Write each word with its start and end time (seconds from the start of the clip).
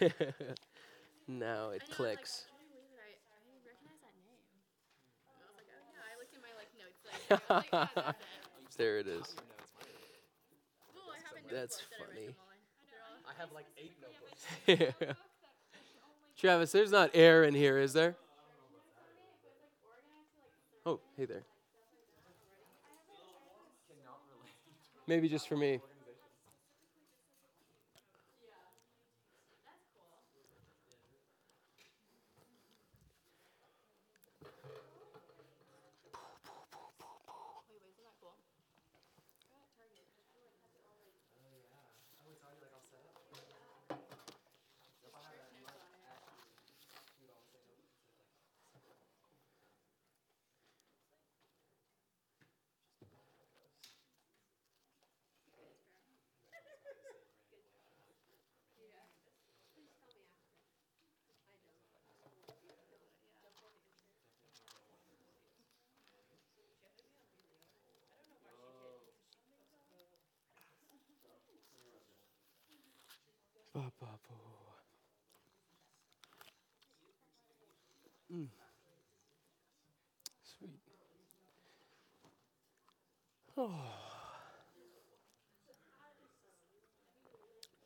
now 1.28 1.70
it 1.70 1.82
I 1.82 1.88
know, 1.88 1.96
clicks. 1.96 2.46
Like, 2.46 2.52
can 2.52 2.62
you 2.62 2.68
believe 2.72 2.92
it? 2.94 3.00
I, 3.02 3.36
I 3.36 3.58
recognize 3.66 4.00
that 4.02 4.14
name. 4.22 4.40
And 5.28 5.40
I 5.40 5.46
was 5.48 5.56
like, 5.56 5.68
oh, 5.70 5.82
yeah. 5.92 6.08
I 6.08 6.14
looked 6.18 6.34
in 6.34 6.42
my 6.42 6.52
like 6.58 6.72
notes. 6.78 6.98
That 7.04 7.12
I, 7.12 7.62
took. 7.62 7.74
I 7.74 7.78
was 7.78 7.90
like, 7.96 7.96
oh, 7.96 8.02
that's 8.06 8.74
it. 8.74 8.78
there 8.78 8.98
it 8.98 9.06
is. 9.06 9.26
Well, 10.94 11.08
I 11.12 11.18
have 11.22 11.36
a 11.36 11.54
That's 11.54 11.78
notebook 11.78 11.90
that 11.90 12.02
I 12.02 12.06
funny. 12.06 12.26
write 12.26 12.36
them 12.36 12.42
all 12.42 12.52
in. 12.52 12.60
They're 12.90 13.04
all- 13.06 13.24
I 13.28 13.34
have 13.38 13.50
like 13.52 13.68
eight 13.78 13.94
notebooks. 14.02 15.16
Travis, 16.38 16.72
there's 16.72 16.90
not 16.90 17.10
air 17.14 17.44
in 17.44 17.54
here, 17.54 17.78
is 17.78 17.92
there? 17.92 18.16
Oh, 20.84 20.98
hey 21.16 21.26
there. 21.26 21.44
Maybe 25.06 25.28
just 25.28 25.46
for 25.48 25.56
me. 25.56 25.80
Oh. 83.62 83.70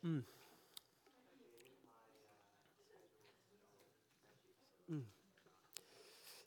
Mm. 0.03 0.23
Mm. 4.91 5.01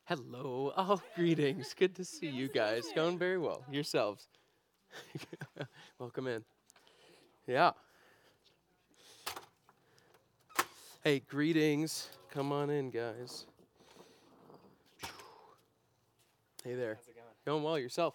Hello. 0.06 0.72
Oh, 0.76 1.00
greetings. 1.14 1.74
Good 1.78 1.94
to 1.94 2.04
see 2.04 2.26
you 2.26 2.48
guys. 2.48 2.86
Going 2.92 3.18
very 3.18 3.38
well. 3.38 3.62
Yourselves. 3.70 4.26
Welcome 6.00 6.26
in. 6.26 6.42
Yeah. 7.46 7.70
Hey, 11.04 11.20
greetings. 11.20 12.08
Come 12.32 12.50
on 12.50 12.68
in, 12.68 12.90
guys. 12.90 13.46
Hey 16.64 16.74
there. 16.74 16.96
How's 16.96 17.06
it 17.06 17.14
going? 17.14 17.26
Going 17.46 17.62
well 17.62 17.78
yourself? 17.78 18.14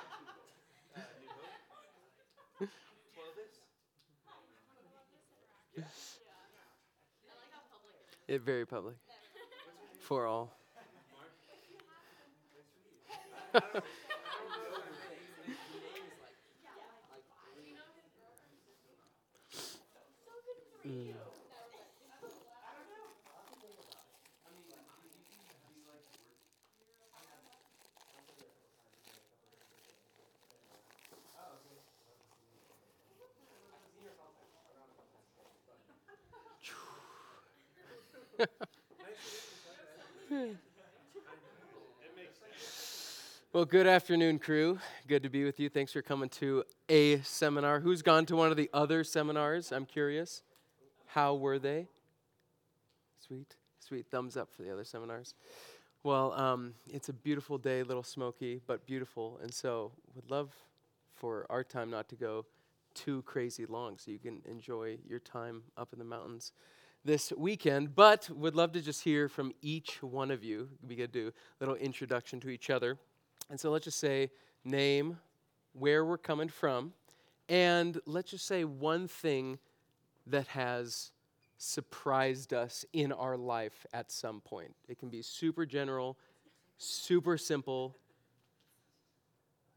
It 8.31 8.43
very 8.43 8.65
public. 8.65 8.95
For 9.99 10.25
all. 10.25 10.55
Mm. 20.83 21.13
Well, 43.53 43.65
good 43.65 43.85
afternoon, 43.85 44.39
crew. 44.39 44.79
Good 45.09 45.23
to 45.23 45.29
be 45.29 45.43
with 45.43 45.59
you. 45.59 45.67
Thanks 45.67 45.91
for 45.91 46.01
coming 46.01 46.29
to 46.29 46.63
a 46.87 47.19
seminar. 47.19 47.81
Who's 47.81 48.01
gone 48.01 48.25
to 48.27 48.35
one 48.37 48.49
of 48.49 48.55
the 48.55 48.69
other 48.73 49.03
seminars? 49.03 49.73
I'm 49.73 49.85
curious. 49.85 50.41
How 51.07 51.35
were 51.35 51.59
they? 51.59 51.89
Sweet, 53.19 53.57
sweet. 53.77 54.05
Thumbs 54.09 54.37
up 54.37 54.53
for 54.53 54.61
the 54.61 54.71
other 54.71 54.85
seminars. 54.85 55.35
Well, 56.01 56.31
um, 56.31 56.75
it's 56.87 57.09
a 57.09 57.13
beautiful 57.13 57.57
day, 57.57 57.81
a 57.81 57.83
little 57.83 58.03
smoky, 58.03 58.61
but 58.67 58.85
beautiful. 58.85 59.37
And 59.43 59.53
so, 59.53 59.91
would 60.15 60.31
love 60.31 60.55
for 61.13 61.45
our 61.49 61.65
time 61.65 61.89
not 61.89 62.07
to 62.07 62.15
go 62.15 62.45
too 62.93 63.21
crazy 63.23 63.65
long 63.65 63.97
so 63.97 64.11
you 64.11 64.19
can 64.19 64.41
enjoy 64.49 64.97
your 65.05 65.19
time 65.19 65.63
up 65.75 65.91
in 65.91 65.99
the 65.99 66.05
mountains 66.05 66.53
this 67.03 67.33
weekend. 67.35 67.97
But 67.97 68.29
would 68.29 68.55
love 68.55 68.71
to 68.71 68.81
just 68.81 69.03
hear 69.03 69.27
from 69.27 69.51
each 69.61 70.01
one 70.01 70.31
of 70.31 70.41
you. 70.41 70.69
We 70.87 70.95
could 70.95 71.11
do 71.11 71.27
a 71.27 71.33
little 71.59 71.75
introduction 71.75 72.39
to 72.39 72.49
each 72.49 72.69
other. 72.69 72.97
And 73.51 73.59
so 73.59 73.69
let's 73.69 73.83
just 73.83 73.99
say 73.99 74.31
name, 74.63 75.17
where 75.73 76.05
we're 76.05 76.17
coming 76.17 76.47
from, 76.47 76.93
and 77.49 77.99
let's 78.05 78.31
just 78.31 78.47
say 78.47 78.63
one 78.63 79.09
thing 79.09 79.59
that 80.25 80.47
has 80.47 81.11
surprised 81.57 82.53
us 82.53 82.85
in 82.93 83.11
our 83.11 83.35
life 83.35 83.85
at 83.93 84.09
some 84.09 84.39
point. 84.39 84.73
It 84.87 84.99
can 84.99 85.09
be 85.09 85.21
super 85.21 85.65
general, 85.65 86.17
super 86.77 87.37
simple. 87.37 87.97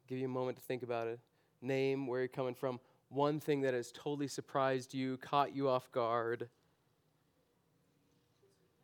Give 0.07 0.19
you 0.19 0.27
a 0.27 0.29
moment 0.29 0.57
to 0.59 0.63
think 0.63 0.85
about 0.85 1.09
it. 1.09 1.19
Name, 1.61 2.07
where 2.07 2.21
you're 2.21 2.29
coming 2.29 2.55
from, 2.55 2.79
one 3.09 3.41
thing 3.41 3.63
that 3.63 3.75
has 3.75 3.91
totally 3.91 4.29
surprised 4.29 4.95
you, 4.95 5.17
caught 5.17 5.53
you 5.53 5.69
off 5.69 5.91
guard 5.91 6.49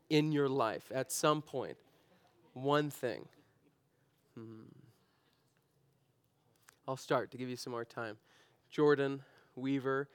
in 0.09 0.33
your 0.33 0.49
life 0.49 0.91
at 0.93 1.13
some 1.13 1.43
point. 1.43 1.77
One 2.55 2.91
thing. 2.91 3.29
Hmm. 4.35 4.80
I'll 6.91 6.97
start 6.97 7.31
to 7.31 7.39
give 7.39 7.49
you 7.49 7.55
some 7.55 7.71
more 7.71 7.85
time. 7.85 8.17
Jordan 8.69 9.23
Weaver. 9.55 10.09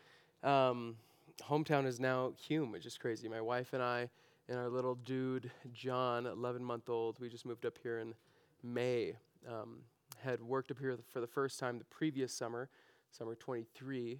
Um, 0.43 0.97
hometown 1.43 1.85
is 1.85 2.01
now 2.01 2.33
Hume, 2.37 2.73
which 2.73 2.85
is 2.85 2.97
crazy. 2.97 3.29
My 3.29 3.39
wife 3.39 3.71
and 3.71 3.81
I 3.81 4.09
and 4.49 4.57
our 4.57 4.67
little 4.67 4.95
dude, 4.95 5.49
John, 5.71 6.25
11 6.25 6.61
month 6.61 6.89
old, 6.89 7.17
we 7.21 7.29
just 7.29 7.45
moved 7.45 7.65
up 7.65 7.77
here 7.81 7.99
in 7.99 8.13
May. 8.61 9.15
Um, 9.49 9.83
had 10.21 10.41
worked 10.41 10.69
up 10.69 10.77
here 10.77 10.97
for 11.13 11.21
the 11.21 11.27
first 11.27 11.61
time 11.61 11.79
the 11.79 11.85
previous 11.85 12.33
summer, 12.33 12.67
summer 13.09 13.35
23, 13.35 14.19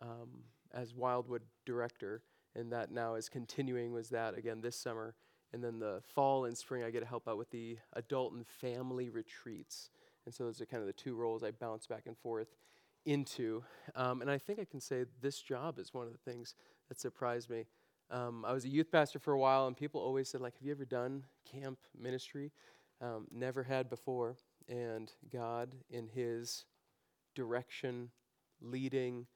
um, 0.00 0.44
as 0.72 0.94
Wildwood 0.94 1.42
director, 1.66 2.22
and 2.54 2.70
that 2.70 2.92
now 2.92 3.16
is 3.16 3.28
continuing. 3.28 3.92
Was 3.92 4.10
that 4.10 4.38
again 4.38 4.60
this 4.60 4.76
summer, 4.76 5.16
and 5.52 5.64
then 5.64 5.80
the 5.80 6.00
fall 6.14 6.44
and 6.44 6.56
spring 6.56 6.84
I 6.84 6.90
get 6.90 7.00
to 7.00 7.06
help 7.06 7.26
out 7.26 7.38
with 7.38 7.50
the 7.50 7.76
adult 7.94 8.34
and 8.34 8.46
family 8.46 9.08
retreats, 9.08 9.90
and 10.28 10.34
so 10.34 10.44
those 10.44 10.60
are 10.60 10.66
kind 10.66 10.82
of 10.82 10.86
the 10.86 10.92
two 10.92 11.14
roles 11.14 11.42
I 11.42 11.52
bounce 11.52 11.86
back 11.86 12.02
and 12.04 12.14
forth 12.18 12.48
into. 13.06 13.64
Um, 13.96 14.20
and 14.20 14.30
I 14.30 14.36
think 14.36 14.58
I 14.58 14.66
can 14.66 14.78
say 14.78 15.06
this 15.22 15.40
job 15.40 15.78
is 15.78 15.94
one 15.94 16.06
of 16.06 16.12
the 16.12 16.30
things 16.30 16.54
that 16.90 17.00
surprised 17.00 17.48
me. 17.48 17.64
Um, 18.10 18.44
I 18.44 18.52
was 18.52 18.66
a 18.66 18.68
youth 18.68 18.92
pastor 18.92 19.18
for 19.18 19.32
a 19.32 19.38
while, 19.38 19.66
and 19.66 19.74
people 19.74 20.02
always 20.02 20.28
said, 20.28 20.42
like, 20.42 20.52
"Have 20.58 20.66
you 20.66 20.72
ever 20.72 20.84
done 20.84 21.24
camp 21.50 21.78
ministry?" 21.98 22.52
Um, 23.00 23.26
never 23.30 23.62
had 23.62 23.88
before, 23.88 24.36
and 24.68 25.10
God, 25.32 25.74
in 25.88 26.08
His 26.08 26.66
direction, 27.34 28.10
leading, 28.60 29.28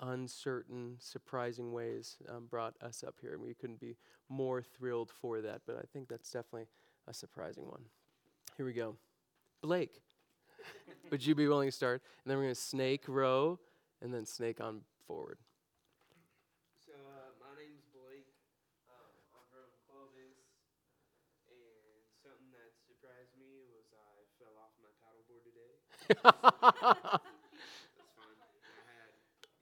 uncertain, 0.00 0.96
surprising 0.98 1.70
ways 1.70 2.16
um, 2.28 2.46
brought 2.46 2.74
us 2.82 3.04
up 3.06 3.14
here. 3.20 3.34
And 3.34 3.42
we 3.42 3.54
couldn't 3.54 3.78
be 3.78 3.96
more 4.28 4.60
thrilled 4.60 5.12
for 5.20 5.40
that. 5.40 5.62
But 5.68 5.76
I 5.76 5.84
think 5.92 6.08
that's 6.08 6.32
definitely 6.32 6.66
a 7.06 7.14
surprising 7.14 7.68
one. 7.68 7.84
Here 8.56 8.66
we 8.66 8.72
go. 8.72 8.96
Blake, 9.62 10.02
would 11.10 11.24
you 11.24 11.34
be 11.34 11.46
willing 11.48 11.68
to 11.68 11.72
start? 11.72 12.02
And 12.24 12.30
then 12.30 12.38
we're 12.38 12.44
going 12.44 12.54
to 12.54 12.60
snake 12.60 13.04
row 13.08 13.58
and 14.00 14.12
then 14.12 14.26
snake 14.26 14.60
on 14.60 14.80
forward. 15.06 15.38
So 16.84 16.92
uh, 16.92 17.36
my 17.38 17.52
name's 17.60 17.84
Blake. 17.92 18.26
Um, 18.88 19.12
I'm 19.36 19.44
from 19.52 19.68
Clovis, 19.86 20.40
and 21.46 22.02
something 22.24 22.50
that 22.56 22.72
surprised 22.88 23.36
me 23.38 23.62
was 23.70 23.86
I 23.92 24.24
fell 24.40 24.56
off 24.58 24.74
my 24.82 24.90
paddleboard 25.04 25.44
today. 25.46 25.74
That's 27.96 28.12
fun. 28.18 28.32
I 28.40 28.82
had 28.88 29.12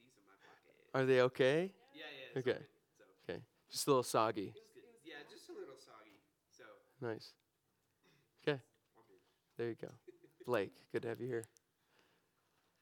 these 0.00 0.14
in 0.16 0.24
my 0.24 0.38
pocket. 0.40 0.72
Are 0.94 1.04
they 1.04 1.20
okay? 1.28 1.72
Yeah, 1.92 2.08
yeah. 2.08 2.40
it's 2.40 2.48
Okay. 2.48 2.62
So 2.96 3.04
Okay. 3.28 3.40
Just 3.70 3.86
a 3.86 3.90
little 3.90 4.02
soggy. 4.02 4.54
it 4.54 4.56
was 4.56 4.72
good. 4.74 4.96
Yeah, 5.04 5.22
just 5.28 5.50
a 5.50 5.54
little 5.54 5.76
soggy. 5.76 6.22
So 6.50 6.64
Nice. 7.04 7.34
Okay. 8.42 8.60
There 9.58 9.68
you 9.68 9.76
go. 9.76 9.92
Blake, 10.50 10.74
good 10.90 11.02
to 11.02 11.08
have 11.08 11.20
you 11.20 11.28
here. 11.28 11.46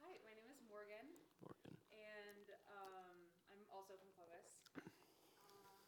Hi, 0.00 0.17
my 0.25 0.32
name 0.32 0.49
is 0.49 0.56
Morgan, 0.73 1.05
Morgan. 1.44 1.76
and 1.93 2.49
um, 2.73 3.17
I'm 3.53 3.61
also 3.69 3.93
from 4.00 4.09
Clovis. 4.17 4.49
Um, 5.44 5.85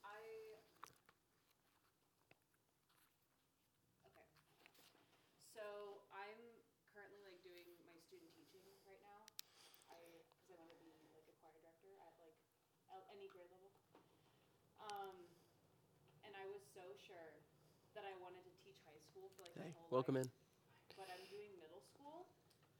I. 0.00 0.24
Okay. 4.08 4.24
So 5.52 6.00
I'm 6.16 6.40
currently 6.96 7.20
like 7.20 7.44
doing 7.44 7.68
my 7.84 8.00
student 8.08 8.32
teaching 8.32 8.64
right 8.88 9.00
now. 9.04 9.20
I 9.92 10.00
because 10.40 10.56
I 10.56 10.64
want 10.64 10.80
to 10.80 10.80
be 10.80 10.96
like 11.12 11.28
a 11.28 11.36
choir 11.44 11.60
director 11.60 11.92
at 12.00 12.16
like 12.16 12.36
el- 12.88 13.04
any 13.12 13.28
grade 13.28 13.52
level. 13.52 13.68
Um, 14.80 15.16
and 16.24 16.32
I 16.34 16.44
was 16.48 16.64
so 16.74 16.95
sure 17.06 17.32
that 17.94 18.04
I 18.04 18.14
wanted 18.18 18.42
to 18.44 18.52
teach 18.66 18.78
high 18.84 18.98
school 18.98 19.30
for 19.38 19.46
like 19.46 19.54
my 19.56 19.70
Hey, 19.70 19.72
whole 19.78 19.88
welcome 19.94 20.16
life, 20.18 20.26
in. 20.26 20.98
But 20.98 21.08
I'm 21.12 21.24
doing 21.30 21.54
middle 21.62 21.80
school 21.94 22.26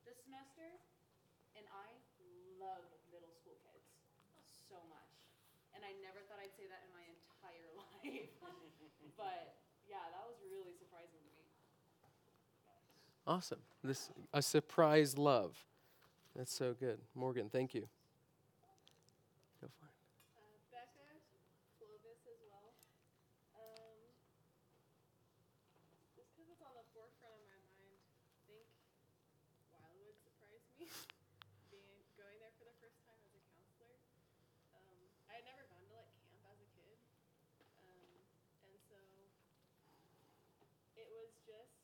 this 0.04 0.18
semester, 0.26 0.66
and 1.54 1.64
I 1.70 1.88
love 2.58 2.84
middle 3.12 3.30
school 3.38 3.56
kids 3.70 3.86
so 4.66 4.82
much. 4.90 5.10
And 5.76 5.84
I 5.84 5.92
never 6.02 6.20
thought 6.26 6.40
I'd 6.40 6.56
say 6.56 6.66
that 6.66 6.82
in 6.88 6.92
my 6.96 7.04
entire 7.06 7.68
life. 7.80 8.02
but 9.16 9.56
yeah, 9.86 10.02
that 10.10 10.24
was 10.26 10.36
really 10.50 10.72
surprising 10.74 11.20
to 11.22 11.30
me. 11.36 11.44
Awesome. 13.26 13.60
This 13.82 14.10
a 14.32 14.40
surprise 14.42 15.18
love. 15.18 15.58
That's 16.34 16.52
so 16.52 16.74
good. 16.78 17.00
Morgan, 17.14 17.48
thank 17.50 17.74
you. 17.74 17.88
Go 19.60 19.66
for 19.80 19.86
it. 19.90 19.96
Uh, 20.38 20.54
Becca, 20.70 21.02
Clovis 21.80 22.22
as 22.30 22.38
well. 22.46 22.70
Um, 23.58 23.98
just 26.14 26.30
because 26.38 26.46
it's 26.54 26.62
on 26.62 26.70
the 26.78 26.86
forefront 26.94 27.34
of 27.34 27.42
my 27.50 27.58
mind, 27.66 27.98
I 28.30 28.38
think 28.46 28.68
Wildwood 29.74 30.14
surprised 30.22 30.70
me. 30.78 30.86
Being 31.74 31.98
going 32.14 32.38
there 32.38 32.54
for 32.62 32.68
the 32.70 32.76
first 32.78 33.02
time 33.10 33.18
as 33.26 33.34
a 33.34 33.42
counselor. 33.58 33.98
Um, 34.70 35.02
I 35.26 35.42
had 35.42 35.44
never 35.50 35.66
gone 35.66 35.82
to 35.82 35.90
like 35.98 36.06
camp 36.30 36.46
as 36.46 36.62
a 36.62 36.68
kid, 36.78 36.94
um, 37.82 38.06
and 38.70 38.74
so 38.86 39.00
it 40.94 41.08
was 41.10 41.32
just 41.42 41.74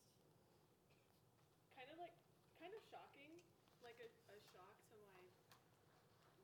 kind 1.72 1.88
of 1.88 1.96
like 1.98 2.14
kind 2.60 2.70
of 2.76 2.82
shocking, 2.92 3.32
like 3.82 3.98
a, 3.98 4.08
a 4.32 4.36
shock 4.54 4.76
to 4.92 4.96
my 5.12 5.24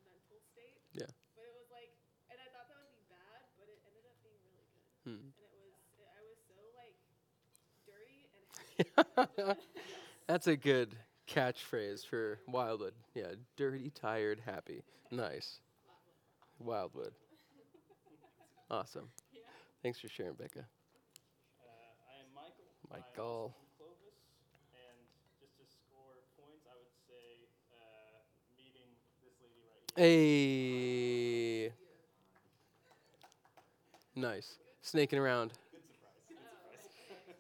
mental 0.03 0.41
state. 0.53 0.83
Yeah. 0.93 1.07
But 1.39 1.47
it 1.47 1.55
was 1.55 1.69
like, 1.71 1.95
and 2.29 2.37
I 2.43 2.49
thought 2.51 2.67
that 2.69 2.77
would 2.83 2.91
be 2.93 3.07
bad, 3.07 3.47
but 3.57 3.71
it 3.71 3.79
ended 3.87 4.03
up 4.05 4.19
being 4.19 4.19
really 4.19 4.27
good. 4.27 4.27
Hmm. 4.27 4.27
And 4.27 4.27
it 4.27 4.27
was, 4.27 4.27
it, 4.27 4.27
I 4.27 4.27
was 4.27 4.27
so 4.27 4.27
like 4.35 4.75
dirty 4.75 4.91
and 4.91 4.98
happy. 9.17 9.61
That's 10.27 10.47
a 10.47 10.57
good 10.57 10.95
catchphrase 11.29 12.07
for 12.07 12.39
Wildwood. 12.47 12.95
Yeah, 13.15 13.35
dirty, 13.57 13.91
tired, 13.91 14.41
happy. 14.45 14.83
Nice. 15.11 15.61
Wildwood. 16.59 17.13
Awesome. 18.71 19.09
Yeah. 19.33 19.41
Thanks 19.83 19.99
for 19.99 20.09
sharing, 20.09 20.35
Becca. 20.35 20.59
Uh, 20.59 20.63
I 22.05 22.21
am 22.21 22.29
Michael. 22.35 22.69
Michael. 22.91 23.55
I'm 23.57 23.65
Clovis, 23.79 24.21
and 24.77 25.01
just 25.41 25.57
to 25.57 25.65
score 25.65 26.21
points, 26.37 26.69
I 26.69 26.77
would 26.77 26.93
say 27.09 27.49
uh, 27.73 28.21
meeting 28.61 28.93
this 29.25 29.33
lady 29.41 29.65
right 29.73 29.89
here. 29.97 31.73
Hey. 31.73 31.73
Nice. 34.15 34.59
Snaking 34.89 35.21
around. 35.21 35.53
Good 35.69 35.85
surprise. 35.85 36.17
Good 36.33 36.41
surprise. 36.41 37.37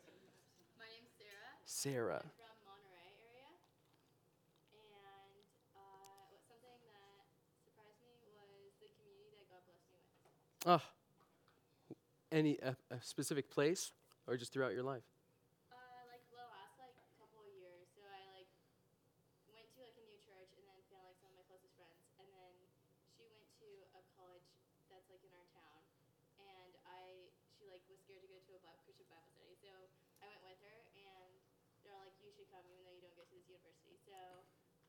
My 0.76 0.84
name's 0.84 1.08
Sarah. 1.16 1.48
Sarah. 1.64 2.20
I'm 2.20 2.28
from 2.44 2.60
Monterey 2.68 3.08
area. 3.24 3.48
And 4.76 5.32
uh, 5.72 6.28
what 6.28 6.44
something 6.44 6.76
that 6.92 7.24
surprised 7.64 8.04
me 8.04 8.20
was 8.36 8.76
the 8.84 8.92
community 9.00 9.32
that 9.40 9.48
God 9.48 9.64
blessed 9.64 9.88
me 9.88 9.96
with. 9.96 10.28
Oh. 10.68 10.84
Any 12.28 12.60
a, 12.60 12.76
a 12.92 13.00
specific 13.00 13.48
place 13.48 13.96
or 14.28 14.36
just 14.36 14.52
throughout 14.52 14.76
your 14.76 14.84
life? 14.84 15.08
Uh, 15.72 16.04
like 16.04 16.20
the 16.28 16.44
last 16.52 16.76
like 16.76 17.00
couple 17.16 17.40
of 17.40 17.48
years, 17.56 17.88
so 17.96 18.04
I 18.04 18.28
like 18.28 18.52
went 19.48 19.72
to 19.72 19.80
like 19.80 19.96
a 19.96 20.04
new 20.04 20.20
church 20.20 20.52
and 20.52 20.68
then 20.68 20.76
found 20.92 21.08
like 21.08 21.16
some 21.16 21.32
of 21.32 21.40
my 21.40 21.48
closest 21.48 21.72
friends, 21.80 22.12
and 22.20 22.28
then 22.28 22.52
she 23.16 23.24
went 23.24 23.48
to 23.64 23.68
a 23.96 24.04
college 24.20 24.44
that's 24.92 25.08
like 25.08 25.24
in 25.24 25.32
our 25.32 25.48
town, 25.56 25.80
and 26.44 26.76
I 26.84 27.32
she 27.56 27.66
like 27.66 27.82
was 27.90 27.98
scared 28.04 28.22
to 28.22 28.30
go 28.30 28.38
to 28.38 28.52
a 28.54 28.62
Bi- 28.62 28.78
Christian 28.86 29.08
Bible 29.10 29.32
study, 29.34 29.56
so 29.58 29.72
I 30.22 30.28
went 30.30 30.44
with 30.46 30.60
her, 30.62 30.78
and 30.94 31.32
they're 31.82 31.90
all 31.96 32.06
like, 32.06 32.14
you 32.22 32.30
should 32.30 32.46
come 32.54 32.62
even 32.70 32.86
though 32.86 32.94
you 32.94 33.02
don't 33.02 33.16
go 33.18 33.26
to 33.26 33.34
this 33.34 33.48
university. 33.50 33.98
So 34.06 34.14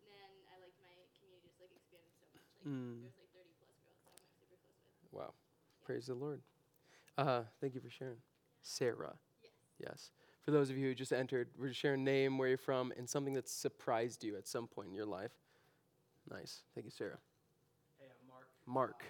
then 0.05 0.29
I 0.53 0.59
like 0.61 0.75
my 0.77 0.93
community 1.17 1.49
just 1.49 1.57
like 1.57 1.73
expanded 1.73 2.13
so 2.19 2.29
much, 2.29 2.45
like 2.58 2.58
Mm. 2.69 3.01
there 3.01 3.25
was 3.25 3.33
like 3.33 3.33
30 3.33 3.49
plus 3.57 3.73
girls 3.81 3.97
that 4.05 4.13
I'm 4.13 4.21
like 4.21 4.21
super 4.37 4.57
close 4.61 4.77
with. 4.85 5.09
Wow. 5.09 5.33
Praise 5.85 6.05
the 6.05 6.13
Lord. 6.13 6.41
Uh, 7.17 7.43
thank 7.59 7.73
you 7.73 7.81
for 7.81 7.89
sharing. 7.89 8.21
Sarah. 8.61 9.17
Yes. 9.41 9.51
Yes. 9.79 10.11
For 10.45 10.51
those 10.51 10.69
of 10.69 10.77
you 10.77 10.87
who 10.89 10.95
just 10.95 11.11
entered, 11.11 11.49
we're 11.57 11.69
just 11.69 11.79
sharing 11.79 12.03
name, 12.03 12.37
where 12.37 12.47
you're 12.47 12.57
from, 12.57 12.93
and 12.97 13.09
something 13.09 13.33
that 13.33 13.49
surprised 13.49 14.23
you 14.23 14.37
at 14.37 14.47
some 14.47 14.67
point 14.67 14.89
in 14.89 14.93
your 14.95 15.05
life. 15.05 15.33
Nice. 16.29 16.61
Thank 16.75 16.85
you, 16.85 16.91
Sarah. 16.93 17.17
Hey, 17.97 18.07
I'm 18.13 18.27
Mark. 18.29 18.47
Mark. 18.65 19.01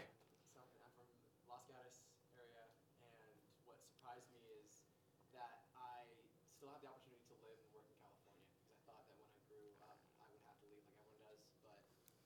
Um, 0.56 0.64
so 0.72 0.80
I'm 0.80 0.92
from 0.96 1.08
Los 1.52 1.64
Gatos 1.68 2.00
area, 2.40 2.64
and 3.04 3.28
what 3.68 3.78
surprised 3.84 4.28
me 4.32 4.40
is 4.64 4.88
that 5.36 5.68
I 5.76 6.08
still 6.56 6.72
have 6.72 6.80
the 6.82 6.90
opportunity 6.90 7.24
to 7.30 7.36
live 7.44 7.60
and 7.60 7.70
work 7.76 7.88
in 7.92 7.98
California. 8.00 8.44
Because 8.64 8.72
I 8.72 8.80
thought 8.88 9.04
that 9.12 9.16
when 9.20 9.30
I 9.32 9.40
grew 9.52 9.68
up, 9.84 10.00
I 10.24 10.26
would 10.32 10.44
have 10.48 10.58
to 10.64 10.68
leave 10.72 10.84
like 10.88 10.96
everyone 10.98 11.24
does, 11.28 11.40
but 11.62 11.80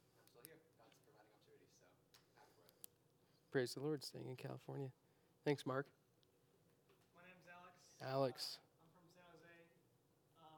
I'm 0.09 0.23
still 0.31 0.45
here. 0.45 0.61
God's 0.79 0.93
providing 1.03 1.19
opportunities, 1.21 1.73
so 1.75 1.85
happy 2.39 2.65
for 2.81 2.87
it. 2.89 3.42
Praise 3.53 3.77
the 3.77 3.85
Lord, 3.85 4.01
staying 4.01 4.25
in 4.25 4.33
California. 4.33 4.89
Thanks, 5.45 5.61
Mark. 5.61 5.85
My 7.13 7.21
name's 7.21 7.45
Alex. 7.45 7.77
Alex. 8.01 8.57
I'm 8.81 8.89
from 8.97 9.05
San 9.13 9.21
Jose. 9.29 9.45
Um, 10.41 10.57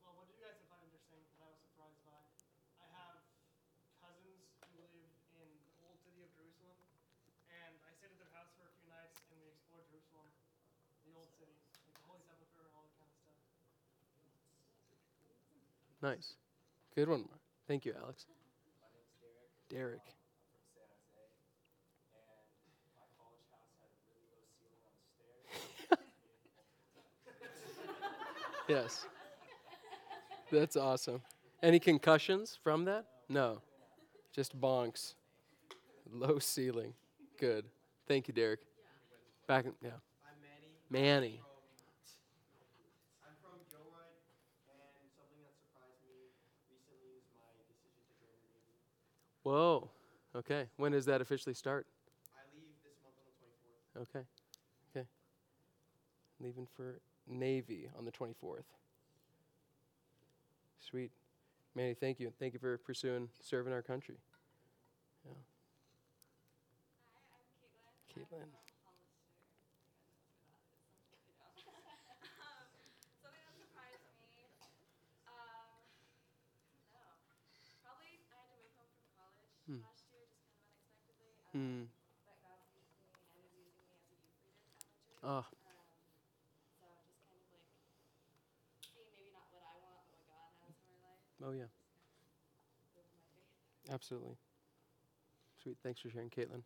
well, 0.00 0.16
what 0.16 0.24
did 0.32 0.40
you 0.40 0.48
guys 0.48 0.56
find 0.72 0.80
interesting 0.88 1.20
that 1.36 1.44
I 1.44 1.52
was 1.52 1.60
surprised 1.60 2.00
by? 2.08 2.16
I 2.80 2.88
have 2.96 3.20
cousins 4.00 4.40
who 4.72 4.88
live 4.88 4.88
in 5.36 5.52
the 5.68 5.84
old 5.84 6.00
city 6.00 6.24
of 6.24 6.32
Jerusalem, 6.32 6.80
and 7.52 7.76
I 7.84 7.92
stayed 7.92 8.08
at 8.08 8.16
their 8.16 8.32
house 8.32 8.48
for 8.56 8.72
a 8.72 8.74
few 8.80 8.88
nights, 8.88 9.20
and 9.28 9.36
we 9.44 9.52
explored 9.52 9.84
Jerusalem, 9.92 10.24
the 11.04 11.12
old 11.20 11.28
city, 11.36 11.60
like 11.84 11.92
the 12.00 12.08
Holy 12.08 12.24
Sepulchre 12.24 12.64
and 12.64 12.72
all 12.72 12.88
that 12.88 12.96
kind 13.04 13.12
of 13.12 13.20
stuff. 13.20 13.36
Nice. 16.00 16.40
Good 16.96 17.12
one, 17.12 17.28
Mark. 17.28 17.44
Thank 17.68 17.84
you, 17.84 17.92
Alex. 18.00 18.24
My 18.80 18.88
name's 18.96 19.12
Derek. 19.20 20.00
Derek. 20.00 20.08
I'm 20.08 20.24
from 20.48 20.64
San 20.72 20.88
Jose, 21.04 21.20
and 22.64 22.92
my 22.92 23.08
college 23.16 23.48
house 23.48 23.72
had 23.80 23.88
a 23.88 23.96
really 24.08 24.28
low 24.28 24.44
ceiling 24.60 24.84
on 24.84 24.92
the 24.92 25.04
stairs. 25.16 25.48
Yes. 28.68 29.06
That's 30.50 30.76
awesome. 30.76 31.20
Any 31.62 31.78
concussions 31.78 32.58
from 32.62 32.84
that? 32.86 33.04
No. 33.28 33.60
Just 34.32 34.58
bonks. 34.58 35.14
Low 36.10 36.38
ceiling. 36.38 36.94
Good. 37.38 37.66
Thank 38.08 38.28
you, 38.28 38.34
Derek. 38.34 38.60
Back 39.46 39.66
in, 39.66 39.72
yeah. 39.82 39.90
I'm 40.24 40.40
Manny. 40.40 40.70
Manny. 40.90 41.40
From, 41.40 43.28
I'm 43.28 43.36
from 43.40 43.60
Gilroy, 43.68 44.12
and 44.68 45.08
something 45.12 45.40
that 45.44 45.52
surprised 45.60 46.00
me 46.08 46.32
recently 46.72 47.12
was 47.12 47.24
my 47.36 47.52
decision 47.68 48.00
to 48.00 48.12
join 48.16 48.36
the 48.40 48.52
Navy. 48.56 48.80
Whoa. 49.44 49.90
Okay. 50.36 50.68
When 50.76 50.92
does 50.92 51.04
that 51.04 51.20
officially 51.20 51.54
start? 51.54 51.86
I 52.32 52.48
leave 52.56 52.72
this 52.80 52.96
month 53.04 53.16
on 53.20 53.28
the 53.28 53.36
24th. 53.36 54.08
Okay. 54.08 54.24
Okay. 54.92 55.06
Leaving 56.40 56.66
for 56.76 57.00
Navy 57.26 57.88
on 57.98 58.04
the 58.04 58.12
24th. 58.12 58.64
Sweet. 60.80 61.10
Manny, 61.74 61.94
thank 61.94 62.20
you. 62.20 62.32
Thank 62.38 62.52
you 62.52 62.58
for 62.60 62.78
pursuing 62.78 63.28
serving 63.40 63.72
our 63.72 63.82
country. 63.82 64.16
Yeah. 65.24 65.32
Hi, 67.14 67.20
I'm 67.34 68.22
Caitlin. 68.22 68.28
Caitlin. 68.28 68.28
something 68.30 68.52
that 68.52 68.66
surprised 68.68 69.08
me. 69.08 69.24
No. 76.92 77.02
Probably 77.82 78.20
I 78.28 78.38
had 78.38 78.52
to 78.52 78.60
move 78.60 78.70
home 78.76 78.92
from 78.94 79.08
college 79.16 79.50
Hmm. 79.66 79.80
last 79.82 80.04
year, 80.12 80.28
just 80.30 80.44
kind 80.52 80.60
of 80.62 80.76
unexpectedly. 80.76 81.34
Um, 81.50 81.56
Hmm. 81.56 81.82
But 82.28 82.36
God 82.44 82.60
used 82.70 82.92
me 82.94 83.08
and 83.08 83.40
is 83.42 83.50
using 83.56 83.82
me 83.82 83.90
as 83.96 84.04
a 84.06 84.14
youth 84.14 84.36
leader 84.44 84.62
Winter. 85.08 85.26
Oh, 85.26 85.42
Um, 85.42 85.48
so 86.78 86.86
just 87.02 87.18
kind 87.24 87.40
of 87.40 87.48
like 87.50 87.66
seeing 88.92 89.08
maybe 89.10 89.32
not 89.34 89.48
what 89.50 89.64
I 89.66 89.74
want, 89.82 90.04
but 90.06 90.20
what 90.22 90.28
God 90.30 90.52
has 90.62 90.76
for 90.84 90.92
my 91.00 91.10
life. 91.10 91.24
Oh 91.44 91.52
yeah. 91.52 91.64
Live 92.96 93.06
my 93.14 93.22
faith. 93.34 93.94
Absolutely. 93.94 94.36
Sweet. 95.62 95.76
Thanks 95.82 96.00
for 96.00 96.10
sharing, 96.10 96.30
Caitlin. 96.30 96.62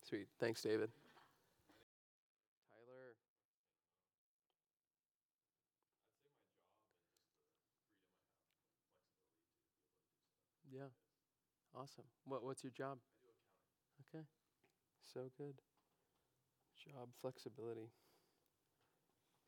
sweet. 0.08 0.28
Thanks, 0.40 0.62
David. 0.62 0.90
Tyler. 2.70 3.14
Yeah. 10.72 10.90
Awesome. 11.80 12.06
What 12.26 12.44
what's 12.44 12.64
your 12.64 12.72
job? 12.72 12.98
Okay. 14.14 14.24
So 15.14 15.30
good. 15.38 15.56
Job 16.86 17.10
flexibility. 17.22 17.90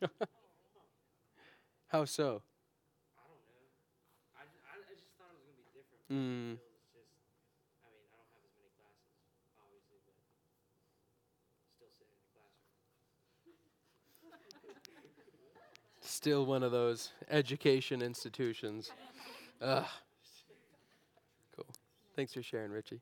How 1.88 2.04
so? 2.04 2.42
I 3.16 3.24
don't 3.26 3.42
know. 3.48 3.64
I, 4.36 4.44
ju- 4.44 4.64
I, 4.66 4.74
I 4.76 4.94
just 4.98 5.14
thought 5.16 5.30
it 5.32 5.38
was 5.40 5.46
gonna 5.46 5.56
be 5.62 5.72
different. 5.72 6.02
Mm. 6.10 6.58
It 6.58 6.60
just. 6.92 7.12
I 7.84 7.88
mean, 7.94 8.04
I 8.12 8.18
don't 8.20 8.32
have 8.34 8.44
as 8.44 8.52
many 8.58 8.70
classes, 8.76 9.16
obviously, 9.62 9.98
but 10.04 10.16
still 11.76 11.90
sitting 11.96 12.12
in 12.12 12.22
the 12.26 12.32
classroom. 12.34 12.76
Still 16.02 16.46
one 16.46 16.62
of 16.62 16.72
those 16.72 17.12
education 17.30 18.02
institutions. 18.02 18.90
Ugh. 19.62 19.86
Cool. 21.56 21.66
Thanks 22.14 22.34
for 22.34 22.42
sharing, 22.42 22.70
Richie. 22.70 23.00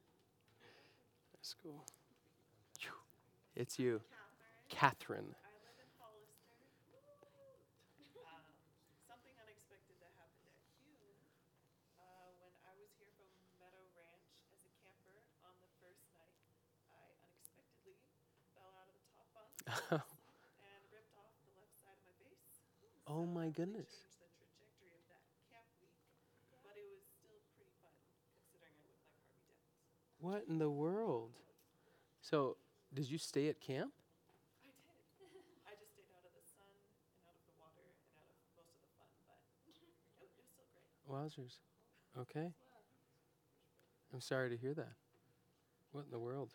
That's 1.34 1.54
cool. 1.62 1.84
It's 3.56 3.78
you, 3.78 4.00
Catherine. 4.68 5.30
I 5.30 5.54
live 5.62 5.78
in 5.78 5.86
Hollister. 6.02 6.58
Um, 8.26 8.42
something 9.06 9.30
unexpected 9.38 9.94
that 10.02 10.10
happened 10.18 10.50
at 10.50 10.58
Hume. 10.82 11.14
Uh, 11.94 12.34
when 12.42 12.50
I 12.66 12.74
was 12.82 12.90
here 12.98 13.14
from 13.14 13.30
Meadow 13.62 13.86
Ranch 13.94 14.26
as 14.50 14.58
a 14.66 14.72
camper 14.82 15.22
on 15.46 15.54
the 15.62 15.70
first 15.78 16.02
night, 16.10 16.34
I 16.90 17.14
unexpectedly 17.22 17.94
fell 18.58 18.74
out 18.74 18.90
of 18.90 18.98
the 18.98 19.06
top 19.14 19.30
bunk 19.38 19.53
and 19.66 20.80
ripped 20.92 21.16
off 21.16 21.32
the 21.40 21.52
left 21.56 21.74
side 21.80 21.96
of 21.96 22.04
my 22.04 22.14
face. 22.20 22.64
Oh 23.06 23.24
So 23.24 23.26
my 23.26 23.48
goodness. 23.48 23.88
Changed 24.16 24.60
the 24.60 24.68
trajectory 24.76 24.92
of 25.40 25.44
that 25.52 25.66
week, 25.80 25.96
but 26.64 26.76
it 26.76 26.84
was 26.88 27.00
still 27.04 27.40
pretty 27.56 27.72
fun 27.80 27.92
considering 28.36 28.76
I 28.76 28.84
looked 28.88 29.04
like 29.08 29.20
Harvey 29.24 29.44
Dent. 29.48 29.64
What 30.20 30.44
in 30.48 30.58
the 30.58 30.70
world? 30.70 31.32
So, 32.20 32.56
did 32.92 33.10
you 33.10 33.18
stay 33.18 33.48
at 33.48 33.60
camp? 33.60 33.92
I 34.64 34.68
did. 34.68 35.44
I 35.68 35.72
just 35.76 35.92
stayed 35.92 36.08
out 36.16 36.24
of 36.24 36.32
the 36.32 36.44
sun 36.44 36.68
and 36.68 37.20
out 37.28 37.36
of 37.36 37.44
the 37.44 37.54
water 37.60 37.84
and 37.84 38.00
out 38.16 38.28
of 38.28 38.36
most 38.56 38.72
of 38.72 38.80
the 38.80 38.90
fun, 38.96 39.12
but 39.28 39.40
it, 39.68 39.76
it 40.20 40.28
was 40.28 40.40
still 40.48 40.68
great. 40.72 40.88
Wowzers. 41.08 41.60
Okay. 42.18 42.52
I'm 44.12 44.20
sorry 44.20 44.50
to 44.50 44.56
hear 44.56 44.74
that. 44.74 44.94
What 45.92 46.04
in 46.06 46.10
the 46.10 46.18
world? 46.18 46.54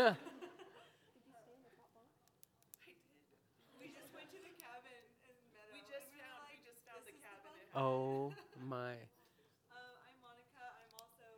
We 3.76 3.90
just 3.92 4.09
went 4.14 4.30
to 4.33 4.38
the 4.40 4.52
cabin 4.56 5.02
in 5.26 5.37
Meadow. 5.52 5.75
We 5.75 5.80
just 5.90 6.09
found 6.16 6.40
we 6.49 6.56
just 6.64 6.80
found 6.87 7.02
the 7.04 7.12
cabin. 7.21 7.50
It 7.59 7.66
had 7.75 7.83
oh 7.83 8.33
my. 8.71 8.95
Uh, 8.95 9.02
Sweet. 9.35 9.50
Thanks, 10.06 10.23
Monica. 10.23 10.64
I'm 10.78 10.92
also 10.97 11.28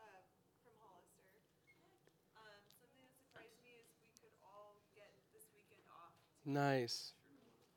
uh, 0.00 0.22
from 0.64 0.74
Hollister. 0.80 1.26
Um, 2.38 2.62
something 2.80 3.02
that 3.04 3.12
surprised 3.20 3.58
me 3.66 3.74
is 3.82 3.90
we 4.00 4.08
could 4.22 4.32
all 4.46 4.78
get 4.94 5.10
this 5.34 5.50
weekend 5.52 5.82
off 5.92 6.14
Nice. 6.46 7.12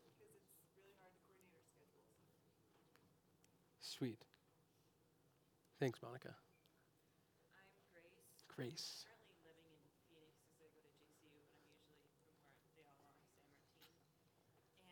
because 0.06 0.30
it's 0.30 0.72
really 0.78 0.94
hard 1.02 1.12
to 1.18 1.22
coordinate 1.26 1.58
our 1.58 1.66
schedules. 1.74 2.22
Sweet. 3.82 4.22
Thanks, 5.82 6.00
Monica. 6.06 6.36
I'm 7.56 7.68
Grace. 7.92 8.46
Grace. 8.52 9.08
Currently 9.08 9.40
living 9.48 9.72
in 9.72 9.80
Phoenix 10.12 10.36
because 10.44 10.60
I 10.60 10.68
go 10.76 10.84
to 10.84 10.92
GCU, 11.00 11.40
but 11.56 11.64
I'm 11.64 11.80
usually 11.88 12.36
from 12.36 12.52
where 12.60 12.68
they 12.76 12.84
all 12.84 13.00
are, 13.00 13.16
San 13.16 13.40
Martin. 13.48 13.72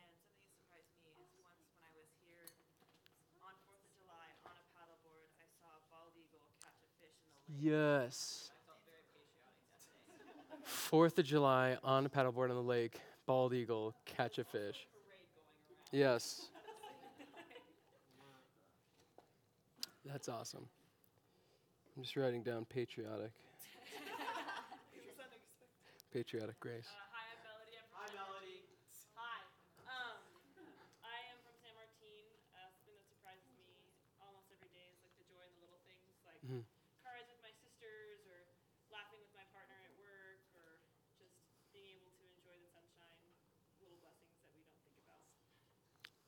And 0.00 0.16
something 0.16 0.32
that 0.32 0.48
surprised 0.48 0.88
me 1.04 1.12
is 1.20 1.28
once 1.44 1.60
when 1.68 1.84
I 1.84 1.92
was 1.92 2.08
here 2.24 2.48
on 3.44 3.52
Fourth 3.68 3.84
of 3.84 3.92
July 4.00 4.32
on 4.48 4.56
a 4.56 4.64
paddleboard, 4.72 5.28
I 5.44 5.46
saw 5.60 5.68
a 5.76 5.82
bald 5.92 6.16
eagle 6.16 6.40
catch 6.64 6.80
a 6.80 6.88
fish 6.96 7.20
in 7.20 7.28
the 7.36 7.44
lake. 7.44 7.47
Yes. 7.60 8.50
I 8.52 8.58
felt 8.66 8.78
very 8.86 9.02
patriotic 9.10 9.58
that 10.50 10.62
day. 10.62 10.62
Fourth 10.64 11.18
of 11.18 11.24
July 11.26 11.76
on 11.82 12.06
a 12.06 12.08
paddleboard 12.08 12.50
on 12.50 12.56
the 12.56 12.62
lake, 12.62 13.00
bald 13.26 13.52
eagle, 13.54 13.94
catch 14.04 14.38
a 14.38 14.44
fish. 14.44 14.86
Parade 14.86 15.26
going 15.34 15.46
around. 15.66 15.90
Yes. 15.92 16.48
That's 20.04 20.28
awesome. 20.28 20.64
I'm 21.96 22.02
just 22.02 22.16
writing 22.16 22.42
down 22.42 22.64
patriotic. 22.70 23.28
It 23.34 25.04
was 25.04 25.18
unexpected. 25.20 25.92
Patriotic 26.14 26.56
grace. 26.60 26.86
Uh, 26.88 26.96
hi, 27.12 27.26
I'm 27.28 27.42
Melody. 27.44 27.76
I'm 27.76 27.84
from 27.90 27.98
Hi, 28.00 28.08
Melody. 28.16 28.62
Hi. 29.18 29.38
Um, 29.84 30.16
I 31.04 31.18
am 31.28 31.36
from 31.44 31.52
San 31.60 31.74
Martin. 31.76 32.24
Uh, 32.56 32.70
something 32.72 32.94
that 32.96 33.04
surprises 33.10 33.50
me 33.58 33.68
almost 34.22 34.48
every 34.54 34.70
day 34.72 34.86
is 34.88 34.96
like 35.04 35.12
the 35.20 35.26
joy 35.28 35.42
in 35.44 35.52
the 35.58 35.68
little 35.68 35.82
things, 35.84 36.08
like 36.24 36.40
Mhm. 36.40 36.64
car 37.04 37.12
rides 37.20 37.28
with 37.28 37.42
my 37.44 37.52
sisters, 37.60 38.24
or 38.32 38.48
laughing 38.88 39.20
with 39.20 39.34
my 39.36 39.44
partner 39.52 39.76
at 39.84 39.92
work, 40.00 40.40
or 40.56 40.80
just 41.20 41.36
being 41.76 42.00
able 42.00 42.08
to 42.16 42.22
enjoy 42.32 42.56
the 42.64 42.70
sunshine. 42.72 43.28
Little 43.84 44.00
blessings 44.00 44.32
that 44.40 44.56
we 44.56 44.64
don't 44.64 44.80
think 44.80 44.96
about. 45.04 45.20
So 45.28 45.36
good. 45.44 45.52
Thank 45.52 45.60
you, 45.60 45.68
Melody. 45.68 46.24
I'm 46.24 46.24
Brooke. 46.24 46.27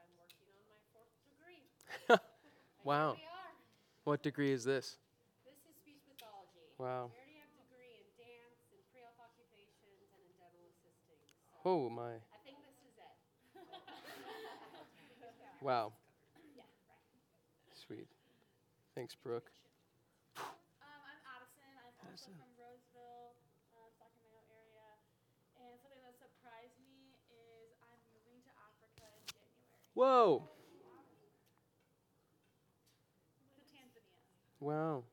on 0.00 0.08
my 0.16 0.24
fourth 0.92 1.12
degree. 1.24 1.64
And 2.10 2.20
Wow. 2.84 3.16
Here 3.16 3.20
we 3.20 3.28
are. 3.28 3.52
What 4.04 4.22
degree 4.22 4.52
is 4.52 4.64
this? 4.64 4.96
This 5.44 5.56
is 5.68 5.76
speech 5.80 6.00
pathology. 6.08 6.64
Wow. 6.78 7.12
We 7.12 7.16
already 7.20 7.36
have 7.40 7.52
degree 7.60 8.00
in 8.00 8.08
dance 8.16 8.60
and 8.72 8.80
pre-health 8.92 9.20
occupations 9.20 10.08
and 10.16 10.20
in 10.24 10.32
dental 10.40 10.64
assisting. 10.72 11.20
So 11.52 11.56
Oh 11.64 11.88
my. 11.92 12.16
I 12.16 12.38
think 12.44 12.56
this 12.64 12.80
is 12.84 12.96
it. 12.96 13.56
Wow. 15.62 15.92
yeah, 16.56 16.64
right. 16.88 17.04
Sweet. 17.74 18.08
Thanks, 19.00 19.16
Brooke. 19.16 19.48
Um, 20.36 20.44
I'm 20.84 21.20
Addison. 21.24 21.72
I'm 21.72 21.88
Addison. 22.04 22.36
also 22.36 22.36
from 22.36 22.52
Roseville, 22.60 23.32
um, 23.72 23.88
Sacramento 23.96 24.44
area. 24.52 24.92
And 25.56 25.80
something 25.80 26.04
that 26.04 26.20
surprised 26.20 26.76
me 26.84 27.16
is 27.32 27.72
I'm 27.80 27.96
moving 28.12 28.44
to 28.44 28.52
Africa 28.60 29.08
in 29.16 29.24
January. 29.32 29.80
Whoa. 29.96 30.44
To 33.40 33.60
Tanzania. 33.72 34.20
Wow. 34.60 35.08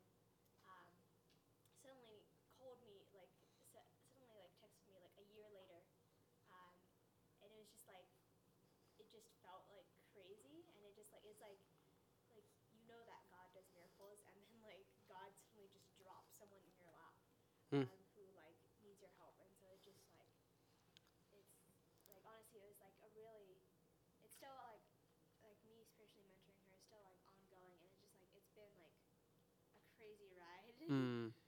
um, 0.65 0.87
suddenly 1.83 2.23
called 2.55 2.79
me, 2.81 3.03
like, 3.11 3.29
se- 3.75 3.91
suddenly 4.07 4.39
like 4.39 4.55
texted 4.63 4.87
me 4.87 4.97
like 5.03 5.13
a 5.19 5.25
year 5.35 5.49
like 7.89 8.09
it 8.99 9.07
just 9.13 9.29
felt 9.43 9.65
like 9.71 9.87
crazy, 10.11 10.67
and 10.73 10.81
it 10.85 10.93
just 10.97 11.09
like 11.13 11.23
it's 11.25 11.39
like 11.41 11.59
like 12.29 12.45
you 12.73 12.81
know 12.89 13.01
that 13.07 13.23
God 13.33 13.47
does 13.55 13.65
miracles, 13.73 14.19
and 14.27 14.35
then 14.37 14.53
like 14.65 14.85
God 15.09 15.29
suddenly 15.39 15.69
just 15.73 15.89
drops 15.97 16.35
someone 16.37 16.61
in 16.65 16.73
your 16.77 16.89
lap 16.93 17.15
Hmm. 17.69 17.85
um, 17.85 18.01
who 18.17 18.25
like 18.33 18.57
needs 18.81 18.97
your 18.97 19.13
help, 19.21 19.37
and 19.37 19.53
so 19.61 19.69
it 19.69 19.81
just 19.85 20.01
like 20.17 20.33
it's 21.29 21.53
like 22.09 22.25
honestly 22.25 22.59
it 22.61 22.67
was 22.69 22.81
like 22.81 22.97
a 23.05 23.09
really 23.13 23.61
it's 24.25 24.33
still 24.33 24.57
like 24.65 24.81
like 25.45 25.55
me 25.63 25.85
spiritually 25.85 26.25
mentoring 26.27 26.59
her 26.67 26.73
is 26.75 26.83
still 26.83 27.05
like 27.05 27.19
ongoing, 27.29 27.77
and 27.77 27.85
it's 27.87 28.01
just 28.01 28.17
like 28.17 28.29
it's 28.33 28.49
been 28.57 28.73
like 28.81 28.97
a 28.97 29.85
crazy 29.95 30.33
ride, 30.33 30.73
Mm. 30.89 31.31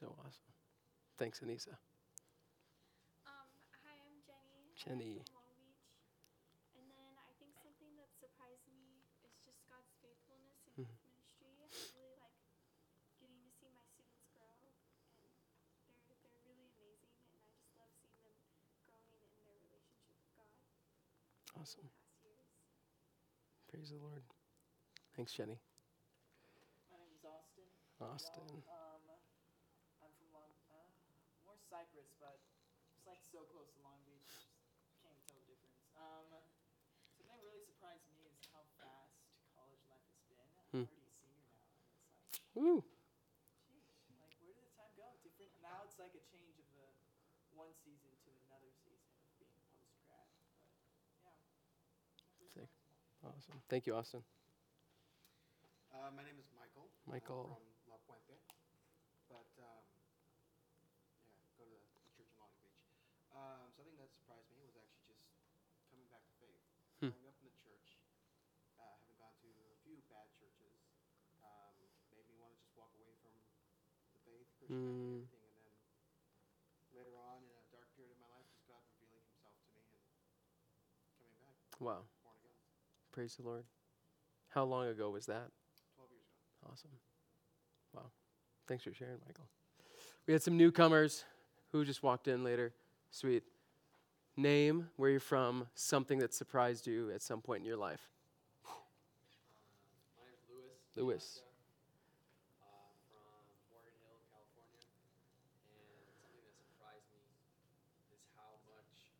love 0.00 0.40
seeing 19.04 19.20
them 19.20 19.28
growing 19.36 19.60
in 19.60 19.68
their 19.68 19.84
relationship 19.84 20.16
with 20.16 20.32
God 20.32 20.48
Awesome. 21.60 21.84
in 21.84 21.92
the 21.92 21.92
past 22.00 22.24
years. 22.24 22.48
Praise 23.68 23.90
the 23.92 24.00
Lord. 24.00 24.24
Thanks, 25.12 25.36
Jenny. 25.36 25.60
My 26.88 26.96
name 26.96 27.12
is 27.12 27.20
Austin. 27.20 27.68
Austin. 28.00 28.48
Uh, 28.48 28.64
Well, 28.64 28.96
um, 28.96 29.04
I'm 30.00 30.12
from 30.16 30.32
Long, 30.32 30.52
uh, 30.72 30.88
more 31.44 31.59
Cypress, 31.70 32.10
but 32.18 32.34
it's 32.98 33.06
like 33.06 33.22
so 33.22 33.46
close 33.46 33.70
to 33.70 33.80
Long 33.86 34.02
Beach. 34.02 34.26
Just 34.26 34.98
can't 35.06 35.14
tell 35.22 35.38
the 35.38 35.46
difference. 35.46 35.78
Um, 35.94 36.26
something 37.14 37.30
that 37.30 37.38
really 37.46 37.62
surprised 37.62 38.02
me 38.10 38.26
is 38.26 38.34
how 38.50 38.66
fast 38.82 39.14
college 39.54 39.78
life 39.86 40.02
has 40.10 40.18
been. 40.26 40.42
Hmm. 40.74 40.82
I'm 40.82 40.90
already 40.90 41.06
a 41.06 41.14
senior 41.22 41.46
now, 41.46 41.70
and 41.70 41.86
it's 41.86 42.02
like, 42.02 42.58
Woo. 42.58 42.82
sheesh, 43.70 43.86
like 44.18 44.34
where 44.42 44.50
did 44.50 44.66
the 44.66 44.74
time 44.74 44.90
go? 44.98 45.06
Different. 45.22 45.54
Now 45.62 45.86
it's 45.86 45.94
like 46.02 46.18
a 46.18 46.24
change 46.26 46.58
of 46.58 46.66
a 46.74 46.90
one 47.54 47.70
season 47.86 48.10
to 48.26 48.28
another 48.50 48.74
season 48.82 49.14
of 49.22 49.30
being 49.38 49.54
post 49.70 49.94
grad. 50.02 50.26
But 51.22 51.38
yeah. 52.42 52.66
Sick. 52.66 52.70
Awesome. 53.22 53.62
Thank 53.70 53.86
you, 53.86 53.94
Austin. 53.94 54.26
Uh, 55.94 56.10
my 56.18 56.26
name 56.26 56.38
is 56.42 56.50
Michael. 56.58 56.90
Michael. 57.06 57.54
I'm 57.54 57.62
from 57.62 57.94
La 57.94 57.98
Puente. 58.10 58.38
But, 59.30 59.46
um, 59.62 59.86
yeah, 61.22 61.38
go 61.54 61.66
to 61.66 61.74
the 61.74 61.86
church 61.90 62.14
in 62.18 62.26
Long 62.38 62.50
Beach. 62.62 62.82
Um, 63.30 63.70
something 63.74 63.94
that 63.98 64.10
surprised 64.10 64.50
me 64.54 64.58
was 64.66 64.74
actually 64.74 65.06
just 65.06 65.30
coming 65.86 66.06
back 66.10 66.26
to 66.26 66.34
faith. 66.42 66.62
Hmm. 66.98 67.14
Growing 67.14 67.30
up 67.30 67.38
in 67.42 67.46
the 67.46 67.58
church, 67.62 67.86
uh, 68.78 68.98
having 68.98 69.14
gone 69.22 69.34
to 69.38 69.50
a 69.70 69.78
few 69.86 70.02
bad 70.10 70.26
churches, 70.34 70.74
um, 71.46 71.74
made 72.10 72.26
me 72.26 72.34
want 72.42 72.54
to 72.54 72.58
just 72.58 72.74
walk 72.74 72.90
away 72.98 73.14
from 73.22 73.34
the 74.14 74.20
faith, 74.26 74.49
Mm. 74.68 75.24
And 75.24 75.40
then 75.40 75.56
later 76.92 77.14
on, 77.16 77.40
in 77.42 77.54
a 77.56 77.64
dark 77.72 77.88
period 77.96 78.12
of 78.12 78.20
my 78.20 78.28
life, 78.34 78.44
just 78.52 78.66
God 78.68 78.82
revealing 79.00 79.24
Himself 79.24 79.54
to 79.64 79.70
me 79.72 79.82
and 79.88 80.02
coming 81.16 81.36
back, 81.40 81.56
Wow. 81.80 82.04
born 82.22 82.36
again, 82.44 82.58
Praise 83.14 83.34
the 83.36 83.42
Lord. 83.46 83.64
How 84.50 84.64
long 84.64 84.86
ago 84.88 85.10
was 85.10 85.26
that? 85.26 85.50
12 85.96 86.10
years 86.12 86.26
ago. 86.28 86.70
Awesome. 86.70 86.90
Wow. 87.94 88.10
Thanks 88.66 88.84
for 88.84 88.92
sharing, 88.92 89.18
Michael. 89.26 89.48
We 90.26 90.32
had 90.34 90.42
some 90.42 90.56
newcomers 90.56 91.24
who 91.72 91.84
just 91.84 92.02
walked 92.02 92.28
in 92.28 92.44
later. 92.44 92.74
Sweet. 93.10 93.42
Name, 94.36 94.90
where 94.96 95.10
you're 95.10 95.18
from, 95.20 95.66
something 95.74 96.18
that 96.20 96.32
surprised 96.34 96.86
you 96.86 97.10
at 97.10 97.20
some 97.22 97.40
point 97.42 97.60
in 97.62 97.66
your 97.66 97.76
life. 97.76 98.10
My 98.64 100.22
name's 100.22 100.46
Lewis. 100.48 100.78
Lewis. 100.94 101.42
Nebraska, 101.42 101.50
Uh, 102.62 102.94
from 103.10 103.42
Morgan 103.74 103.94
Hill, 104.06 104.18
California. 104.30 104.82
And 105.66 106.14
something 106.22 106.42
that 106.46 106.54
surprised 106.62 107.10
me 107.10 107.26
is 108.14 108.22
how 108.38 108.54
much 108.70 109.10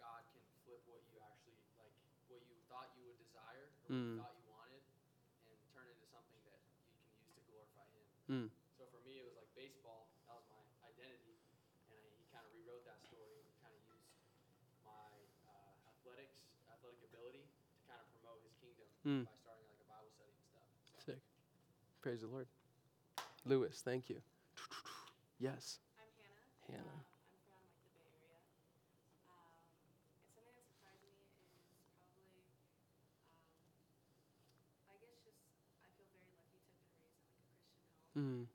God 0.00 0.24
can 0.32 0.42
flip 0.64 0.80
what 0.88 1.04
you 1.12 1.20
actually 1.20 1.60
like, 1.76 1.92
what 2.32 2.40
you 2.48 2.56
thought 2.72 2.88
you 2.96 3.04
would 3.04 3.20
desire 3.20 3.68
or 3.68 3.72
what 3.81 3.81
Mm. 3.92 4.16
thought 4.24 4.32
you 4.40 4.48
wanted, 4.48 4.80
and 5.52 5.56
turn 5.76 5.84
it 5.84 5.92
into 6.00 6.08
something 6.08 6.40
that 6.48 6.56
you 6.64 6.72
can 7.12 7.28
use 7.28 7.36
to 7.36 7.44
glorify 7.44 7.84
Him. 7.92 8.08
Mm. 8.32 8.48
So 8.80 8.88
for 8.88 9.04
me, 9.04 9.20
it 9.20 9.26
was 9.28 9.36
like 9.36 9.52
baseball. 9.52 10.08
That 10.24 10.40
was 10.40 10.48
my 10.48 10.64
identity, 10.88 11.36
and 11.92 11.92
I, 11.92 12.00
he 12.16 12.24
kind 12.32 12.48
of 12.48 12.56
rewrote 12.56 12.88
that 12.88 13.04
story 13.04 13.44
and 13.44 13.52
kind 13.60 13.76
of 13.76 13.84
used 13.84 14.08
my 14.80 15.12
uh, 15.44 15.92
athletics, 15.92 16.40
athletic 16.72 17.04
ability 17.04 17.44
to 17.44 17.80
kind 17.84 18.00
of 18.00 18.08
promote 18.16 18.40
His 18.48 18.56
kingdom 18.56 18.88
Mm. 19.04 19.28
by 19.28 19.34
starting 19.44 19.66
like 19.68 19.82
a 19.82 19.88
Bible 19.92 20.08
study 20.16 20.32
and 20.32 20.46
stuff. 20.48 20.68
So. 20.88 20.96
Sick. 21.12 21.22
Praise 22.00 22.24
the 22.24 22.30
Lord. 22.32 22.48
Lewis, 23.44 23.82
thank 23.84 24.08
you. 24.08 24.22
Yes. 25.42 25.82
I'm 25.98 26.06
Hannah. 26.22 26.86
Hannah. 26.86 27.02
Um, 27.02 27.18
I'm 27.18 27.26
from 27.26 27.42
like 27.50 27.66
the 27.82 27.90
Bay 27.98 28.06
Area. 28.14 28.38
Um, 29.26 29.66
and 29.82 30.30
something 30.38 30.54
that 30.54 30.62
surprised 30.70 31.02
me 31.02 31.18
is 31.18 31.34
probably, 31.98 32.46
um, 33.26 33.42
I 34.86 34.94
guess 35.02 35.18
just 35.26 35.42
I 35.82 35.90
feel 35.98 36.06
very 36.14 36.30
lucky 36.30 36.62
to 36.62 36.62
have 36.62 36.78
been 36.78 36.86
raised 36.86 37.02
in 37.02 37.02
like 37.02 37.10
a 37.10 37.18
Christian 37.18 37.42
home. 37.42 37.66
Mm. 37.66 37.82
Um, 37.82 37.82
and 37.82 37.82
just 37.82 37.90
to 37.90 37.90
experience 37.90 37.90
the 37.90 37.90
love 37.90 37.98
of 37.98 37.98
Christ 37.98 37.98
so 37.98 37.98
differently 37.98 37.98
than 37.98 37.98
um, 37.98 37.98
how 37.98 37.98
other 37.98 37.98
people 37.98 37.98
experience 37.98 38.01
love. 38.14 38.46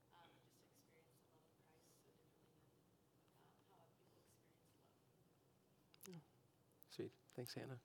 Sweet. 6.96 7.12
Thanks, 7.36 7.54
Hannah. 7.54 7.80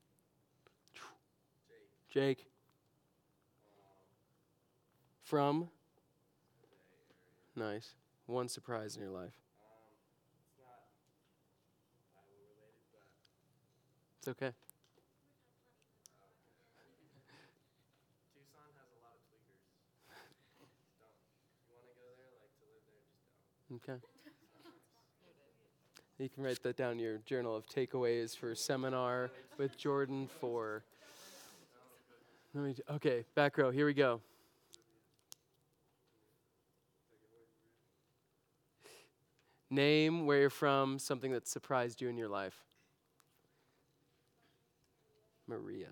Jake. 2.10 2.38
Jake. 2.38 2.46
From? 5.24 5.68
Nice. 7.56 7.94
One 8.26 8.48
surprise 8.48 8.96
in 8.96 9.02
your 9.02 9.10
life. 9.10 9.40
Um, 9.58 9.92
it's 10.44 10.58
related, 12.56 12.84
It's 14.18 14.28
okay. 14.28 14.52
Tucson 18.32 18.68
has 18.76 18.88
a 18.92 19.00
lot 19.04 19.16
of 19.16 19.24
tweakers. 19.28 19.64
Just 20.78 20.96
don't. 21.00 21.16
If 21.56 21.64
you 21.68 21.76
want 21.76 21.88
to 21.88 21.96
go 21.96 22.08
there, 22.16 22.32
like 22.40 22.52
to 22.60 22.64
live 22.68 22.84
there, 22.88 23.00
just 23.08 23.24
don't. 23.24 23.61
Okay. 23.74 23.98
You 26.18 26.28
can 26.28 26.44
write 26.44 26.62
that 26.62 26.76
down 26.76 26.92
in 26.92 26.98
your 26.98 27.18
journal 27.24 27.56
of 27.56 27.66
takeaways 27.66 28.36
for 28.36 28.54
seminar 28.54 29.30
with 29.58 29.76
Jordan 29.78 30.28
for. 30.40 30.84
Let 32.54 32.64
me, 32.64 32.74
okay, 32.90 33.24
back 33.34 33.56
row, 33.56 33.70
here 33.70 33.86
we 33.86 33.94
go. 33.94 34.20
Name 39.70 40.26
where 40.26 40.40
you're 40.40 40.50
from, 40.50 40.98
something 40.98 41.32
that 41.32 41.48
surprised 41.48 42.02
you 42.02 42.08
in 42.08 42.18
your 42.18 42.28
life. 42.28 42.66
Maria. 45.48 45.88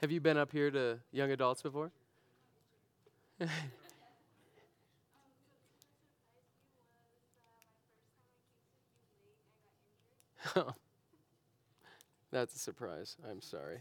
Have 0.00 0.12
you 0.12 0.20
been 0.20 0.36
up 0.36 0.52
here 0.52 0.70
to 0.70 0.98
young 1.10 1.32
adults 1.32 1.62
before? 1.62 1.90
That's 12.30 12.54
a 12.54 12.58
surprise. 12.58 13.16
I'm 13.28 13.40
sorry. 13.40 13.78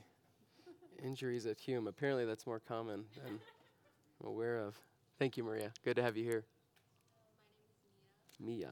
Injuries 1.03 1.45
at 1.45 1.59
Hume. 1.59 1.87
Apparently, 1.87 2.25
that's 2.25 2.47
more 2.47 2.59
common 2.59 3.05
than 3.23 3.39
I'm 4.21 4.27
aware 4.27 4.57
of. 4.57 4.75
Thank 5.19 5.37
you, 5.37 5.43
Maria. 5.43 5.71
Good 5.85 5.97
to 5.97 6.01
have 6.01 6.17
you 6.17 6.23
here. 6.23 6.45
Mia. 8.39 8.71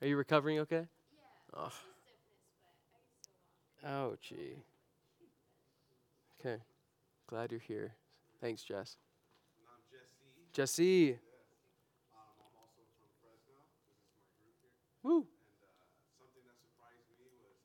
Are 0.00 0.08
you 0.08 0.16
recovering 0.16 0.58
okay? 0.60 0.88
Yeah. 0.88 1.60
Oh. 1.60 1.68
Stiffness, 1.68 2.32
but 2.56 2.64
I 2.64 3.04
can 3.04 3.20
still 3.20 4.08
walk. 4.08 4.16
Ouchie. 4.16 4.64
Okay. 6.40 6.56
Glad 7.28 7.52
you're 7.52 7.60
here. 7.60 7.92
Thanks, 8.40 8.64
Jess. 8.64 8.96
And 9.60 9.68
I'm 9.68 9.84
Jesse. 9.92 10.24
Jesse. 10.56 11.06
Yes. 11.12 11.20
Um, 12.16 12.32
I'm 12.40 12.56
also 12.56 12.80
from 12.96 13.12
Fresno. 13.20 13.60
This 13.76 14.08
is 14.08 14.16
my 14.24 14.32
group 14.40 14.56
here. 14.64 14.72
Woo. 15.04 15.20
And 15.20 15.68
uh, 15.68 15.84
something 16.16 16.48
that 16.48 16.56
surprised 16.64 17.04
me 17.20 17.28
was 17.36 17.60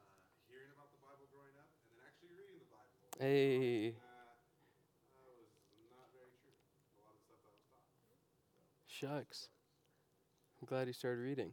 uh, 0.00 0.08
hearing 0.48 0.72
about 0.72 0.88
the 0.88 1.04
Bible 1.04 1.28
growing 1.28 1.52
up 1.60 1.68
and 1.84 1.92
then 1.92 2.00
actually 2.00 2.32
reading 2.32 2.64
the 2.64 2.70
Bible. 2.72 2.96
Hey. 3.20 3.92
Uh, 4.00 4.40
was 5.68 5.92
not 5.92 6.08
very 6.16 6.32
true. 6.40 6.56
A 6.96 7.04
lot 7.04 7.12
of 7.12 7.20
stuff 7.28 7.44
that 7.44 7.52
was 7.52 7.68
taught. 7.76 7.92
Shucks. 8.88 9.52
I'm 10.56 10.64
glad 10.64 10.88
you 10.88 10.96
started 10.96 11.20
reading. 11.20 11.52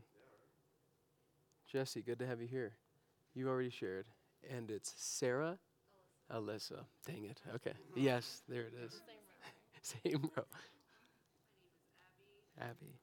Jesse, 1.72 2.02
good 2.02 2.20
to 2.20 2.28
have 2.28 2.42
you 2.42 2.48
here. 2.48 2.74
You 3.34 3.48
already 3.48 3.70
shared. 3.70 4.06
And 4.50 4.70
it's 4.70 4.94
Sarah 4.98 5.58
Alyssa. 6.30 6.84
Dang 7.06 7.24
it. 7.24 7.40
Okay. 7.56 7.72
Yes, 7.96 8.42
there 8.50 8.64
it 8.64 8.74
is. 8.86 9.02
Same 9.82 10.30
row. 10.36 10.44
Abby. 12.60 13.00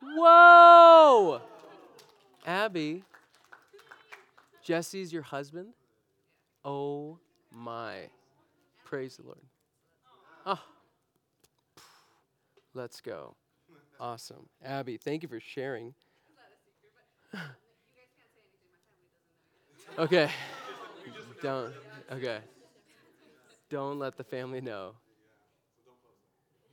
Whoa! 0.00 1.42
Abby. 2.46 3.04
Jesse's 4.64 5.12
your 5.12 5.22
husband? 5.22 5.74
Oh 6.64 7.18
my. 7.52 8.08
Praise 8.86 9.18
the 9.18 9.24
Lord. 9.24 9.38
Oh. 10.46 10.58
Let's 12.74 13.00
go. 13.00 13.34
Awesome. 14.00 14.48
Abby, 14.64 14.96
thank 14.96 15.22
you 15.22 15.28
for 15.28 15.40
sharing. 15.40 15.94
Okay. 19.98 20.30
Don't. 21.42 21.72
Okay. 22.12 22.38
Don't 23.70 23.98
let 23.98 24.16
the 24.16 24.24
family 24.24 24.60
know. 24.60 24.94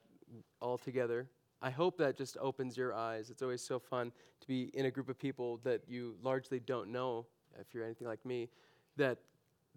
all 0.61 0.77
together. 0.77 1.27
I 1.61 1.69
hope 1.69 1.97
that 1.97 2.17
just 2.17 2.37
opens 2.39 2.77
your 2.77 2.93
eyes. 2.93 3.29
It's 3.29 3.41
always 3.41 3.61
so 3.61 3.79
fun 3.79 4.11
to 4.41 4.47
be 4.47 4.69
in 4.73 4.85
a 4.85 4.91
group 4.91 5.09
of 5.09 5.17
people 5.17 5.59
that 5.63 5.81
you 5.87 6.15
largely 6.21 6.59
don't 6.59 6.91
know, 6.91 7.25
if 7.59 7.73
you're 7.73 7.83
anything 7.83 8.07
like 8.07 8.23
me, 8.25 8.49
that 8.97 9.17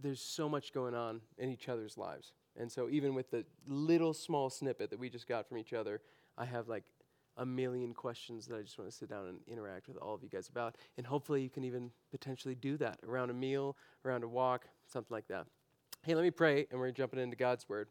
there's 0.00 0.20
so 0.20 0.48
much 0.48 0.72
going 0.72 0.94
on 0.94 1.20
in 1.38 1.50
each 1.50 1.68
other's 1.68 1.96
lives. 1.96 2.32
And 2.56 2.70
so, 2.70 2.88
even 2.90 3.14
with 3.14 3.30
the 3.30 3.44
little 3.66 4.12
small 4.12 4.50
snippet 4.50 4.90
that 4.90 4.98
we 4.98 5.08
just 5.08 5.28
got 5.28 5.48
from 5.48 5.58
each 5.58 5.72
other, 5.72 6.00
I 6.36 6.44
have 6.44 6.68
like 6.68 6.84
a 7.36 7.46
million 7.46 7.94
questions 7.94 8.46
that 8.48 8.56
I 8.56 8.62
just 8.62 8.78
want 8.78 8.90
to 8.90 8.96
sit 8.96 9.08
down 9.08 9.26
and 9.28 9.38
interact 9.46 9.86
with 9.86 9.96
all 9.96 10.14
of 10.14 10.22
you 10.22 10.28
guys 10.28 10.48
about. 10.48 10.76
And 10.96 11.06
hopefully, 11.06 11.42
you 11.42 11.50
can 11.50 11.64
even 11.64 11.90
potentially 12.10 12.54
do 12.54 12.76
that 12.78 12.98
around 13.06 13.30
a 13.30 13.34
meal, 13.34 13.76
around 14.04 14.24
a 14.24 14.28
walk, 14.28 14.66
something 14.86 15.14
like 15.14 15.28
that. 15.28 15.46
Hey, 16.02 16.14
let 16.14 16.22
me 16.22 16.30
pray, 16.30 16.66
and 16.70 16.80
we're 16.80 16.90
jumping 16.90 17.20
into 17.20 17.36
God's 17.36 17.68
word. 17.68 17.88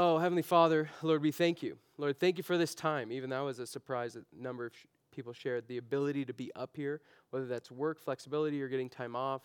Oh, 0.00 0.16
Heavenly 0.18 0.42
Father, 0.42 0.88
Lord, 1.02 1.22
we 1.22 1.32
thank 1.32 1.60
you. 1.60 1.76
Lord, 1.96 2.20
thank 2.20 2.38
you 2.38 2.44
for 2.44 2.56
this 2.56 2.72
time. 2.72 3.10
Even 3.10 3.30
that 3.30 3.40
was 3.40 3.58
a 3.58 3.66
surprise 3.66 4.14
that 4.14 4.22
a 4.32 4.40
number 4.40 4.66
of 4.66 4.72
sh- 4.72 4.86
people 5.10 5.32
shared 5.32 5.66
the 5.66 5.78
ability 5.78 6.24
to 6.26 6.32
be 6.32 6.52
up 6.54 6.76
here, 6.76 7.00
whether 7.30 7.46
that's 7.46 7.68
work, 7.68 7.98
flexibility, 7.98 8.62
or 8.62 8.68
getting 8.68 8.88
time 8.88 9.16
off. 9.16 9.42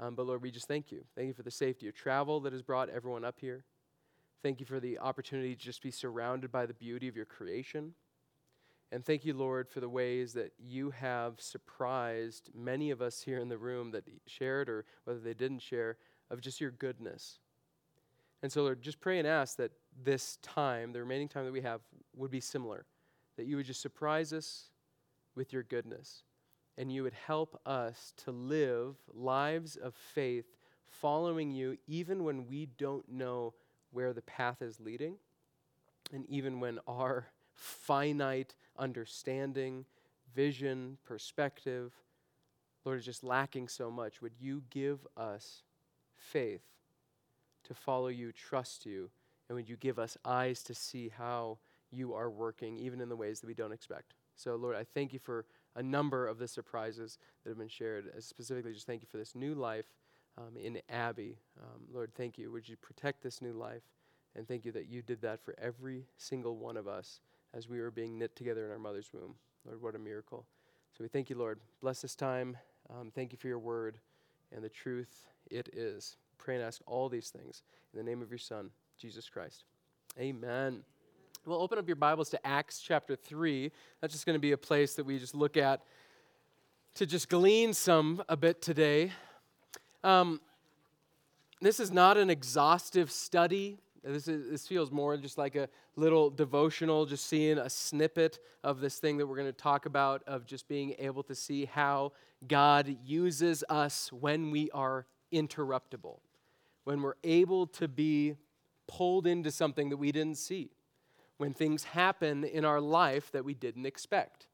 Um, 0.00 0.14
but 0.14 0.24
Lord, 0.24 0.40
we 0.40 0.50
just 0.50 0.66
thank 0.66 0.90
you. 0.90 1.04
Thank 1.14 1.28
you 1.28 1.34
for 1.34 1.42
the 1.42 1.50
safety 1.50 1.86
of 1.86 1.94
travel 1.94 2.40
that 2.40 2.54
has 2.54 2.62
brought 2.62 2.88
everyone 2.88 3.26
up 3.26 3.38
here. 3.38 3.66
Thank 4.42 4.58
you 4.58 4.64
for 4.64 4.80
the 4.80 4.98
opportunity 5.00 5.54
to 5.54 5.60
just 5.60 5.82
be 5.82 5.90
surrounded 5.90 6.50
by 6.50 6.64
the 6.64 6.72
beauty 6.72 7.06
of 7.06 7.14
your 7.14 7.26
creation. 7.26 7.92
And 8.90 9.04
thank 9.04 9.26
you, 9.26 9.34
Lord, 9.34 9.68
for 9.68 9.80
the 9.80 9.88
ways 9.90 10.32
that 10.32 10.52
you 10.58 10.92
have 10.92 11.42
surprised 11.42 12.48
many 12.54 12.90
of 12.90 13.02
us 13.02 13.20
here 13.20 13.38
in 13.38 13.50
the 13.50 13.58
room 13.58 13.90
that 13.90 14.04
shared 14.26 14.70
or 14.70 14.86
whether 15.04 15.20
they 15.20 15.34
didn't 15.34 15.60
share 15.60 15.98
of 16.30 16.40
just 16.40 16.58
your 16.58 16.70
goodness. 16.70 17.38
And 18.44 18.52
so, 18.52 18.62
Lord, 18.62 18.82
just 18.82 19.00
pray 19.00 19.18
and 19.18 19.26
ask 19.26 19.56
that 19.56 19.72
this 20.04 20.36
time, 20.42 20.92
the 20.92 21.00
remaining 21.00 21.28
time 21.28 21.46
that 21.46 21.52
we 21.52 21.62
have, 21.62 21.80
would 22.14 22.30
be 22.30 22.40
similar. 22.40 22.84
That 23.38 23.46
you 23.46 23.56
would 23.56 23.64
just 23.64 23.80
surprise 23.80 24.34
us 24.34 24.68
with 25.34 25.50
your 25.50 25.62
goodness. 25.62 26.24
And 26.76 26.92
you 26.92 27.04
would 27.04 27.14
help 27.14 27.58
us 27.64 28.12
to 28.18 28.32
live 28.32 28.96
lives 29.14 29.76
of 29.76 29.94
faith, 29.94 30.44
following 30.84 31.52
you 31.52 31.78
even 31.86 32.22
when 32.22 32.46
we 32.46 32.66
don't 32.76 33.10
know 33.10 33.54
where 33.92 34.12
the 34.12 34.20
path 34.20 34.60
is 34.60 34.78
leading, 34.78 35.14
and 36.12 36.26
even 36.28 36.60
when 36.60 36.80
our 36.86 37.28
finite 37.54 38.54
understanding, 38.78 39.86
vision, 40.34 40.98
perspective, 41.02 41.94
Lord, 42.84 42.98
is 42.98 43.06
just 43.06 43.24
lacking 43.24 43.68
so 43.68 43.90
much. 43.90 44.20
Would 44.20 44.34
you 44.38 44.64
give 44.68 44.98
us 45.16 45.62
faith 46.14 46.73
to 47.64 47.74
follow 47.74 48.08
you, 48.08 48.32
trust 48.32 48.86
you, 48.86 49.10
and 49.48 49.56
would 49.56 49.68
you 49.68 49.76
give 49.76 49.98
us 49.98 50.16
eyes 50.24 50.62
to 50.64 50.74
see 50.74 51.08
how 51.08 51.58
you 51.90 52.14
are 52.14 52.30
working, 52.30 52.76
even 52.78 53.00
in 53.00 53.08
the 53.08 53.16
ways 53.16 53.40
that 53.40 53.46
we 53.46 53.54
don't 53.54 53.72
expect? 53.72 54.14
So, 54.36 54.56
Lord, 54.56 54.76
I 54.76 54.84
thank 54.84 55.12
you 55.12 55.18
for 55.18 55.44
a 55.76 55.82
number 55.82 56.26
of 56.26 56.38
the 56.38 56.48
surprises 56.48 57.18
that 57.42 57.50
have 57.50 57.58
been 57.58 57.68
shared. 57.68 58.06
Uh, 58.16 58.20
Specifically, 58.20 58.72
just 58.72 58.86
thank 58.86 59.02
you 59.02 59.08
for 59.10 59.18
this 59.18 59.34
new 59.34 59.54
life 59.54 59.86
um, 60.38 60.56
in 60.56 60.80
Abby. 60.88 61.38
Um, 61.60 61.82
Lord, 61.92 62.12
thank 62.14 62.38
you. 62.38 62.50
Would 62.50 62.68
you 62.68 62.76
protect 62.76 63.22
this 63.22 63.40
new 63.40 63.52
life? 63.52 63.82
And 64.36 64.48
thank 64.48 64.64
you 64.64 64.72
that 64.72 64.88
you 64.88 65.02
did 65.02 65.22
that 65.22 65.44
for 65.44 65.54
every 65.60 66.06
single 66.16 66.56
one 66.56 66.76
of 66.76 66.88
us 66.88 67.20
as 67.52 67.68
we 67.68 67.80
were 67.80 67.92
being 67.92 68.18
knit 68.18 68.34
together 68.34 68.64
in 68.64 68.72
our 68.72 68.78
mother's 68.78 69.12
womb. 69.12 69.36
Lord, 69.64 69.80
what 69.80 69.94
a 69.94 69.98
miracle. 69.98 70.44
So 70.96 71.04
we 71.04 71.08
thank 71.08 71.30
you, 71.30 71.36
Lord. 71.36 71.60
Bless 71.80 72.02
this 72.02 72.16
time. 72.16 72.56
Um, 72.90 73.12
thank 73.14 73.32
you 73.32 73.38
for 73.38 73.48
your 73.48 73.60
word 73.60 73.98
and 74.52 74.62
the 74.62 74.68
truth 74.68 75.26
it 75.50 75.68
is. 75.72 76.16
Pray 76.38 76.56
and 76.56 76.64
ask 76.64 76.80
all 76.86 77.08
these 77.08 77.30
things 77.30 77.62
in 77.92 77.98
the 77.98 78.04
name 78.04 78.22
of 78.22 78.30
your 78.30 78.38
Son, 78.38 78.70
Jesus 78.98 79.28
Christ. 79.28 79.64
Amen. 80.18 80.82
Well, 81.46 81.60
open 81.60 81.78
up 81.78 81.86
your 81.86 81.96
Bibles 81.96 82.30
to 82.30 82.46
Acts 82.46 82.80
chapter 82.80 83.16
3. 83.16 83.70
That's 84.00 84.12
just 84.12 84.24
going 84.24 84.34
to 84.34 84.40
be 84.40 84.52
a 84.52 84.58
place 84.58 84.94
that 84.94 85.04
we 85.04 85.18
just 85.18 85.34
look 85.34 85.56
at 85.56 85.82
to 86.94 87.06
just 87.06 87.28
glean 87.28 87.74
some 87.74 88.22
a 88.28 88.36
bit 88.36 88.62
today. 88.62 89.12
Um, 90.02 90.40
this 91.60 91.80
is 91.80 91.90
not 91.90 92.16
an 92.16 92.30
exhaustive 92.30 93.10
study. 93.10 93.78
This, 94.02 94.28
is, 94.28 94.50
this 94.50 94.66
feels 94.66 94.90
more 94.90 95.16
just 95.16 95.38
like 95.38 95.56
a 95.56 95.68
little 95.96 96.30
devotional, 96.30 97.06
just 97.06 97.26
seeing 97.26 97.58
a 97.58 97.68
snippet 97.68 98.38
of 98.62 98.80
this 98.80 98.98
thing 98.98 99.16
that 99.16 99.26
we're 99.26 99.36
going 99.36 99.48
to 99.48 99.52
talk 99.52 99.86
about, 99.86 100.22
of 100.26 100.46
just 100.46 100.68
being 100.68 100.94
able 100.98 101.22
to 101.24 101.34
see 101.34 101.64
how 101.64 102.12
God 102.46 102.96
uses 103.04 103.64
us 103.68 104.12
when 104.12 104.50
we 104.50 104.70
are 104.72 105.06
interruptible, 105.32 106.18
when 106.84 107.02
we're 107.02 107.14
able 107.24 107.66
to 107.66 107.88
be 107.88 108.36
pulled 108.86 109.26
into 109.26 109.50
something 109.50 109.88
that 109.88 109.96
we 109.96 110.12
didn't 110.12 110.38
see, 110.38 110.70
when 111.36 111.52
things 111.52 111.84
happen 111.84 112.44
in 112.44 112.64
our 112.64 112.80
life 112.80 113.32
that 113.32 113.44
we 113.44 113.54
didn't 113.54 113.86
expect. 113.86 114.46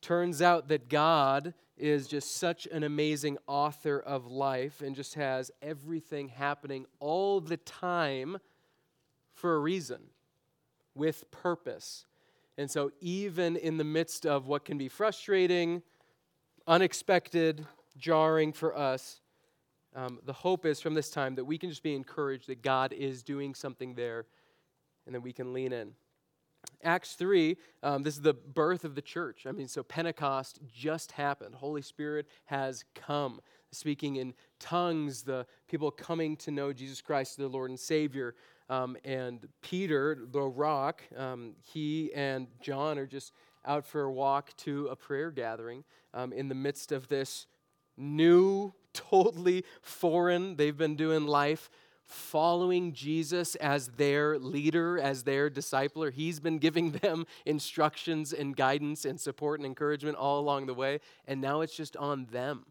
Turns 0.00 0.40
out 0.40 0.68
that 0.68 0.88
God 0.88 1.54
is 1.76 2.06
just 2.06 2.36
such 2.36 2.66
an 2.66 2.82
amazing 2.82 3.36
author 3.46 3.98
of 3.98 4.26
life 4.26 4.80
and 4.80 4.94
just 4.94 5.14
has 5.14 5.50
everything 5.60 6.28
happening 6.28 6.86
all 7.00 7.40
the 7.40 7.56
time 7.58 8.38
for 9.34 9.56
a 9.56 9.58
reason, 9.58 10.00
with 10.94 11.30
purpose. 11.30 12.06
And 12.56 12.70
so, 12.70 12.90
even 13.00 13.56
in 13.56 13.76
the 13.76 13.84
midst 13.84 14.24
of 14.24 14.46
what 14.46 14.64
can 14.64 14.78
be 14.78 14.88
frustrating, 14.88 15.82
unexpected, 16.66 17.66
jarring 17.98 18.52
for 18.52 18.76
us, 18.76 19.20
um, 19.96 20.20
the 20.24 20.32
hope 20.32 20.66
is 20.66 20.80
from 20.80 20.94
this 20.94 21.10
time 21.10 21.34
that 21.36 21.44
we 21.44 21.56
can 21.56 21.70
just 21.70 21.82
be 21.82 21.94
encouraged 21.94 22.48
that 22.48 22.62
God 22.62 22.92
is 22.92 23.22
doing 23.22 23.54
something 23.54 23.94
there 23.94 24.26
and 25.06 25.14
that 25.14 25.22
we 25.22 25.32
can 25.32 25.52
lean 25.54 25.72
in. 25.72 25.92
Acts 26.82 27.14
3, 27.14 27.56
um, 27.82 28.02
this 28.02 28.14
is 28.14 28.20
the 28.20 28.34
birth 28.34 28.84
of 28.84 28.94
the 28.94 29.02
church. 29.02 29.46
I 29.46 29.52
mean, 29.52 29.68
so 29.68 29.82
Pentecost 29.82 30.60
just 30.72 31.12
happened. 31.12 31.54
Holy 31.54 31.80
Spirit 31.80 32.26
has 32.44 32.84
come. 32.94 33.40
Speaking 33.72 34.16
in 34.16 34.34
tongues, 34.60 35.22
the 35.22 35.46
people 35.68 35.90
coming 35.90 36.36
to 36.38 36.50
know 36.50 36.72
Jesus 36.72 37.00
Christ, 37.00 37.38
their 37.38 37.48
Lord 37.48 37.70
and 37.70 37.80
Savior. 37.80 38.34
Um, 38.68 38.96
and 39.04 39.46
Peter, 39.62 40.18
the 40.30 40.42
rock, 40.42 41.02
um, 41.16 41.54
he 41.62 42.12
and 42.14 42.48
John 42.60 42.98
are 42.98 43.06
just 43.06 43.32
out 43.64 43.86
for 43.86 44.02
a 44.02 44.12
walk 44.12 44.54
to 44.58 44.88
a 44.88 44.96
prayer 44.96 45.30
gathering 45.30 45.84
um, 46.12 46.32
in 46.32 46.48
the 46.48 46.54
midst 46.54 46.92
of 46.92 47.08
this 47.08 47.46
new, 47.96 48.72
totally 48.96 49.64
foreign, 49.82 50.56
they've 50.56 50.76
been 50.76 50.96
doing 50.96 51.26
life 51.26 51.70
following 52.06 52.92
Jesus 52.92 53.56
as 53.56 53.88
their 53.88 54.38
leader, 54.38 54.98
as 54.98 55.24
their 55.24 55.50
discipler. 55.50 56.12
He's 56.12 56.40
been 56.40 56.58
giving 56.58 56.92
them 56.92 57.26
instructions 57.46 58.32
and 58.32 58.56
guidance 58.56 59.04
and 59.04 59.20
support 59.20 59.58
and 59.60 59.66
encouragement 59.66 60.16
all 60.16 60.40
along 60.40 60.66
the 60.66 60.74
way, 60.74 61.00
and 61.26 61.40
now 61.40 61.60
it's 61.60 61.76
just 61.76 61.96
on 61.96 62.26
them. 62.26 62.66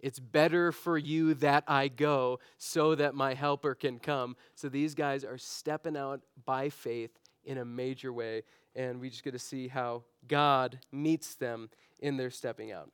It's 0.00 0.18
better 0.18 0.72
for 0.72 0.98
you 0.98 1.34
that 1.34 1.62
I 1.68 1.86
go 1.86 2.40
so 2.58 2.96
that 2.96 3.14
my 3.14 3.34
helper 3.34 3.76
can 3.76 4.00
come. 4.00 4.36
So 4.56 4.68
these 4.68 4.96
guys 4.96 5.24
are 5.24 5.38
stepping 5.38 5.96
out 5.96 6.22
by 6.44 6.70
faith 6.70 7.16
in 7.44 7.58
a 7.58 7.64
major 7.64 8.12
way, 8.12 8.42
and 8.74 9.00
we 9.00 9.10
just 9.10 9.22
get 9.22 9.32
to 9.32 9.38
see 9.38 9.68
how 9.68 10.02
God 10.26 10.80
meets 10.90 11.36
them 11.36 11.70
in 12.00 12.16
their 12.16 12.30
stepping 12.30 12.72
out. 12.72 12.90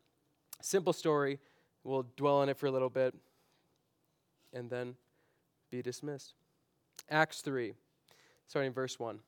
Simple 0.60 0.92
story. 0.92 1.38
We'll 1.84 2.06
dwell 2.16 2.38
on 2.38 2.48
it 2.48 2.56
for 2.56 2.66
a 2.66 2.70
little 2.70 2.90
bit 2.90 3.14
and 4.52 4.70
then 4.70 4.96
be 5.70 5.82
dismissed. 5.82 6.34
Acts 7.10 7.40
3, 7.40 7.74
starting 8.46 8.72
verse 8.72 8.98
1. 8.98 9.20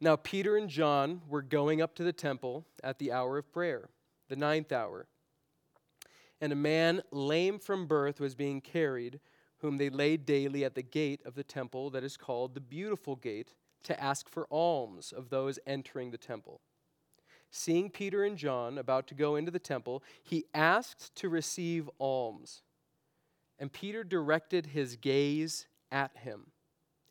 Now, 0.00 0.16
Peter 0.16 0.56
and 0.56 0.68
John 0.68 1.22
were 1.28 1.42
going 1.42 1.80
up 1.80 1.94
to 1.96 2.04
the 2.04 2.12
temple 2.12 2.66
at 2.82 2.98
the 2.98 3.12
hour 3.12 3.38
of 3.38 3.52
prayer, 3.52 3.88
the 4.28 4.36
ninth 4.36 4.72
hour. 4.72 5.06
And 6.40 6.52
a 6.52 6.56
man 6.56 7.02
lame 7.10 7.58
from 7.58 7.86
birth 7.86 8.20
was 8.20 8.34
being 8.34 8.60
carried, 8.60 9.20
whom 9.58 9.78
they 9.78 9.88
laid 9.88 10.26
daily 10.26 10.64
at 10.64 10.74
the 10.74 10.82
gate 10.82 11.22
of 11.24 11.34
the 11.34 11.44
temple 11.44 11.90
that 11.90 12.04
is 12.04 12.16
called 12.16 12.54
the 12.54 12.60
Beautiful 12.60 13.16
Gate, 13.16 13.54
to 13.84 14.02
ask 14.02 14.28
for 14.28 14.46
alms 14.50 15.12
of 15.12 15.30
those 15.30 15.58
entering 15.66 16.10
the 16.10 16.18
temple. 16.18 16.60
Seeing 17.56 17.88
Peter 17.88 18.24
and 18.24 18.36
John 18.36 18.78
about 18.78 19.06
to 19.06 19.14
go 19.14 19.36
into 19.36 19.52
the 19.52 19.60
temple, 19.60 20.02
he 20.24 20.44
asked 20.52 21.14
to 21.14 21.28
receive 21.28 21.88
alms. 22.00 22.62
And 23.60 23.72
Peter 23.72 24.02
directed 24.02 24.66
his 24.66 24.96
gaze 24.96 25.68
at 25.92 26.16
him, 26.16 26.50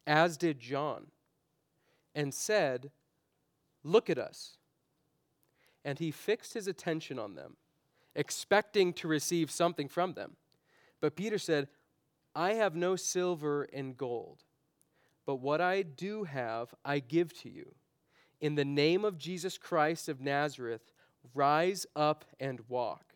as 0.05 0.35
did 0.35 0.59
John, 0.59 1.07
and 2.13 2.33
said, 2.33 2.91
Look 3.85 4.09
at 4.09 4.17
us. 4.17 4.57
And 5.85 5.97
he 5.97 6.11
fixed 6.11 6.55
his 6.55 6.67
attention 6.67 7.17
on 7.17 7.35
them, 7.35 7.55
expecting 8.13 8.91
to 8.95 9.07
receive 9.07 9.49
something 9.49 9.87
from 9.87 10.13
them. 10.13 10.35
But 10.99 11.15
Peter 11.15 11.37
said, 11.37 11.69
I 12.35 12.55
have 12.55 12.75
no 12.75 12.97
silver 12.97 13.63
and 13.71 13.95
gold, 13.95 14.43
but 15.25 15.35
what 15.35 15.61
I 15.61 15.83
do 15.83 16.25
have, 16.25 16.75
I 16.83 16.99
give 16.99 17.31
to 17.43 17.49
you. 17.49 17.75
In 18.43 18.55
the 18.55 18.65
name 18.65 19.05
of 19.05 19.17
Jesus 19.17 19.57
Christ 19.57 20.09
of 20.09 20.19
Nazareth, 20.19 20.91
rise 21.33 21.85
up 21.95 22.25
and 22.41 22.59
walk. 22.67 23.13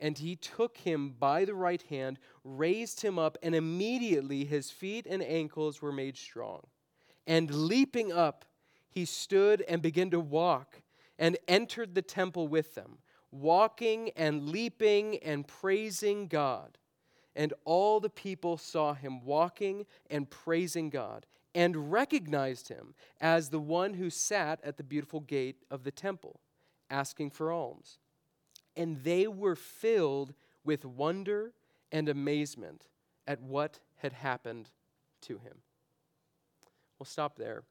And 0.00 0.16
he 0.16 0.34
took 0.34 0.78
him 0.78 1.10
by 1.10 1.44
the 1.44 1.52
right 1.52 1.82
hand, 1.90 2.18
raised 2.42 3.02
him 3.02 3.18
up, 3.18 3.36
and 3.42 3.54
immediately 3.54 4.46
his 4.46 4.70
feet 4.70 5.06
and 5.06 5.22
ankles 5.22 5.82
were 5.82 5.92
made 5.92 6.16
strong. 6.16 6.62
And 7.26 7.54
leaping 7.54 8.12
up, 8.12 8.46
he 8.88 9.04
stood 9.04 9.60
and 9.68 9.82
began 9.82 10.08
to 10.08 10.20
walk, 10.20 10.80
and 11.18 11.36
entered 11.46 11.94
the 11.94 12.00
temple 12.00 12.48
with 12.48 12.74
them, 12.74 12.96
walking 13.30 14.08
and 14.16 14.48
leaping 14.48 15.18
and 15.18 15.46
praising 15.46 16.28
God. 16.28 16.78
And 17.36 17.52
all 17.66 18.00
the 18.00 18.08
people 18.08 18.56
saw 18.56 18.94
him 18.94 19.22
walking 19.22 19.84
and 20.08 20.30
praising 20.30 20.88
God, 20.88 21.26
and 21.54 21.92
recognized 21.92 22.68
him 22.68 22.94
as 23.20 23.50
the 23.50 23.60
one 23.60 23.94
who 23.94 24.10
sat 24.10 24.60
at 24.64 24.76
the 24.76 24.82
beautiful 24.82 25.20
gate 25.20 25.56
of 25.70 25.84
the 25.84 25.90
temple, 25.90 26.40
asking 26.90 27.30
for 27.30 27.52
alms 27.52 27.98
and 28.76 29.02
they 29.04 29.26
were 29.26 29.56
filled 29.56 30.34
with 30.64 30.84
wonder 30.84 31.52
and 31.90 32.08
amazement 32.08 32.88
at 33.26 33.40
what 33.40 33.80
had 33.96 34.12
happened 34.12 34.70
to 35.22 35.38
him. 35.38 35.58
We'll 36.98 37.06
stop 37.06 37.36
there. 37.36 37.62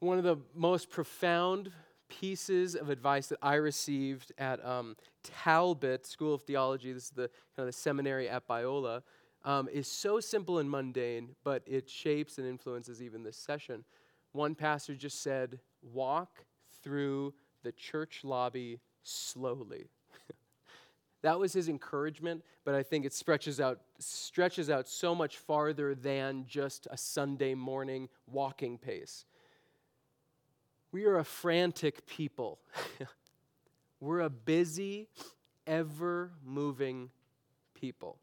One 0.00 0.18
of 0.18 0.24
the 0.24 0.38
most 0.54 0.90
profound 0.90 1.70
pieces 2.08 2.74
of 2.74 2.90
advice 2.90 3.28
that 3.28 3.38
I 3.40 3.54
received 3.54 4.32
at 4.36 4.64
um, 4.64 4.96
Talbot 5.22 6.06
School 6.06 6.34
of 6.34 6.42
Theology, 6.42 6.92
this 6.92 7.04
is 7.04 7.10
the 7.10 7.28
kind 7.56 7.60
of 7.60 7.66
the 7.66 7.72
seminary 7.72 8.28
at 8.28 8.46
Biola, 8.48 9.02
um, 9.44 9.68
is 9.72 9.88
so 9.88 10.20
simple 10.20 10.58
and 10.58 10.70
mundane, 10.70 11.34
but 11.44 11.62
it 11.66 11.88
shapes 11.88 12.38
and 12.38 12.46
influences 12.46 13.02
even 13.02 13.22
this 13.22 13.36
session. 13.36 13.84
One 14.32 14.54
pastor 14.54 14.94
just 14.94 15.22
said, 15.22 15.58
Walk 15.82 16.44
through 16.82 17.34
the 17.62 17.72
church 17.72 18.20
lobby 18.24 18.80
slowly. 19.02 19.88
that 21.22 21.38
was 21.38 21.52
his 21.52 21.68
encouragement, 21.68 22.44
but 22.64 22.74
I 22.74 22.82
think 22.82 23.04
it 23.04 23.12
stretches 23.12 23.60
out, 23.60 23.80
stretches 23.98 24.70
out 24.70 24.88
so 24.88 25.14
much 25.14 25.38
farther 25.38 25.94
than 25.94 26.44
just 26.46 26.86
a 26.90 26.96
Sunday 26.96 27.54
morning 27.54 28.08
walking 28.26 28.78
pace. 28.78 29.24
We 30.92 31.04
are 31.06 31.18
a 31.18 31.24
frantic 31.24 32.06
people. 32.06 32.60
We're 34.00 34.20
a 34.20 34.30
busy, 34.30 35.08
ever 35.66 36.32
moving 36.44 37.10
people. 37.74 38.18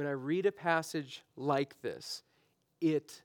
When 0.00 0.08
I 0.08 0.12
read 0.12 0.46
a 0.46 0.50
passage 0.50 1.20
like 1.36 1.82
this, 1.82 2.22
it 2.80 3.20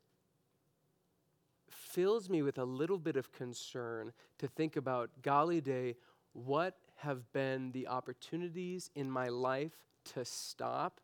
fills 1.70 2.30
me 2.30 2.42
with 2.42 2.58
a 2.58 2.66
little 2.66 2.98
bit 3.00 3.16
of 3.16 3.32
concern 3.32 4.12
to 4.40 4.48
think 4.50 4.76
about, 4.76 5.10
golly 5.22 5.62
day, 5.62 5.96
what 6.34 6.76
have 6.98 7.32
been 7.32 7.72
the 7.72 7.88
opportunities 7.88 8.92
in 8.94 9.10
my 9.10 9.30
life 9.30 9.72
to 10.16 10.26
stop, 10.26 11.00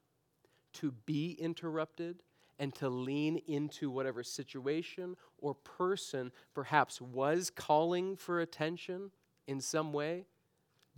to 0.73 0.91
be 1.05 1.37
interrupted, 1.39 2.21
and 2.59 2.75
to 2.75 2.89
lean 2.89 3.37
into 3.47 3.89
whatever 3.89 4.23
situation 4.23 5.15
or 5.37 5.55
person 5.55 6.33
perhaps 6.53 6.99
was 6.99 7.49
calling 7.49 8.17
for 8.17 8.41
attention 8.41 9.09
in 9.47 9.61
some 9.61 9.93
way, 9.93 10.25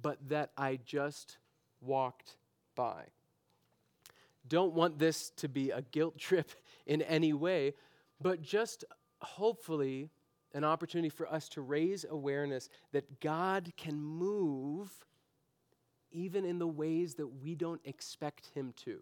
but 0.01 0.17
that 0.29 0.49
I 0.57 0.79
just 0.83 1.38
walked 1.79 2.38
by. 2.73 3.03
Don't 4.47 4.73
want 4.73 4.99
this 4.99 5.29
to 5.38 5.47
be 5.47 5.71
a 5.71 5.82
guilt 5.82 6.17
trip 6.17 6.51
in 6.86 7.01
any 7.01 7.34
way, 7.34 7.73
but 8.21 8.41
just 8.41 8.84
hopefully 9.21 10.10
an 10.53 10.63
opportunity 10.63 11.10
for 11.10 11.27
us 11.27 11.49
to 11.49 11.62
raise 11.62 12.06
awareness 12.10 12.69
that 12.91 13.19
God 13.19 13.73
can 13.77 13.99
move 13.99 14.91
even 16.12 16.45
in 16.45 16.60
the 16.60 16.67
ways 16.67 17.15
that 17.15 17.28
we 17.28 17.55
don't 17.55 17.82
expect 17.86 18.51
Him 18.53 18.74
to. 18.86 18.99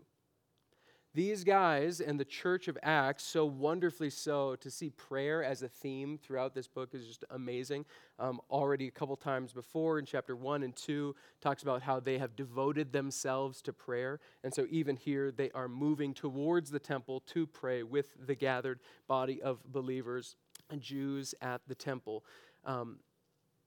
These 1.13 1.43
guys 1.43 1.99
and 1.99 2.17
the 2.17 2.23
church 2.23 2.69
of 2.69 2.77
Acts, 2.83 3.25
so 3.25 3.43
wonderfully 3.43 4.09
so, 4.09 4.55
to 4.55 4.71
see 4.71 4.91
prayer 4.91 5.43
as 5.43 5.61
a 5.61 5.67
theme 5.67 6.17
throughout 6.17 6.55
this 6.55 6.69
book 6.69 6.93
is 6.93 7.05
just 7.05 7.25
amazing. 7.31 7.83
Um, 8.17 8.39
already 8.49 8.87
a 8.87 8.91
couple 8.91 9.17
times 9.17 9.51
before 9.51 9.99
in 9.99 10.05
chapter 10.05 10.37
1 10.37 10.63
and 10.63 10.73
2, 10.73 11.13
talks 11.41 11.63
about 11.63 11.81
how 11.81 11.99
they 11.99 12.17
have 12.17 12.37
devoted 12.37 12.93
themselves 12.93 13.61
to 13.63 13.73
prayer. 13.73 14.21
And 14.45 14.53
so 14.53 14.65
even 14.69 14.95
here, 14.95 15.31
they 15.31 15.51
are 15.51 15.67
moving 15.67 16.13
towards 16.13 16.71
the 16.71 16.79
temple 16.79 17.19
to 17.27 17.45
pray 17.45 17.83
with 17.83 18.13
the 18.25 18.35
gathered 18.35 18.79
body 19.09 19.41
of 19.41 19.61
believers 19.65 20.37
and 20.69 20.79
Jews 20.79 21.35
at 21.41 21.59
the 21.67 21.75
temple. 21.75 22.23
Um, 22.63 22.99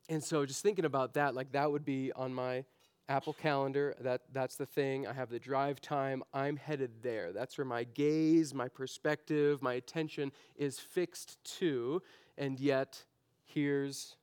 and 0.08 0.24
so 0.24 0.46
just 0.46 0.62
thinking 0.62 0.86
about 0.86 1.12
that, 1.14 1.34
like 1.34 1.52
that 1.52 1.70
would 1.70 1.84
be 1.84 2.10
on 2.12 2.32
my 2.32 2.64
Apple 3.08 3.34
Calendar, 3.34 3.94
that, 4.00 4.22
that's 4.32 4.56
the 4.56 4.66
thing. 4.66 5.06
I 5.06 5.12
have 5.12 5.28
the 5.28 5.38
drive 5.38 5.80
time. 5.80 6.22
I'm 6.32 6.56
headed 6.56 7.02
there. 7.02 7.32
That's 7.32 7.58
where 7.58 7.64
my 7.66 7.84
gaze, 7.84 8.54
my 8.54 8.68
perspective, 8.68 9.60
my 9.60 9.74
attention 9.74 10.32
is 10.56 10.78
fixed 10.78 11.38
to. 11.58 12.00
And 12.38 12.58
yet, 12.58 13.04
here's 13.44 14.16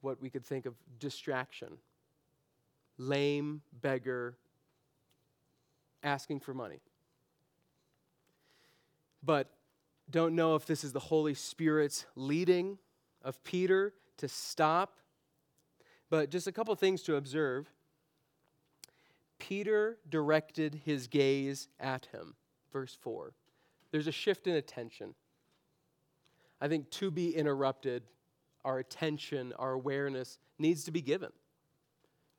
what 0.00 0.20
we 0.20 0.28
could 0.28 0.44
think 0.44 0.66
of 0.66 0.74
distraction 0.98 1.78
lame 2.98 3.62
beggar 3.80 4.36
asking 6.02 6.40
for 6.40 6.54
money. 6.54 6.80
But 9.22 9.50
Don't 10.10 10.34
know 10.34 10.54
if 10.54 10.66
this 10.66 10.84
is 10.84 10.92
the 10.92 11.00
Holy 11.00 11.34
Spirit's 11.34 12.06
leading 12.14 12.78
of 13.22 13.42
Peter 13.42 13.94
to 14.18 14.28
stop, 14.28 14.98
but 16.10 16.30
just 16.30 16.46
a 16.46 16.52
couple 16.52 16.74
things 16.74 17.02
to 17.04 17.16
observe. 17.16 17.72
Peter 19.38 19.98
directed 20.08 20.82
his 20.84 21.06
gaze 21.06 21.68
at 21.80 22.06
him. 22.06 22.34
Verse 22.72 22.96
4. 23.00 23.32
There's 23.90 24.06
a 24.06 24.12
shift 24.12 24.46
in 24.46 24.54
attention. 24.54 25.14
I 26.60 26.68
think 26.68 26.90
to 26.92 27.10
be 27.10 27.34
interrupted, 27.34 28.04
our 28.64 28.78
attention, 28.78 29.52
our 29.58 29.72
awareness 29.72 30.38
needs 30.58 30.84
to 30.84 30.90
be 30.90 31.02
given. 31.02 31.30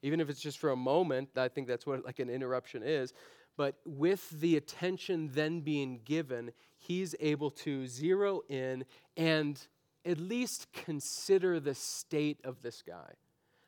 Even 0.01 0.19
if 0.19 0.29
it's 0.29 0.41
just 0.41 0.57
for 0.57 0.71
a 0.71 0.75
moment, 0.75 1.29
I 1.35 1.47
think 1.47 1.67
that's 1.67 1.85
what 1.85 2.03
like 2.05 2.19
an 2.19 2.29
interruption 2.29 2.83
is. 2.83 3.13
But 3.57 3.75
with 3.85 4.29
the 4.29 4.57
attention 4.57 5.29
then 5.33 5.61
being 5.61 6.01
given, 6.03 6.51
he's 6.77 7.15
able 7.19 7.51
to 7.51 7.87
zero 7.87 8.41
in 8.49 8.85
and 9.15 9.65
at 10.05 10.19
least 10.19 10.71
consider 10.73 11.59
the 11.59 11.73
state 11.73 12.39
of 12.43 12.61
this 12.61 12.83
guy. 12.85 13.13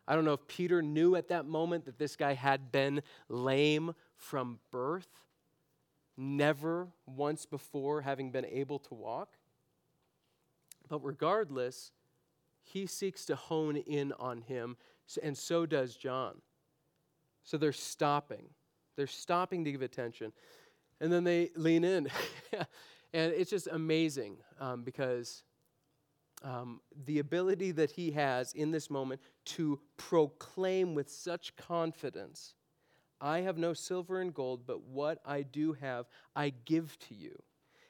I 0.08 0.16
don't 0.16 0.26
know 0.26 0.34
if 0.34 0.48
Peter 0.48 0.82
knew 0.82 1.16
at 1.16 1.28
that 1.28 1.46
moment 1.46 1.86
that 1.86 1.98
this 1.98 2.16
guy 2.16 2.34
had 2.34 2.72
been 2.72 3.02
lame 3.28 3.94
from 4.16 4.60
birth, 4.72 5.10
never 6.16 6.88
once 7.06 7.46
before 7.46 8.02
having 8.02 8.32
been 8.32 8.46
able 8.46 8.80
to 8.80 8.94
walk. 8.94 9.38
But 10.88 11.04
regardless, 11.04 11.92
he 12.64 12.86
seeks 12.86 13.26
to 13.26 13.36
hone 13.36 13.76
in 13.76 14.14
on 14.14 14.42
him, 14.42 14.78
and 15.22 15.38
so 15.38 15.66
does 15.66 15.96
John. 15.96 16.42
So 17.44 17.58
they're 17.58 17.72
stopping. 17.72 18.50
They're 18.96 19.08
stopping 19.08 19.64
to 19.66 19.72
give 19.72 19.82
attention. 19.82 20.34
And 21.00 21.12
then 21.12 21.24
they 21.24 21.52
lean 21.56 21.84
in. 21.84 22.10
and 23.14 23.34
it's 23.34 23.50
just 23.50 23.68
amazing 23.68 24.38
um, 24.60 24.84
because 24.84 25.44
um, 26.44 26.82
the 27.06 27.20
ability 27.20 27.72
that 27.72 27.92
he 27.92 28.12
has 28.12 28.54
in 28.54 28.72
this 28.72 28.90
moment 28.90 29.22
to 29.46 29.80
proclaim 29.98 30.94
with 30.94 31.10
such 31.10 31.56
confidence 31.56 32.54
I 33.20 33.40
have 33.42 33.58
no 33.58 33.74
silver 33.74 34.22
and 34.22 34.34
gold, 34.34 34.62
but 34.66 34.84
what 34.84 35.20
I 35.26 35.42
do 35.42 35.74
have, 35.74 36.06
I 36.36 36.54
give 36.66 36.98
to 37.08 37.16
you. 37.16 37.42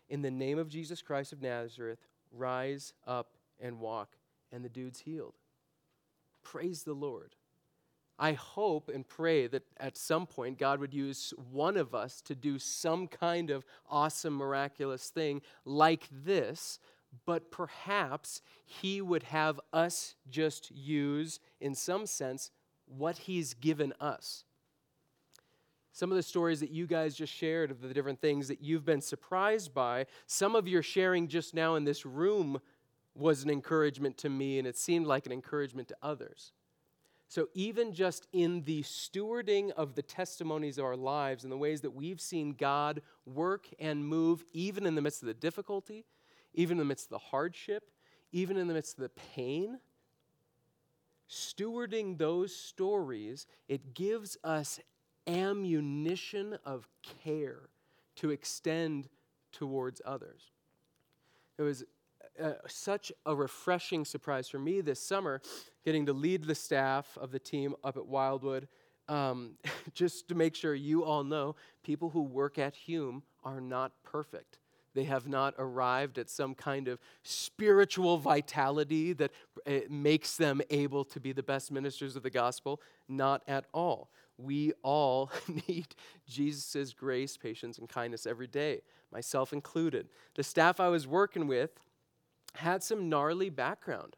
In 0.10 0.22
the 0.22 0.32
name 0.32 0.58
of 0.58 0.70
Jesus 0.70 1.02
Christ 1.02 1.34
of 1.34 1.42
Nazareth, 1.42 2.00
rise 2.32 2.94
up 3.06 3.36
and 3.60 3.80
walk. 3.80 4.16
And 4.52 4.64
the 4.64 4.70
dude's 4.70 5.00
healed. 5.00 5.34
Praise 6.44 6.84
the 6.84 6.94
Lord. 6.94 7.36
I 8.18 8.34
hope 8.34 8.90
and 8.90 9.08
pray 9.08 9.48
that 9.48 9.64
at 9.78 9.98
some 9.98 10.26
point 10.26 10.58
God 10.58 10.80
would 10.80 10.94
use 10.94 11.34
one 11.52 11.78
of 11.78 11.94
us 11.94 12.22
to 12.22 12.34
do 12.34 12.58
some 12.58 13.08
kind 13.08 13.52
of 13.52 13.66
awesome, 13.90 14.34
miraculous 14.34 15.10
thing 15.10 15.42
like 15.66 16.08
this 16.10 16.80
but 17.26 17.52
perhaps 17.52 18.42
he 18.66 19.02
would 19.02 19.24
have 19.24 19.60
us 19.74 20.16
just 20.30 20.72
use, 20.72 21.40
in 21.60 21.76
some 21.76 22.06
sense, 22.06 22.52
what 22.86 23.18
he's 23.18 23.54
given 23.54 23.94
us. 24.00 24.44
Some 25.92 26.12
of 26.12 26.16
the 26.16 26.24
stories 26.24 26.60
that 26.60 26.70
you 26.70 26.86
guys 26.86 27.16
just 27.16 27.34
shared 27.34 27.72
of 27.72 27.82
the 27.82 27.94
different 27.94 28.22
things 28.22 28.48
that 28.50 28.62
you've 28.62 28.86
been 28.86 29.02
surprised 29.02 29.74
by, 29.74 30.06
some 30.28 30.56
of 30.56 30.68
your 30.68 30.84
sharing 30.84 31.28
just 31.28 31.54
now 31.56 31.76
in 31.76 31.86
this 31.86 32.06
room 32.06 32.62
was 33.16 33.44
an 33.44 33.50
encouragement 33.50 34.18
to 34.20 34.30
me, 34.30 34.60
and 34.60 34.68
it 34.68 34.78
seemed 34.78 35.08
like 35.08 35.26
an 35.26 35.32
encouragement 35.32 35.88
to 35.88 35.98
others. 36.04 36.52
So, 37.30 37.50
even 37.54 37.94
just 37.94 38.28
in 38.32 38.62
the 38.64 38.84
stewarding 38.84 39.72
of 39.72 39.96
the 39.96 40.02
testimonies 40.02 40.78
of 40.78 40.86
our 40.86 40.96
lives 40.96 41.44
and 41.44 41.52
the 41.52 41.58
ways 41.58 41.82
that 41.82 41.92
we've 41.92 42.22
seen 42.22 42.54
God 42.54 43.02
work 43.26 43.68
and 43.80 44.06
move, 44.06 44.46
even 44.54 44.86
in 44.86 44.96
the 44.96 45.02
midst 45.02 45.24
of 45.24 45.28
the 45.28 45.34
difficulty, 45.34 46.06
even 46.58 46.74
in 46.74 46.80
the 46.80 46.86
midst 46.86 47.06
of 47.06 47.12
the 47.12 47.18
hardship, 47.20 47.90
even 48.34 48.58
in 48.58 48.68
the 48.68 48.74
midst 48.74 48.98
of 48.98 49.04
the 49.04 49.22
pain. 49.36 49.80
Stewarding 51.30 52.18
those 52.18 52.54
stories, 52.54 53.48
it 53.70 53.94
gives 53.94 54.38
us 54.44 54.80
ammunition 55.28 56.58
of 56.66 56.88
care 57.24 57.70
to 58.16 58.32
extend 58.32 59.08
towards 59.52 60.02
others. 60.04 60.52
It 61.58 61.62
was 61.62 61.84
uh, 62.42 62.54
such 62.68 63.12
a 63.26 63.36
refreshing 63.36 64.06
surprise 64.06 64.48
for 64.48 64.60
me 64.60 64.82
this 64.82 65.00
summer 65.00 65.42
getting 65.86 66.06
to 66.06 66.14
lead 66.14 66.44
the 66.44 66.56
staff 66.56 67.18
of 67.20 67.32
the 67.32 67.40
team 67.40 67.76
up 67.84 67.98
at 67.98 68.06
Wildwood. 68.06 68.68
Um, 69.08 69.54
just 69.94 70.28
to 70.30 70.36
make 70.36 70.56
sure 70.56 70.74
you 70.74 71.04
all 71.04 71.24
know, 71.24 71.56
people 71.84 72.10
who 72.10 72.22
work 72.24 72.58
at 72.58 72.76
Hume 72.76 73.24
are 73.44 73.62
not 73.62 73.92
perfect. 74.04 74.60
They 74.98 75.04
have 75.04 75.28
not 75.28 75.54
arrived 75.60 76.18
at 76.18 76.28
some 76.28 76.56
kind 76.56 76.88
of 76.88 76.98
spiritual 77.22 78.18
vitality 78.18 79.14
that 79.14 79.30
eh, 79.68 79.82
makes 79.92 80.38
them 80.38 80.60
able 80.72 81.06
to 81.06 81.20
be 81.20 81.34
the 81.34 81.44
best 81.44 81.72
ministers 81.72 82.16
of 82.16 82.24
the 82.24 82.32
gospel. 82.32 82.82
Not 83.08 83.44
at 83.48 83.66
all. 83.76 84.10
We 84.40 84.74
all 84.82 85.30
need 85.68 85.90
Jesus' 86.28 86.94
grace, 86.94 87.38
patience, 87.38 87.78
and 87.78 87.88
kindness 87.88 88.26
every 88.26 88.48
day, 88.48 88.82
myself 89.12 89.54
included. 89.54 90.10
The 90.34 90.42
staff 90.42 90.80
I 90.80 90.88
was 90.88 91.06
working 91.06 91.46
with 91.46 91.80
had 92.56 92.82
some 92.82 93.08
gnarly 93.08 93.52
background. 93.52 94.16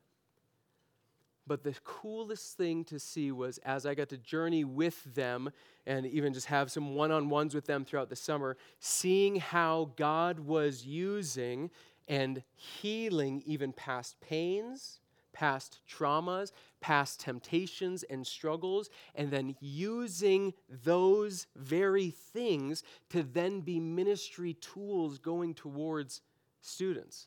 But 1.49 1.63
the 1.63 1.73
coolest 1.83 2.57
thing 2.57 2.83
to 2.85 2.99
see 2.99 3.31
was 3.31 3.57
as 3.65 3.87
I 3.87 3.95
got 3.95 4.09
to 4.09 4.17
journey 4.17 4.63
with 4.63 5.03
them 5.15 5.49
and 5.87 6.05
even 6.05 6.31
just 6.31 6.45
have 6.45 6.71
some 6.71 6.93
one 6.93 7.09
on 7.09 7.27
ones 7.27 7.55
with 7.55 7.65
them 7.65 7.83
throughout 7.83 8.07
the 8.07 8.15
summer, 8.15 8.55
seeing 8.79 9.37
how 9.37 9.89
God 9.95 10.41
was 10.41 10.85
using 10.85 11.71
and 12.07 12.43
healing 12.53 13.41
even 13.47 13.73
past 13.73 14.21
pains, 14.21 14.99
past 15.33 15.79
traumas, 15.89 16.51
past 16.81 17.19
temptations 17.19 18.03
and 18.03 18.27
struggles, 18.27 18.91
and 19.15 19.31
then 19.31 19.55
using 19.59 20.53
those 20.69 21.47
very 21.55 22.11
things 22.11 22.83
to 23.09 23.23
then 23.23 23.61
be 23.61 23.79
ministry 23.79 24.53
tools 24.53 25.17
going 25.17 25.55
towards 25.55 26.21
students 26.61 27.25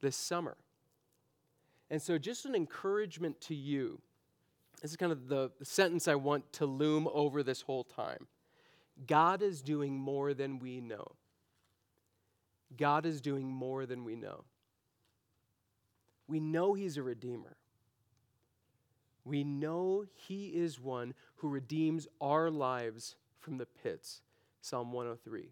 this 0.00 0.16
summer. 0.16 0.56
And 1.90 2.00
so, 2.00 2.18
just 2.18 2.44
an 2.44 2.54
encouragement 2.54 3.40
to 3.42 3.54
you. 3.54 4.00
This 4.82 4.92
is 4.92 4.96
kind 4.96 5.12
of 5.12 5.28
the 5.28 5.50
sentence 5.62 6.06
I 6.06 6.14
want 6.14 6.52
to 6.54 6.66
loom 6.66 7.08
over 7.12 7.42
this 7.42 7.62
whole 7.62 7.84
time. 7.84 8.26
God 9.06 9.42
is 9.42 9.62
doing 9.62 9.98
more 9.98 10.34
than 10.34 10.58
we 10.58 10.80
know. 10.80 11.12
God 12.76 13.06
is 13.06 13.20
doing 13.20 13.48
more 13.48 13.86
than 13.86 14.04
we 14.04 14.16
know. 14.16 14.44
We 16.26 16.40
know 16.40 16.74
He's 16.74 16.96
a 16.96 17.02
redeemer. 17.02 17.56
We 19.24 19.44
know 19.44 20.04
He 20.14 20.48
is 20.48 20.80
one 20.80 21.14
who 21.36 21.48
redeems 21.48 22.06
our 22.20 22.50
lives 22.50 23.16
from 23.40 23.56
the 23.58 23.66
pits. 23.66 24.20
Psalm 24.60 24.92
103. 24.92 25.50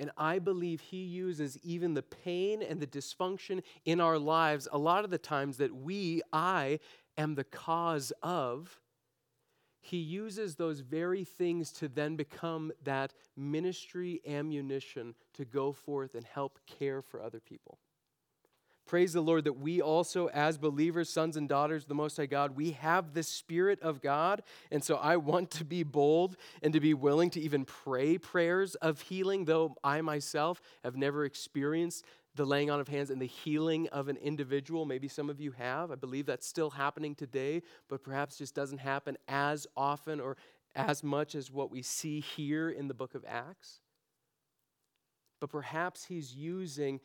And 0.00 0.10
I 0.16 0.38
believe 0.38 0.80
He 0.80 1.04
uses 1.04 1.58
even 1.62 1.92
the 1.92 2.02
pain 2.02 2.62
and 2.62 2.80
the 2.80 2.86
dysfunction 2.86 3.62
in 3.84 4.00
our 4.00 4.18
lives 4.18 4.66
a 4.72 4.78
lot 4.78 5.04
of 5.04 5.10
the 5.10 5.18
times 5.18 5.58
that 5.58 5.76
we, 5.76 6.22
I, 6.32 6.80
am 7.18 7.34
the 7.34 7.44
cause 7.44 8.10
of. 8.22 8.80
He 9.82 9.98
uses 9.98 10.56
those 10.56 10.80
very 10.80 11.24
things 11.24 11.70
to 11.72 11.88
then 11.88 12.16
become 12.16 12.72
that 12.82 13.12
ministry 13.36 14.22
ammunition 14.26 15.14
to 15.34 15.44
go 15.44 15.72
forth 15.72 16.14
and 16.14 16.24
help 16.24 16.58
care 16.66 17.02
for 17.02 17.22
other 17.22 17.40
people. 17.40 17.78
Praise 18.90 19.12
the 19.12 19.20
Lord 19.20 19.44
that 19.44 19.52
we 19.52 19.80
also, 19.80 20.26
as 20.30 20.58
believers, 20.58 21.08
sons 21.08 21.36
and 21.36 21.48
daughters 21.48 21.84
of 21.84 21.88
the 21.88 21.94
Most 21.94 22.16
High 22.16 22.26
God, 22.26 22.56
we 22.56 22.72
have 22.72 23.14
the 23.14 23.22
Spirit 23.22 23.80
of 23.82 24.02
God. 24.02 24.42
And 24.72 24.82
so 24.82 24.96
I 24.96 25.14
want 25.14 25.52
to 25.52 25.64
be 25.64 25.84
bold 25.84 26.36
and 26.60 26.72
to 26.72 26.80
be 26.80 26.92
willing 26.92 27.30
to 27.30 27.40
even 27.40 27.64
pray 27.64 28.18
prayers 28.18 28.74
of 28.74 29.00
healing, 29.02 29.44
though 29.44 29.76
I 29.84 30.00
myself 30.00 30.60
have 30.82 30.96
never 30.96 31.24
experienced 31.24 32.04
the 32.34 32.44
laying 32.44 32.68
on 32.68 32.80
of 32.80 32.88
hands 32.88 33.10
and 33.10 33.22
the 33.22 33.28
healing 33.28 33.86
of 33.90 34.08
an 34.08 34.16
individual. 34.16 34.84
Maybe 34.84 35.06
some 35.06 35.30
of 35.30 35.40
you 35.40 35.52
have. 35.52 35.92
I 35.92 35.94
believe 35.94 36.26
that's 36.26 36.48
still 36.48 36.70
happening 36.70 37.14
today, 37.14 37.62
but 37.88 38.02
perhaps 38.02 38.38
just 38.38 38.56
doesn't 38.56 38.78
happen 38.78 39.16
as 39.28 39.68
often 39.76 40.18
or 40.18 40.36
as 40.74 41.04
much 41.04 41.36
as 41.36 41.48
what 41.48 41.70
we 41.70 41.82
see 41.82 42.18
here 42.18 42.68
in 42.68 42.88
the 42.88 42.94
book 42.94 43.14
of 43.14 43.24
Acts. 43.28 43.82
But 45.38 45.50
perhaps 45.50 46.06
He's 46.06 46.34
using 46.34 46.98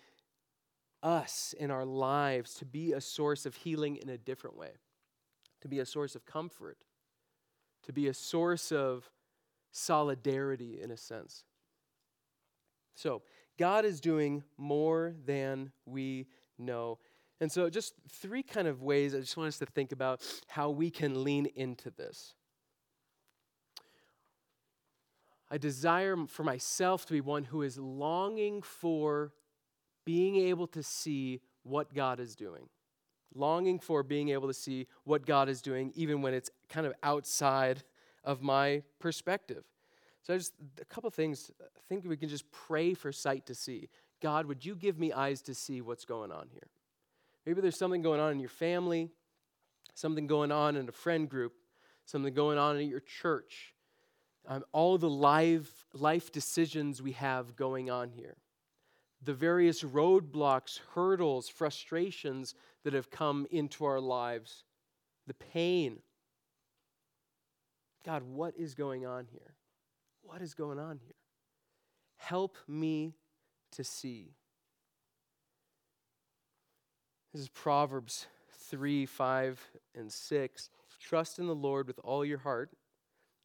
us 1.06 1.54
in 1.58 1.70
our 1.70 1.86
lives 1.86 2.56
to 2.56 2.66
be 2.66 2.92
a 2.92 3.00
source 3.00 3.46
of 3.46 3.56
healing 3.56 3.96
in 3.96 4.10
a 4.10 4.18
different 4.18 4.58
way, 4.58 4.72
to 5.62 5.68
be 5.68 5.80
a 5.80 5.86
source 5.86 6.16
of 6.16 6.26
comfort, 6.26 6.80
to 7.84 7.94
be 7.94 8.08
a 8.08 8.14
source 8.14 8.72
of 8.72 9.10
solidarity 9.72 10.82
in 10.82 10.90
a 10.90 10.98
sense. 10.98 11.44
So, 12.96 13.22
God 13.58 13.86
is 13.86 14.02
doing 14.02 14.44
more 14.58 15.14
than 15.26 15.72
we 15.86 16.28
know. 16.58 16.98
And 17.40 17.52
so, 17.52 17.70
just 17.70 17.94
three 18.10 18.44
kind 18.44 18.68
of 18.68 18.82
ways 18.82 19.14
I 19.14 19.20
just 19.20 19.38
want 19.38 19.50
us 19.50 19.60
to 19.60 19.66
think 19.66 19.92
about 19.92 20.22
how 20.48 20.72
we 20.72 20.90
can 20.90 21.24
lean 21.24 21.46
into 21.56 21.92
this. 21.92 22.34
I 25.52 25.58
desire 25.58 26.18
for 26.28 26.44
myself 26.44 27.06
to 27.06 27.14
be 27.14 27.22
one 27.22 27.44
who 27.44 27.62
is 27.62 27.78
longing 27.78 28.62
for 28.64 29.34
being 30.06 30.36
able 30.36 30.68
to 30.68 30.84
see 30.84 31.42
what 31.64 31.94
God 31.94 32.20
is 32.20 32.36
doing. 32.36 32.70
Longing 33.34 33.80
for 33.80 34.04
being 34.04 34.30
able 34.30 34.48
to 34.48 34.54
see 34.54 34.88
what 35.04 35.26
God 35.26 35.50
is 35.50 35.62
doing, 35.62 35.92
even 35.96 36.22
when 36.22 36.34
it's 36.34 36.50
kind 36.70 36.86
of 36.86 36.94
outside 37.04 37.84
of 38.24 38.42
my 38.42 38.84
perspective. 39.00 39.64
So, 40.22 40.38
just 40.38 40.54
a 40.82 40.86
couple 40.86 41.10
things. 41.10 41.52
I 41.62 41.82
think 41.90 42.06
we 42.06 42.18
can 42.18 42.30
just 42.30 42.50
pray 42.52 42.94
for 42.94 43.12
sight 43.12 43.46
to 43.48 43.56
see. 43.56 43.90
God, 44.22 44.46
would 44.46 44.66
you 44.66 44.76
give 44.76 44.98
me 44.98 45.12
eyes 45.12 45.42
to 45.44 45.54
see 45.54 45.82
what's 45.82 46.06
going 46.06 46.32
on 46.32 46.48
here? 46.52 46.68
Maybe 47.46 47.62
there's 47.62 47.78
something 47.78 48.02
going 48.02 48.20
on 48.20 48.32
in 48.32 48.40
your 48.40 48.50
family, 48.50 49.12
something 49.94 50.26
going 50.26 50.52
on 50.52 50.76
in 50.76 50.90
a 50.90 50.92
friend 50.92 51.30
group, 51.30 51.54
something 52.06 52.34
going 52.34 52.58
on 52.58 52.78
in 52.78 52.90
your 52.90 53.02
church, 53.02 53.74
um, 54.48 54.64
all 54.72 54.98
the 54.98 55.10
live, 55.10 55.70
life 55.94 56.32
decisions 56.32 57.02
we 57.02 57.12
have 57.14 57.56
going 57.56 57.90
on 57.90 58.10
here, 58.10 58.36
the 59.26 59.34
various 59.34 59.82
roadblocks, 59.82 60.80
hurdles, 60.94 61.50
frustrations 61.50 62.54
that 62.84 62.94
have 62.94 63.10
come 63.10 63.48
into 63.50 63.84
our 63.84 64.00
lives, 64.00 64.64
the 65.26 65.34
pain. 65.34 66.00
God, 68.06 68.22
what 68.24 68.54
is 68.56 68.76
going 68.76 69.06
on 69.06 69.26
here? 69.32 69.56
What 70.22 70.42
is 70.42 70.54
going 70.54 70.78
on 70.78 71.00
here? 71.04 71.16
Help 72.18 72.58
me 72.68 73.16
to 73.72 73.84
see. 73.84 74.36
This 77.34 77.42
is 77.42 77.50
Proverbs 77.50 78.28
3 78.70 79.06
5 79.06 79.68
and 79.96 80.12
6. 80.12 80.70
Trust 81.02 81.40
in 81.40 81.48
the 81.48 81.56
Lord 81.56 81.88
with 81.88 82.00
all 82.04 82.24
your 82.24 82.38
heart, 82.38 82.72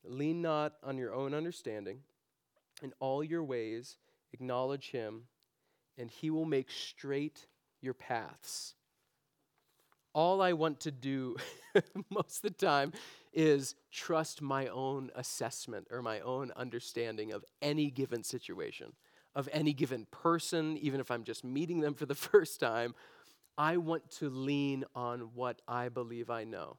lean 0.05 0.43
not 0.43 0.75
on 0.83 0.99
your 0.99 1.15
own 1.15 1.35
understanding. 1.35 2.01
In 2.83 2.93
all 3.01 3.23
your 3.23 3.45
ways, 3.45 3.99
acknowledge 4.33 4.91
him, 4.91 5.25
and 6.01 6.11
he 6.11 6.31
will 6.31 6.47
make 6.47 6.71
straight 6.71 7.47
your 7.83 7.95
paths. 7.95 8.75
All 10.13 10.41
I 10.41 10.55
want 10.55 10.81
to 10.81 10.91
do 10.91 11.37
most 12.11 12.37
of 12.39 12.43
the 12.43 12.51
time 12.67 12.93
is 13.33 13.77
trust 13.93 14.43
my 14.43 14.67
own 14.69 15.11
assessment 15.15 15.87
or 15.91 16.03
my 16.03 16.21
own 16.21 16.51
understanding 16.57 17.33
of 17.33 17.45
any 17.63 17.91
given 17.91 18.25
situation, 18.25 18.93
of 19.37 19.49
any 19.53 19.73
given 19.73 20.07
person, 20.11 20.79
even 20.79 21.01
if 21.01 21.11
I'm 21.11 21.23
just 21.23 21.45
meeting 21.45 21.81
them 21.81 21.95
for 21.95 22.07
the 22.07 22.15
first 22.31 22.59
time. 22.59 22.95
I 23.59 23.77
want 23.77 24.11
to 24.13 24.31
lean 24.31 24.85
on 24.95 25.31
what 25.35 25.61
I 25.69 25.91
believe 25.91 26.31
I 26.31 26.45
know. 26.45 26.79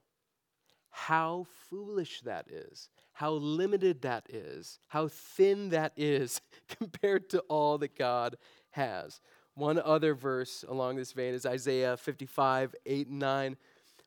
How 0.92 1.48
foolish 1.70 2.22
that 2.22 2.48
is, 2.50 2.89
how 3.14 3.32
limited 3.32 4.02
that 4.02 4.28
is, 4.30 4.80
how 4.88 5.08
thin 5.08 5.70
that 5.70 5.94
is 5.96 6.42
compared 6.68 7.30
to 7.32 7.39
all 7.48 7.78
that 7.80 7.98
God 7.98 8.38
has. 8.72 9.20
One 9.56 9.80
other 9.80 10.14
verse 10.14 10.64
along 10.68 10.98
this 10.98 11.12
vein 11.12 11.34
is 11.34 11.46
Isaiah 11.46 11.98
55, 11.98 12.76
8 12.86 13.08
and 13.08 13.20
9. 13.20 13.58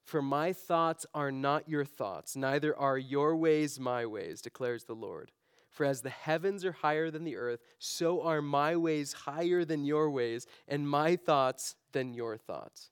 For 0.05 0.21
my 0.21 0.53
thoughts 0.53 1.07
are 1.15 1.33
not 1.33 1.69
your 1.69 1.85
thoughts, 1.85 2.37
neither 2.37 2.77
are 2.77 2.99
your 2.99 3.37
ways 3.37 3.81
my 3.81 4.05
ways, 4.05 4.43
declares 4.43 4.85
the 4.85 4.95
Lord. 4.95 5.33
For 5.71 5.85
as 5.85 6.03
the 6.03 6.11
heavens 6.11 6.65
are 6.65 6.73
higher 6.73 7.11
than 7.11 7.25
the 7.25 7.37
earth, 7.37 7.61
so 7.79 8.23
are 8.23 8.41
my 8.41 8.77
ways 8.77 9.13
higher 9.13 9.65
than 9.65 9.85
your 9.85 10.11
ways, 10.11 10.47
and 10.69 10.89
my 10.89 11.17
thoughts 11.17 11.75
than 11.93 12.15
your 12.15 12.37
thoughts. 12.37 12.91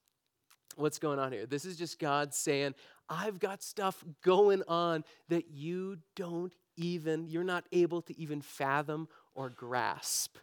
What's 0.76 0.98
going 0.98 1.18
on 1.18 1.32
here? 1.32 1.46
This 1.46 1.64
is 1.64 1.76
just 1.76 1.98
God 1.98 2.34
saying, 2.34 2.74
I've 3.12 3.38
got 3.38 3.62
stuff 3.62 4.02
going 4.24 4.62
on 4.66 5.04
that 5.28 5.50
you 5.50 5.98
don't 6.16 6.54
even, 6.76 7.28
you're 7.28 7.44
not 7.44 7.66
able 7.70 8.00
to 8.02 8.18
even 8.18 8.40
fathom 8.40 9.06
or 9.34 9.50
grasp. 9.50 10.38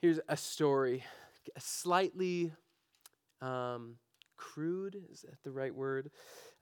Here's 0.00 0.18
a 0.26 0.36
story, 0.38 1.04
slightly 1.58 2.52
um, 3.42 3.96
crude, 4.38 4.96
is 5.12 5.20
that 5.20 5.42
the 5.44 5.50
right 5.50 5.74
word? 5.74 6.10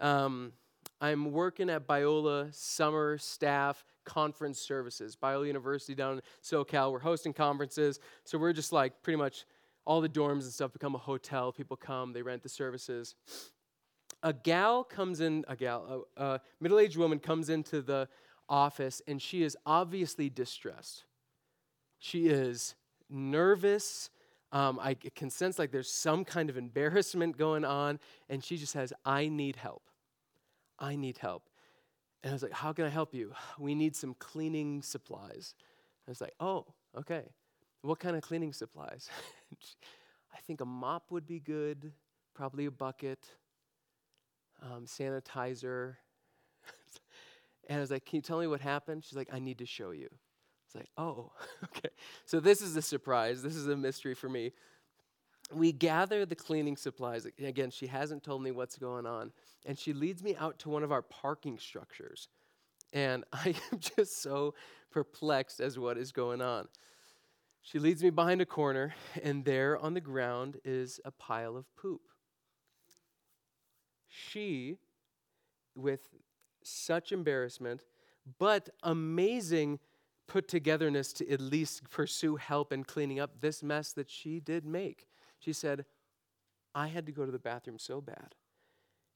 Um, 0.01 0.53
I'm 1.01 1.31
working 1.31 1.71
at 1.71 1.87
Biola 1.87 2.53
summer 2.53 3.19
staff 3.19 3.85
conference 4.05 4.59
services. 4.59 5.15
Biola 5.15 5.47
University 5.47 5.95
down 5.95 6.15
in 6.15 6.23
SoCal, 6.43 6.91
we're 6.91 6.99
hosting 6.99 7.33
conferences. 7.33 8.01
So 8.25 8.37
we're 8.37 8.53
just 8.53 8.73
like 8.73 9.01
pretty 9.03 9.19
much 9.19 9.45
all 9.89 10.03
the 10.03 10.09
dorms 10.09 10.43
and 10.43 10.53
stuff 10.53 10.71
become 10.71 10.95
a 10.95 10.99
hotel. 10.99 11.51
People 11.51 11.77
come, 11.77 12.13
they 12.13 12.21
rent 12.21 12.43
the 12.43 12.49
services. 12.49 13.15
A 14.23 14.35
gal 14.35 14.85
comes 14.85 15.21
in, 15.21 15.47
a 15.49 15.57
gal, 15.57 16.05
a, 16.17 16.23
a 16.23 16.41
middle 16.61 16.79
aged 16.79 16.99
woman 16.99 17.19
comes 17.19 17.49
into 17.49 17.81
the 17.81 18.07
office 18.51 19.01
and 19.09 19.21
she 19.21 19.43
is 19.43 19.57
obviously 19.65 20.29
distressed. 20.29 21.05
She 21.99 22.29
is 22.29 22.75
nervous. 23.09 24.11
Um, 24.53 24.79
I 24.79 24.93
can 24.95 25.31
sense 25.31 25.59
like 25.59 25.73
there's 25.73 25.91
some 25.91 26.23
kind 26.23 26.51
of 26.51 26.59
embarrassment 26.59 27.39
going 27.39 27.65
on, 27.65 27.99
and 28.29 28.43
she 28.45 28.57
just 28.57 28.73
says, 28.73 28.93
I 29.05 29.29
need 29.29 29.57
help. 29.57 29.83
I 30.79 30.97
need 30.97 31.19
help. 31.19 31.49
And 32.23 32.31
I 32.31 32.35
was 32.35 32.43
like, 32.43 32.53
How 32.53 32.73
can 32.73 32.85
I 32.85 32.89
help 32.89 33.15
you? 33.15 33.33
We 33.59 33.75
need 33.75 33.97
some 33.97 34.15
cleaning 34.19 34.83
supplies. 34.83 35.55
I 36.07 36.11
was 36.11 36.21
like, 36.21 36.35
Oh, 36.41 36.67
okay. 36.97 37.25
What 37.83 37.99
kind 38.01 38.17
of 38.17 38.23
cleaning 38.23 38.53
supplies? 38.53 39.09
I 40.35 40.41
think 40.47 40.61
a 40.61 40.65
mop 40.65 41.11
would 41.11 41.27
be 41.27 41.41
good, 41.41 41.93
probably 42.35 42.67
a 42.67 42.71
bucket, 42.71 43.27
um, 44.63 44.87
sanitizer. 44.87 45.97
and 47.69 47.79
I 47.79 47.81
was 47.81 47.91
like, 47.91 48.05
Can 48.05 48.17
you 48.17 48.23
tell 48.23 48.39
me 48.39 48.47
what 48.47 48.61
happened? 48.61 49.05
She's 49.05 49.17
like, 49.17 49.29
I 49.33 49.39
need 49.39 49.59
to 49.59 49.67
show 49.67 49.93
you. 49.93 50.09
It's 50.69 50.75
like, 50.75 50.91
oh, 50.99 51.33
okay. 51.65 51.89
So 52.27 52.41
this 52.41 52.61
is 52.61 52.77
a 52.77 52.83
surprise. 52.83 53.43
This 53.43 53.57
is 53.57 53.69
a 53.69 53.77
mystery 53.77 54.15
for 54.15 54.29
me. 54.29 54.53
We 55.51 55.73
gather 55.73 56.27
the 56.27 56.37
cleaning 56.37 56.77
supplies. 56.77 57.27
Again, 57.43 57.71
she 57.71 57.87
hasn't 57.87 58.23
told 58.23 58.43
me 58.43 58.51
what's 58.51 58.77
going 58.77 59.07
on. 59.07 59.33
And 59.65 59.79
she 59.79 59.95
leads 59.95 60.23
me 60.23 60.37
out 60.37 60.59
to 60.61 60.69
one 60.69 60.83
of 60.83 60.93
our 60.93 61.01
parking 61.01 61.59
structures. 61.59 62.29
And 62.93 63.25
I 63.33 63.55
am 63.73 63.79
just 63.79 64.21
so 64.21 64.55
perplexed 64.91 65.61
as 65.61 65.79
what 65.79 65.97
is 65.97 66.13
going 66.13 66.43
on. 66.43 66.69
She 67.71 67.79
leads 67.79 68.03
me 68.03 68.09
behind 68.09 68.41
a 68.41 68.47
corner, 68.47 68.95
and 69.23 69.45
there 69.45 69.77
on 69.77 69.93
the 69.93 70.01
ground 70.01 70.59
is 70.65 71.01
a 71.05 71.11
pile 71.11 71.55
of 71.55 71.67
poop. 71.77 72.01
She, 74.09 74.79
with 75.75 76.09
such 76.63 77.13
embarrassment, 77.13 77.83
but 78.39 78.71
amazing 78.83 79.81
put 80.27 80.49
togetherness 80.49 81.13
to 81.15 81.31
at 81.31 81.43
least 81.43 81.91
pursue 81.91 82.37
help 82.37 82.73
in 82.73 82.85
cleaning 82.85 83.21
up 83.21 83.43
this 83.43 83.63
mess 83.63 83.93
that 83.93 84.09
she 84.09 84.41
did 84.41 84.65
make. 84.65 85.07
She 85.39 85.53
said, 85.53 85.85
I 86.75 86.87
had 86.87 87.05
to 87.05 87.13
go 87.13 87.27
to 87.27 87.33
the 87.33 87.39
bathroom 87.39 87.79
so 87.79 88.01
bad, 88.01 88.35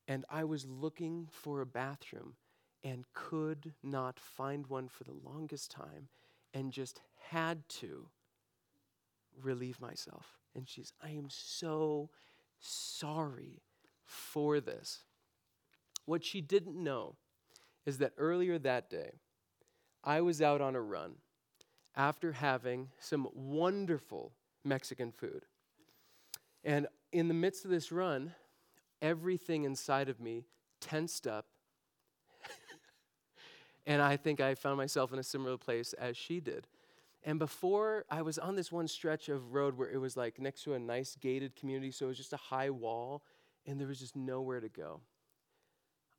and 0.06 0.26
I 0.28 0.44
was 0.44 0.66
looking 0.66 1.26
for 1.30 1.62
a 1.62 1.66
bathroom 1.66 2.34
and 2.84 3.06
could 3.14 3.72
not 3.82 4.20
find 4.20 4.66
one 4.66 4.88
for 4.88 5.04
the 5.04 5.16
longest 5.24 5.70
time 5.70 6.08
and 6.52 6.70
just 6.70 7.00
had 7.30 7.66
to 7.80 8.08
relieve 9.40 9.80
myself. 9.80 10.38
And 10.54 10.68
she's, 10.68 10.92
I 11.02 11.10
am 11.10 11.28
so 11.28 12.10
sorry 12.60 13.62
for 14.04 14.60
this. 14.60 15.04
What 16.04 16.24
she 16.24 16.40
didn't 16.40 16.76
know 16.76 17.16
is 17.86 17.98
that 17.98 18.12
earlier 18.18 18.58
that 18.58 18.90
day, 18.90 19.12
I 20.04 20.20
was 20.20 20.42
out 20.42 20.60
on 20.60 20.74
a 20.74 20.80
run 20.80 21.14
after 21.96 22.32
having 22.32 22.88
some 22.98 23.28
wonderful 23.34 24.32
Mexican 24.64 25.12
food. 25.12 25.44
And 26.64 26.86
in 27.12 27.28
the 27.28 27.34
midst 27.34 27.64
of 27.64 27.70
this 27.70 27.92
run, 27.92 28.34
everything 29.00 29.64
inside 29.64 30.08
of 30.08 30.20
me 30.20 30.44
tensed 30.80 31.26
up. 31.26 31.46
and 33.86 34.00
I 34.00 34.16
think 34.16 34.40
I 34.40 34.54
found 34.54 34.76
myself 34.76 35.12
in 35.12 35.18
a 35.18 35.24
similar 35.24 35.56
place 35.56 35.92
as 35.94 36.16
she 36.16 36.40
did. 36.40 36.66
And 37.24 37.38
before 37.38 38.04
I 38.10 38.22
was 38.22 38.38
on 38.38 38.56
this 38.56 38.72
one 38.72 38.88
stretch 38.88 39.28
of 39.28 39.52
road 39.52 39.78
where 39.78 39.90
it 39.90 39.98
was 39.98 40.16
like 40.16 40.40
next 40.40 40.64
to 40.64 40.74
a 40.74 40.78
nice 40.78 41.16
gated 41.20 41.54
community, 41.54 41.92
so 41.92 42.06
it 42.06 42.08
was 42.08 42.16
just 42.16 42.32
a 42.32 42.38
high 42.38 42.70
wall, 42.70 43.22
and 43.66 43.78
there 43.78 43.86
was 43.86 44.00
just 44.00 44.16
nowhere 44.16 44.60
to 44.60 44.68
go. 44.68 45.00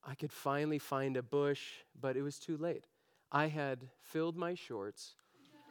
I 0.06 0.16
could 0.16 0.32
finally 0.32 0.80
find 0.80 1.18
a 1.18 1.24
bush, 1.24 1.62
but 2.00 2.16
it 2.16 2.22
was 2.22 2.40
too 2.40 2.58
late. 2.58 2.86
I 3.32 3.48
had 3.48 3.88
filled 4.02 4.38
my 4.38 4.54
shorts 4.54 5.16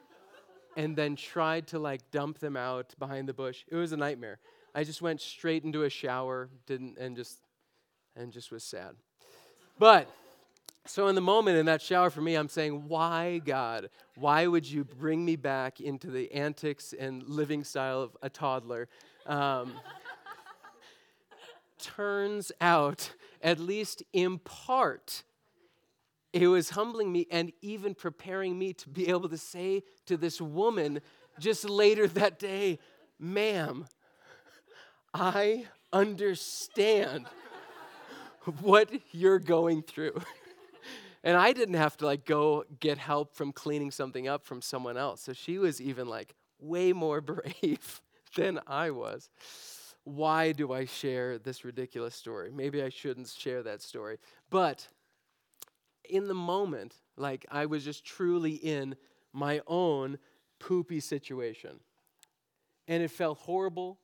and 0.77 0.95
then 0.95 1.15
tried 1.15 1.67
to 1.67 1.79
like 1.79 2.11
dump 2.11 2.39
them 2.39 2.57
out 2.57 2.93
behind 2.99 3.27
the 3.27 3.33
bush. 3.33 3.63
It 3.67 3.75
was 3.75 3.91
a 3.91 3.97
nightmare. 3.97 4.39
I 4.75 4.83
just 4.83 5.01
went 5.01 5.21
straight 5.21 5.63
into 5.63 5.83
a 5.83 5.89
shower, 5.89 6.49
didn't 6.65 6.97
and 6.97 7.15
just 7.15 7.39
and 8.15 8.31
just 8.31 8.51
was 8.51 8.63
sad. 8.63 8.95
But 9.79 10.09
so 10.85 11.07
in 11.07 11.15
the 11.15 11.21
moment 11.21 11.57
in 11.57 11.65
that 11.67 11.81
shower 11.81 12.09
for 12.09 12.21
me, 12.21 12.35
I'm 12.35 12.49
saying, 12.49 12.87
why 12.87 13.39
God? 13.45 13.89
Why 14.15 14.47
would 14.47 14.69
you 14.69 14.83
bring 14.83 15.23
me 15.23 15.37
back 15.37 15.79
into 15.79 16.11
the 16.11 16.31
antics 16.33 16.93
and 16.97 17.23
living 17.23 17.63
style 17.63 18.01
of 18.01 18.17
a 18.21 18.29
toddler? 18.29 18.89
Um, 19.25 19.73
turns 21.79 22.51
out, 22.59 23.11
at 23.41 23.59
least 23.59 24.03
in 24.11 24.39
part, 24.39 25.23
it 26.33 26.47
was 26.47 26.71
humbling 26.71 27.13
me 27.13 27.27
and 27.31 27.53
even 27.61 27.95
preparing 27.95 28.59
me 28.59 28.73
to 28.73 28.89
be 28.89 29.07
able 29.07 29.29
to 29.29 29.37
say 29.37 29.83
to 30.07 30.17
this 30.17 30.41
woman 30.41 30.99
just 31.39 31.69
later 31.69 32.07
that 32.07 32.39
day, 32.39 32.79
ma'am, 33.19 33.85
I 35.13 35.65
understand 35.93 37.27
what 38.61 38.89
you're 39.11 39.39
going 39.39 39.81
through. 39.81 40.21
and 41.23 41.37
I 41.37 41.53
didn't 41.53 41.75
have 41.75 41.95
to 41.97 42.05
like 42.05 42.25
go 42.25 42.65
get 42.79 42.97
help 42.97 43.35
from 43.35 43.51
cleaning 43.51 43.91
something 43.91 44.27
up 44.27 44.43
from 44.43 44.61
someone 44.61 44.97
else. 44.97 45.21
So 45.21 45.33
she 45.33 45.57
was 45.57 45.79
even 45.79 46.07
like 46.07 46.35
way 46.59 46.93
more 46.93 47.21
brave 47.21 48.01
than 48.35 48.59
I 48.67 48.91
was. 48.91 49.29
Why 50.03 50.51
do 50.51 50.73
I 50.73 50.85
share 50.85 51.37
this 51.37 51.63
ridiculous 51.63 52.13
story? 52.13 52.51
Maybe 52.51 52.83
I 52.83 52.89
shouldn't 52.89 53.29
share 53.29 53.63
that 53.63 53.81
story. 53.81 54.17
But 54.49 54.87
in 56.09 56.27
the 56.27 56.33
moment, 56.33 56.95
like 57.15 57.45
I 57.49 57.67
was 57.67 57.85
just 57.85 58.03
truly 58.03 58.53
in 58.53 58.95
my 59.31 59.61
own 59.65 60.17
poopy 60.59 60.99
situation. 60.99 61.79
And 62.87 63.01
it 63.01 63.11
felt 63.11 63.37
horrible. 63.37 63.97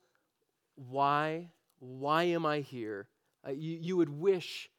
Why? 0.76 1.50
Why 1.80 2.24
am 2.24 2.46
I 2.46 2.60
here? 2.60 3.08
Uh, 3.46 3.52
you, 3.52 3.76
you 3.78 3.96
would 3.98 4.08
wish 4.08 4.70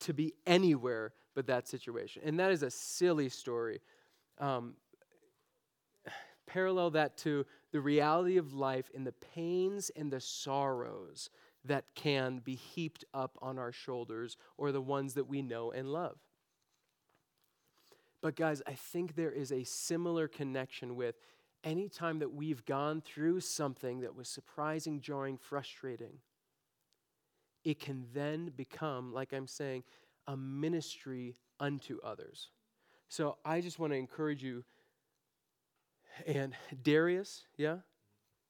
to 0.00 0.14
be 0.14 0.32
anywhere 0.46 1.12
but 1.38 1.46
that 1.46 1.68
situation. 1.68 2.20
And 2.24 2.40
that 2.40 2.50
is 2.50 2.64
a 2.64 2.70
silly 2.70 3.28
story. 3.28 3.80
Um, 4.38 4.74
parallel 6.48 6.90
that 6.90 7.16
to 7.18 7.46
the 7.70 7.80
reality 7.80 8.38
of 8.38 8.54
life 8.54 8.90
and 8.92 9.06
the 9.06 9.12
pains 9.12 9.88
and 9.94 10.10
the 10.10 10.18
sorrows 10.18 11.30
that 11.64 11.84
can 11.94 12.40
be 12.40 12.56
heaped 12.56 13.04
up 13.14 13.38
on 13.40 13.56
our 13.56 13.70
shoulders 13.70 14.36
or 14.56 14.72
the 14.72 14.80
ones 14.80 15.14
that 15.14 15.28
we 15.28 15.40
know 15.40 15.70
and 15.70 15.92
love. 15.92 16.18
But, 18.20 18.34
guys, 18.34 18.60
I 18.66 18.72
think 18.72 19.14
there 19.14 19.30
is 19.30 19.52
a 19.52 19.62
similar 19.62 20.26
connection 20.26 20.96
with 20.96 21.20
any 21.62 21.88
time 21.88 22.18
that 22.18 22.32
we've 22.32 22.64
gone 22.64 23.00
through 23.00 23.38
something 23.42 24.00
that 24.00 24.16
was 24.16 24.28
surprising, 24.28 25.00
jarring, 25.00 25.36
frustrating. 25.36 26.18
It 27.62 27.78
can 27.78 28.06
then 28.12 28.50
become, 28.56 29.12
like 29.12 29.32
I'm 29.32 29.46
saying, 29.46 29.84
a 30.28 30.36
ministry 30.36 31.34
unto 31.58 31.98
others. 32.04 32.50
So 33.08 33.38
I 33.44 33.60
just 33.60 33.80
want 33.80 33.92
to 33.92 33.96
encourage 33.96 34.44
you. 34.44 34.64
And 36.26 36.54
Darius, 36.82 37.46
yeah? 37.56 37.78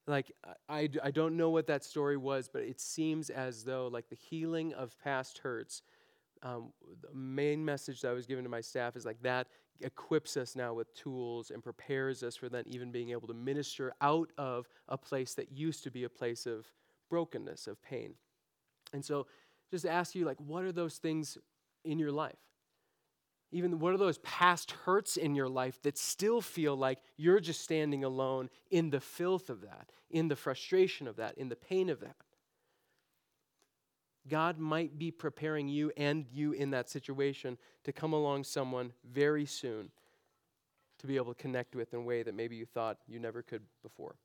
Like, 0.05 0.31
I, 0.67 0.89
I 1.03 1.09
don't 1.09 1.37
know 1.37 1.49
what 1.49 1.65
that 1.67 1.83
story 1.83 2.17
was, 2.17 2.49
but 2.51 2.61
it 2.61 2.79
seems 2.79 3.31
as 3.31 3.63
though, 3.63 3.87
like, 3.87 4.09
the 4.09 4.15
healing 4.15 4.73
of 4.73 4.95
past 5.03 5.39
hurts 5.39 5.81
um, 6.43 6.71
the 7.01 7.13
main 7.13 7.63
message 7.63 8.01
that 8.01 8.09
I 8.09 8.13
was 8.13 8.25
given 8.25 8.43
to 8.43 8.49
my 8.49 8.61
staff 8.61 8.95
is 8.95 9.05
like 9.05 9.21
that 9.23 9.47
equips 9.81 10.37
us 10.37 10.55
now 10.55 10.73
with 10.73 10.93
tools 10.93 11.51
and 11.51 11.63
prepares 11.63 12.23
us 12.23 12.35
for 12.35 12.49
then 12.49 12.63
even 12.67 12.91
being 12.91 13.11
able 13.11 13.27
to 13.27 13.33
minister 13.33 13.93
out 14.01 14.29
of 14.37 14.67
a 14.87 14.97
place 14.97 15.33
that 15.35 15.51
used 15.51 15.83
to 15.83 15.91
be 15.91 16.03
a 16.03 16.09
place 16.09 16.45
of 16.45 16.69
brokenness, 17.09 17.67
of 17.67 17.81
pain. 17.81 18.13
And 18.93 19.03
so 19.03 19.27
just 19.71 19.85
ask 19.85 20.15
you, 20.15 20.25
like, 20.25 20.37
what 20.39 20.63
are 20.63 20.71
those 20.71 20.97
things 20.97 21.37
in 21.83 21.99
your 21.99 22.11
life? 22.11 22.37
Even 23.51 23.79
what 23.79 23.93
are 23.93 23.97
those 23.97 24.19
past 24.19 24.71
hurts 24.71 25.17
in 25.17 25.33
your 25.33 25.49
life 25.49 25.81
that 25.81 25.97
still 25.97 26.39
feel 26.39 26.75
like 26.75 26.99
you're 27.17 27.39
just 27.39 27.61
standing 27.61 28.03
alone 28.03 28.49
in 28.69 28.91
the 28.91 28.99
filth 28.99 29.49
of 29.49 29.61
that, 29.61 29.91
in 30.11 30.27
the 30.27 30.35
frustration 30.35 31.07
of 31.07 31.15
that, 31.15 31.37
in 31.37 31.49
the 31.49 31.55
pain 31.55 31.89
of 31.89 31.99
that? 32.01 32.15
God 34.27 34.59
might 34.59 34.99
be 34.99 35.09
preparing 35.09 35.67
you 35.67 35.91
and 35.97 36.25
you 36.31 36.51
in 36.51 36.69
that 36.71 36.89
situation 36.89 37.57
to 37.83 37.91
come 37.91 38.13
along 38.13 38.43
someone 38.43 38.93
very 39.03 39.45
soon 39.45 39.89
to 40.99 41.07
be 41.07 41.15
able 41.15 41.33
to 41.33 41.41
connect 41.41 41.75
with 41.75 41.93
in 41.93 41.99
a 41.99 42.03
way 42.03 42.21
that 42.23 42.35
maybe 42.35 42.55
you 42.55 42.65
thought 42.65 42.97
you 43.07 43.19
never 43.19 43.41
could 43.41 43.63
before. 43.81 44.15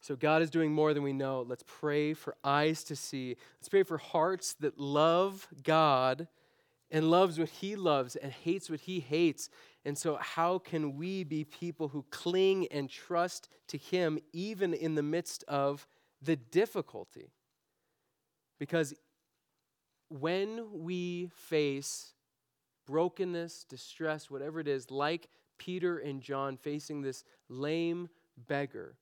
So, 0.00 0.16
God 0.16 0.42
is 0.42 0.50
doing 0.50 0.72
more 0.72 0.94
than 0.94 1.02
we 1.02 1.12
know. 1.12 1.44
Let's 1.46 1.64
pray 1.66 2.14
for 2.14 2.36
eyes 2.44 2.84
to 2.84 2.96
see. 2.96 3.36
Let's 3.60 3.68
pray 3.68 3.82
for 3.82 3.98
hearts 3.98 4.54
that 4.60 4.78
love 4.78 5.48
God 5.62 6.28
and 6.90 7.10
loves 7.10 7.38
what 7.38 7.48
He 7.48 7.76
loves 7.76 8.16
and 8.16 8.32
hates 8.32 8.70
what 8.70 8.80
He 8.80 9.00
hates. 9.00 9.50
And 9.84 9.98
so, 9.98 10.16
how 10.20 10.58
can 10.58 10.96
we 10.96 11.24
be 11.24 11.44
people 11.44 11.88
who 11.88 12.04
cling 12.10 12.68
and 12.68 12.88
trust 12.88 13.48
to 13.68 13.78
Him 13.78 14.18
even 14.32 14.72
in 14.72 14.94
the 14.94 15.02
midst 15.02 15.44
of 15.48 15.86
the 16.22 16.36
difficulty? 16.36 17.32
Because 18.58 18.94
when 20.08 20.66
we 20.72 21.30
face 21.34 22.12
brokenness, 22.86 23.64
distress, 23.68 24.30
whatever 24.30 24.60
it 24.60 24.68
is, 24.68 24.90
like 24.90 25.28
Peter 25.58 25.98
and 25.98 26.22
John 26.22 26.56
facing 26.56 27.02
this 27.02 27.24
lame 27.48 28.08
beggar, 28.46 28.96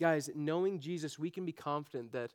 guys, 0.00 0.30
knowing 0.34 0.80
Jesus, 0.80 1.18
we 1.18 1.30
can 1.30 1.44
be 1.44 1.52
confident 1.52 2.12
that 2.12 2.32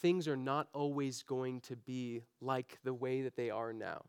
things 0.00 0.28
are 0.28 0.36
not 0.36 0.68
always 0.74 1.22
going 1.22 1.60
to 1.62 1.76
be 1.76 2.22
like 2.40 2.78
the 2.84 2.94
way 2.94 3.22
that 3.22 3.36
they 3.36 3.50
are 3.50 3.72
now. 3.72 4.02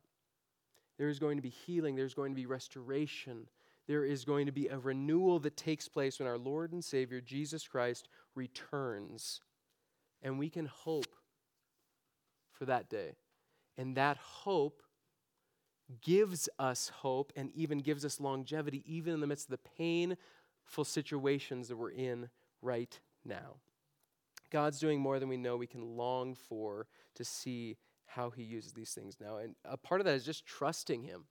There 0.98 1.08
is 1.08 1.20
going 1.20 1.38
to 1.38 1.42
be 1.42 1.50
healing, 1.50 1.96
there's 1.96 2.14
going 2.14 2.32
to 2.32 2.36
be 2.36 2.46
restoration, 2.46 3.48
there 3.88 4.04
is 4.04 4.26
going 4.26 4.48
to 4.48 4.52
be 4.52 4.68
a 4.68 4.78
renewal 4.78 5.40
that 5.40 5.56
takes 5.56 5.88
place 5.88 6.20
when 6.20 6.28
our 6.28 6.38
Lord 6.38 6.74
and 6.74 6.84
Savior, 6.84 7.22
Jesus 7.22 7.68
Christ, 7.68 8.10
returns. 8.36 9.42
And 10.22 10.38
we 10.38 10.50
can 10.50 10.66
hope 10.66 11.16
for 12.52 12.66
that 12.66 12.90
day. 12.90 13.16
And 13.78 13.96
that 13.96 14.18
hope 14.18 14.84
gives 16.02 16.50
us 16.60 16.90
hope 16.90 17.32
and 17.36 17.50
even 17.56 17.80
gives 17.80 18.04
us 18.04 18.20
longevity, 18.20 18.84
even 18.86 19.14
in 19.14 19.22
the 19.22 19.28
midst 19.28 19.46
of 19.46 19.52
the 19.52 19.70
painful 19.78 20.84
situations 20.84 21.70
that 21.70 21.78
we're 21.78 21.92
in 21.92 22.30
right 22.62 23.00
now. 23.26 23.56
God's 24.52 24.80
doing 24.80 25.00
more 25.00 25.20
than 25.20 25.30
we 25.30 25.38
know 25.38 25.58
we 25.58 25.68
can 25.68 25.96
long 25.96 26.36
for 26.36 26.88
to 27.16 27.24
see 27.24 27.78
how 28.06 28.30
He 28.30 28.44
uses 28.44 28.74
these 28.74 28.92
things 28.92 29.18
now. 29.22 29.38
And 29.38 29.56
a 29.66 29.78
part 29.78 30.02
of 30.02 30.06
that 30.06 30.16
is 30.16 30.26
just 30.26 30.46
trusting 30.46 31.04
Him. 31.04 31.26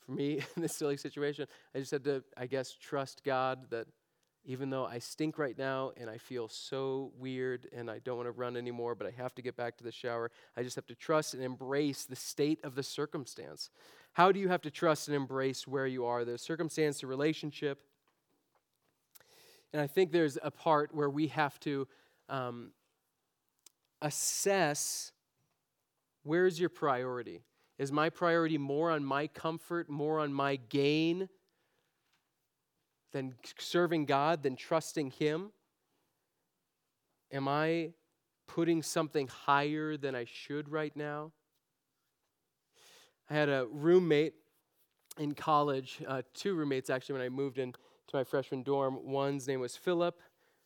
For 0.00 0.12
me, 0.12 0.38
in 0.56 0.62
this 0.62 0.76
silly 0.76 0.96
situation, 0.96 1.46
I 1.74 1.78
just 1.78 1.90
had 1.90 2.04
to, 2.04 2.24
I 2.36 2.46
guess, 2.46 2.72
trust 2.72 3.22
God 3.24 3.70
that 3.70 3.86
even 4.44 4.70
though 4.70 4.86
I 4.86 4.98
stink 4.98 5.38
right 5.38 5.56
now 5.56 5.92
and 5.96 6.08
I 6.08 6.16
feel 6.16 6.48
so 6.48 7.12
weird 7.18 7.68
and 7.72 7.90
I 7.90 7.98
don't 7.98 8.16
want 8.16 8.26
to 8.26 8.32
run 8.32 8.56
anymore, 8.56 8.94
but 8.94 9.06
I 9.06 9.10
have 9.10 9.34
to 9.34 9.42
get 9.42 9.56
back 9.56 9.76
to 9.78 9.84
the 9.84 9.92
shower, 9.92 10.30
I 10.56 10.62
just 10.62 10.76
have 10.76 10.86
to 10.86 10.94
trust 10.94 11.34
and 11.34 11.42
embrace 11.42 12.06
the 12.06 12.16
state 12.16 12.58
of 12.64 12.74
the 12.74 12.82
circumstance. 12.82 13.70
How 14.12 14.32
do 14.32 14.40
you 14.40 14.48
have 14.48 14.62
to 14.62 14.70
trust 14.70 15.08
and 15.08 15.14
embrace 15.14 15.66
where 15.66 15.86
you 15.86 16.06
are? 16.06 16.24
The 16.24 16.38
circumstance, 16.38 17.00
the 17.00 17.06
relationship. 17.06 17.82
And 19.72 19.80
I 19.80 19.86
think 19.86 20.12
there's 20.12 20.38
a 20.42 20.50
part 20.50 20.94
where 20.94 21.10
we 21.10 21.28
have 21.28 21.58
to 21.60 21.86
um, 22.28 22.72
assess 24.02 25.12
where's 26.22 26.60
your 26.60 26.68
priority? 26.68 27.42
Is 27.78 27.90
my 27.90 28.10
priority 28.10 28.58
more 28.58 28.90
on 28.90 29.04
my 29.04 29.26
comfort, 29.26 29.88
more 29.88 30.18
on 30.18 30.32
my 30.32 30.56
gain? 30.56 31.28
than 33.12 33.34
serving 33.58 34.06
God, 34.06 34.42
than 34.42 34.56
trusting 34.56 35.10
Him? 35.10 35.50
Am 37.32 37.48
I 37.48 37.90
putting 38.46 38.82
something 38.82 39.28
higher 39.28 39.96
than 39.96 40.14
I 40.14 40.24
should 40.24 40.68
right 40.68 40.94
now? 40.96 41.32
I 43.28 43.34
had 43.34 43.48
a 43.48 43.66
roommate 43.70 44.34
in 45.18 45.34
college, 45.34 46.02
uh, 46.06 46.22
two 46.34 46.54
roommates 46.54 46.90
actually, 46.90 47.14
when 47.14 47.22
I 47.22 47.28
moved 47.28 47.58
into 48.10 48.16
my 48.18 48.24
freshman 48.24 48.62
dorm. 48.62 48.98
One's 49.04 49.46
name 49.46 49.60
was 49.60 49.76
Philip 49.76 50.18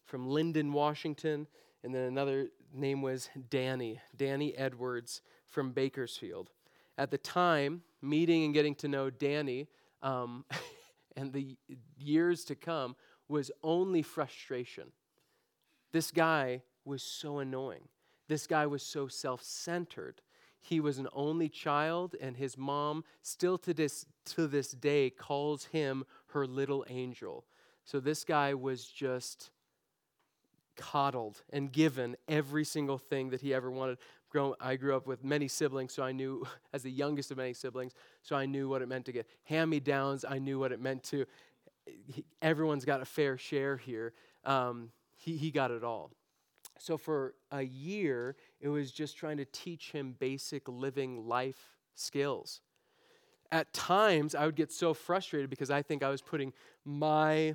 from 0.06 0.28
Lynden, 0.28 0.72
Washington, 0.72 1.46
and 1.82 1.94
then 1.94 2.04
another 2.04 2.48
name 2.72 3.02
was 3.02 3.28
Danny, 3.50 4.00
Danny 4.16 4.56
Edwards 4.56 5.20
from 5.46 5.72
Bakersfield. 5.72 6.50
At 6.96 7.10
the 7.10 7.18
time, 7.18 7.82
meeting 8.00 8.44
and 8.44 8.54
getting 8.54 8.74
to 8.76 8.88
know 8.88 9.10
Danny, 9.10 9.68
um, 10.02 10.46
and 11.16 11.32
the 11.32 11.58
years 11.98 12.44
to 12.46 12.54
come 12.54 12.96
was 13.28 13.50
only 13.62 14.00
frustration. 14.00 14.92
This 15.92 16.10
guy 16.10 16.62
was 16.84 17.02
so 17.02 17.40
annoying. 17.40 17.88
This 18.26 18.46
guy 18.46 18.64
was 18.64 18.82
so 18.82 19.06
self 19.06 19.42
centered. 19.42 20.22
He 20.60 20.80
was 20.80 20.96
an 20.98 21.08
only 21.12 21.50
child, 21.50 22.16
and 22.22 22.38
his 22.38 22.56
mom, 22.56 23.04
still 23.20 23.58
to 23.58 23.74
this, 23.74 24.06
to 24.26 24.46
this 24.46 24.70
day, 24.70 25.10
calls 25.10 25.66
him 25.66 26.06
her 26.34 26.46
little 26.46 26.84
angel. 26.88 27.44
So 27.84 27.98
this 27.98 28.24
guy 28.24 28.54
was 28.54 28.84
just 28.84 29.50
coddled 30.76 31.42
and 31.52 31.72
given 31.72 32.16
every 32.28 32.64
single 32.64 32.98
thing 32.98 33.30
that 33.30 33.40
he 33.40 33.54
ever 33.54 33.70
wanted 33.70 33.98
I 34.60 34.76
grew 34.76 34.96
up 34.96 35.06
with 35.06 35.22
many 35.22 35.48
siblings, 35.48 35.92
so 35.92 36.02
I 36.02 36.12
knew, 36.12 36.46
as 36.72 36.82
the 36.82 36.90
youngest 36.90 37.30
of 37.30 37.36
many 37.36 37.54
siblings, 37.54 37.92
so 38.22 38.36
I 38.36 38.46
knew 38.46 38.68
what 38.68 38.82
it 38.82 38.88
meant 38.88 39.04
to 39.06 39.12
get 39.12 39.26
hand 39.44 39.70
me 39.70 39.80
downs. 39.80 40.24
I 40.28 40.38
knew 40.38 40.58
what 40.58 40.72
it 40.72 40.80
meant 40.80 41.04
to, 41.04 41.26
everyone's 42.42 42.84
got 42.84 43.00
a 43.00 43.04
fair 43.04 43.38
share 43.38 43.76
here. 43.76 44.12
Um, 44.44 44.90
he, 45.16 45.36
he 45.36 45.50
got 45.50 45.70
it 45.70 45.84
all. 45.84 46.10
So 46.78 46.98
for 46.98 47.34
a 47.52 47.62
year, 47.62 48.36
it 48.60 48.68
was 48.68 48.90
just 48.90 49.16
trying 49.16 49.36
to 49.36 49.44
teach 49.44 49.92
him 49.92 50.16
basic 50.18 50.68
living 50.68 51.28
life 51.28 51.70
skills. 51.94 52.60
At 53.52 53.72
times, 53.72 54.34
I 54.34 54.46
would 54.46 54.56
get 54.56 54.72
so 54.72 54.94
frustrated 54.94 55.50
because 55.50 55.70
I 55.70 55.82
think 55.82 56.02
I 56.02 56.08
was 56.08 56.22
putting 56.22 56.52
my 56.84 57.54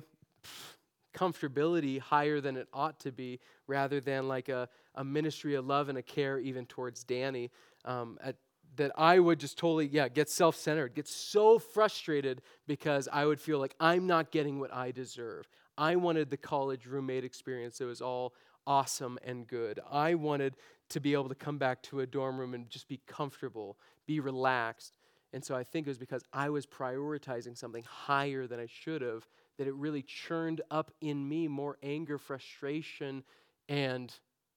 comfortability 1.14 1.98
higher 1.98 2.40
than 2.40 2.56
it 2.56 2.68
ought 2.72 3.00
to 3.00 3.12
be 3.12 3.40
rather 3.66 4.00
than 4.00 4.28
like 4.28 4.48
a, 4.48 4.68
a 4.94 5.04
ministry 5.04 5.54
of 5.54 5.66
love 5.66 5.88
and 5.88 5.98
a 5.98 6.02
care 6.02 6.38
even 6.38 6.66
towards 6.66 7.04
Danny. 7.04 7.50
Um, 7.84 8.18
at, 8.22 8.36
that 8.76 8.92
I 8.96 9.18
would 9.18 9.40
just 9.40 9.58
totally, 9.58 9.86
yeah, 9.86 10.08
get 10.08 10.28
self 10.28 10.56
centered, 10.56 10.94
get 10.94 11.08
so 11.08 11.58
frustrated 11.58 12.40
because 12.66 13.08
I 13.12 13.26
would 13.26 13.40
feel 13.40 13.58
like 13.58 13.74
I'm 13.80 14.06
not 14.06 14.30
getting 14.30 14.60
what 14.60 14.72
I 14.72 14.92
deserve. 14.92 15.48
I 15.76 15.96
wanted 15.96 16.30
the 16.30 16.36
college 16.36 16.86
roommate 16.86 17.24
experience 17.24 17.78
that 17.78 17.86
was 17.86 18.00
all 18.00 18.34
awesome 18.66 19.18
and 19.24 19.46
good. 19.46 19.80
I 19.90 20.14
wanted 20.14 20.54
to 20.90 21.00
be 21.00 21.12
able 21.14 21.28
to 21.28 21.34
come 21.34 21.58
back 21.58 21.82
to 21.84 22.00
a 22.00 22.06
dorm 22.06 22.38
room 22.38 22.54
and 22.54 22.68
just 22.68 22.88
be 22.88 23.00
comfortable, 23.06 23.76
be 24.06 24.20
relaxed. 24.20 24.92
And 25.32 25.44
so 25.44 25.54
I 25.54 25.62
think 25.64 25.86
it 25.86 25.90
was 25.90 25.98
because 25.98 26.24
I 26.32 26.50
was 26.50 26.66
prioritizing 26.66 27.56
something 27.56 27.84
higher 27.84 28.46
than 28.46 28.58
I 28.58 28.66
should 28.66 29.02
have 29.02 29.28
that 29.58 29.68
it 29.68 29.74
really 29.74 30.02
churned 30.02 30.60
up 30.70 30.90
in 31.00 31.28
me 31.28 31.46
more 31.46 31.76
anger, 31.82 32.18
frustration, 32.18 33.22
and 33.68 34.12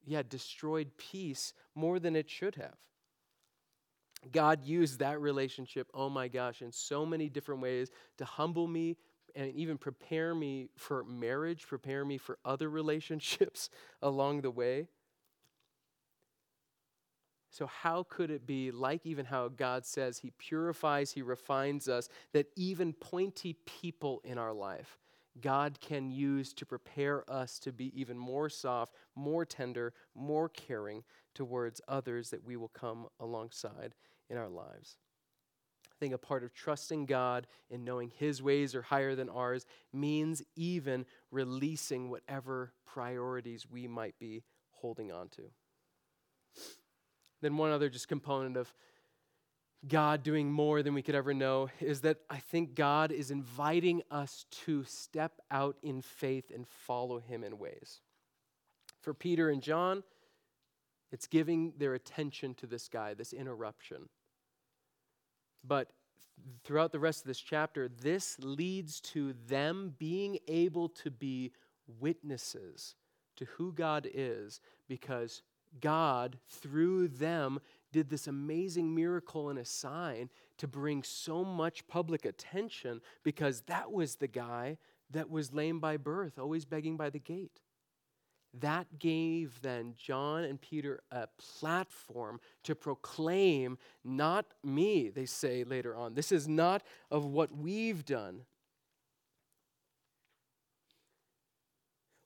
yeah, 0.05 0.23
destroyed 0.27 0.91
peace 0.97 1.53
more 1.75 1.99
than 1.99 2.15
it 2.15 2.29
should 2.29 2.55
have. 2.55 2.75
God 4.31 4.63
used 4.63 4.99
that 4.99 5.19
relationship, 5.19 5.89
oh 5.93 6.09
my 6.09 6.27
gosh, 6.27 6.61
in 6.61 6.71
so 6.71 7.05
many 7.05 7.29
different 7.29 7.61
ways 7.61 7.89
to 8.17 8.25
humble 8.25 8.67
me 8.67 8.95
and 9.35 9.51
even 9.53 9.77
prepare 9.77 10.33
me 10.33 10.69
for 10.77 11.03
marriage, 11.03 11.67
prepare 11.67 12.05
me 12.05 12.17
for 12.17 12.37
other 12.45 12.69
relationships 12.81 13.69
along 14.01 14.41
the 14.41 14.51
way. 14.51 14.87
So, 17.53 17.67
how 17.67 18.01
could 18.09 18.31
it 18.31 18.47
be 18.47 18.71
like 18.71 19.05
even 19.05 19.25
how 19.25 19.47
God 19.47 19.85
says 19.85 20.17
He 20.17 20.31
purifies, 20.39 21.11
He 21.11 21.21
refines 21.21 21.87
us, 21.87 22.09
that 22.31 22.47
even 22.55 22.93
pointy 22.93 23.57
people 23.67 24.21
in 24.23 24.39
our 24.39 24.51
life, 24.51 24.97
God 25.39 25.79
can 25.79 26.09
use 26.09 26.51
to 26.53 26.65
prepare 26.65 27.23
us 27.29 27.59
to 27.59 27.71
be 27.71 27.93
even 27.99 28.17
more 28.17 28.49
soft, 28.49 28.95
more 29.15 29.45
tender, 29.45 29.93
more 30.15 30.49
caring 30.49 31.03
towards 31.35 31.79
others 31.87 32.31
that 32.31 32.43
we 32.43 32.57
will 32.57 32.69
come 32.69 33.05
alongside 33.19 33.93
in 34.31 34.37
our 34.37 34.49
lives? 34.49 34.97
I 35.91 35.95
think 35.99 36.15
a 36.15 36.17
part 36.17 36.43
of 36.43 36.55
trusting 36.55 37.05
God 37.05 37.45
and 37.69 37.85
knowing 37.85 38.11
His 38.17 38.41
ways 38.41 38.73
are 38.73 38.81
higher 38.81 39.13
than 39.13 39.29
ours 39.29 39.67
means 39.93 40.41
even 40.55 41.05
releasing 41.29 42.09
whatever 42.09 42.73
priorities 42.83 43.69
we 43.69 43.87
might 43.87 44.17
be 44.17 44.41
holding 44.71 45.11
on 45.11 45.29
to. 45.29 45.51
Then, 47.43 47.57
one 47.57 47.71
other 47.71 47.89
just 47.89 48.07
component 48.07 48.55
of 48.55 48.73
God 49.85 50.23
doing 50.23 50.49
more 50.49 50.81
than 50.81 50.93
we 50.93 51.01
could 51.01 51.13
ever 51.13 51.33
know 51.33 51.69
is 51.81 52.01
that 52.01 52.19
I 52.29 52.37
think 52.37 52.73
God 52.73 53.11
is 53.11 53.31
inviting 53.31 54.01
us 54.09 54.45
to 54.65 54.85
step 54.85 55.41
out 55.51 55.75
in 55.83 56.01
faith 56.01 56.51
and 56.55 56.65
follow 56.65 57.19
Him 57.19 57.43
in 57.43 57.59
ways. 57.59 57.99
For 59.01 59.13
Peter 59.13 59.49
and 59.49 59.61
John, 59.61 60.03
it's 61.11 61.27
giving 61.27 61.73
their 61.77 61.95
attention 61.95 62.53
to 62.55 62.65
this 62.65 62.87
guy, 62.87 63.13
this 63.13 63.33
interruption. 63.33 64.07
But 65.67 65.89
throughout 66.63 66.93
the 66.93 66.99
rest 66.99 67.23
of 67.23 67.27
this 67.27 67.41
chapter, 67.41 67.89
this 67.89 68.37
leads 68.39 69.01
to 69.01 69.33
them 69.49 69.95
being 69.99 70.37
able 70.47 70.87
to 70.87 71.11
be 71.11 71.51
witnesses 71.99 72.95
to 73.35 73.45
who 73.45 73.73
God 73.73 74.07
is 74.13 74.61
because 74.87 75.41
God, 75.79 76.37
through 76.47 77.09
them, 77.09 77.59
did 77.91 78.09
this 78.09 78.27
amazing 78.27 78.93
miracle 78.93 79.49
and 79.49 79.59
a 79.59 79.65
sign 79.65 80.29
to 80.57 80.67
bring 80.67 81.03
so 81.03 81.43
much 81.43 81.87
public 81.87 82.25
attention 82.25 83.01
because 83.23 83.61
that 83.61 83.91
was 83.91 84.15
the 84.15 84.27
guy 84.27 84.77
that 85.11 85.29
was 85.29 85.53
lame 85.53 85.79
by 85.79 85.97
birth, 85.97 86.39
always 86.39 86.65
begging 86.65 86.97
by 86.97 87.09
the 87.09 87.19
gate. 87.19 87.61
That 88.59 88.99
gave 88.99 89.61
then 89.61 89.95
John 89.97 90.43
and 90.43 90.61
Peter 90.61 91.01
a 91.11 91.27
platform 91.39 92.39
to 92.63 92.75
proclaim, 92.75 93.77
not 94.03 94.45
me, 94.63 95.09
they 95.09 95.25
say 95.25 95.63
later 95.63 95.95
on. 95.95 96.13
This 96.13 96.31
is 96.31 96.47
not 96.47 96.83
of 97.09 97.25
what 97.25 97.55
we've 97.55 98.05
done, 98.05 98.41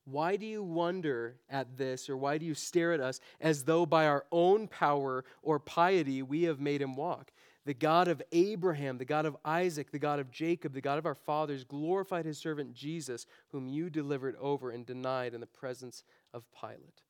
Why 0.09 0.37
do 0.37 0.45
you 0.45 0.63
wonder 0.63 1.35
at 1.49 1.77
this, 1.77 2.09
or 2.09 2.15
why 2.15 2.37
do 2.37 2.45
you 2.45 2.53
stare 2.53 2.93
at 2.93 3.01
us 3.01 3.19
as 3.41 3.65
though 3.65 3.85
by 3.85 4.07
our 4.07 4.25
own 4.31 4.69
power 4.69 5.25
or 5.41 5.59
piety 5.59 6.21
we 6.21 6.43
have 6.43 6.61
made 6.61 6.81
him 6.81 6.95
walk? 6.95 7.33
The 7.65 7.73
God 7.73 8.07
of 8.07 8.21
Abraham, 8.31 8.97
the 8.97 9.03
God 9.03 9.25
of 9.25 9.35
Isaac, 9.43 9.91
the 9.91 9.99
God 9.99 10.21
of 10.21 10.31
Jacob, 10.31 10.71
the 10.71 10.79
God 10.79 10.97
of 10.97 11.05
our 11.05 11.13
fathers 11.13 11.65
glorified 11.65 12.23
his 12.23 12.37
servant 12.37 12.73
Jesus, 12.73 13.25
whom 13.49 13.67
you 13.67 13.89
delivered 13.89 14.37
over 14.39 14.69
and 14.71 14.85
denied 14.85 15.33
in 15.33 15.41
the 15.41 15.45
presence 15.45 16.05
of 16.33 16.45
Pilate. 16.57 17.01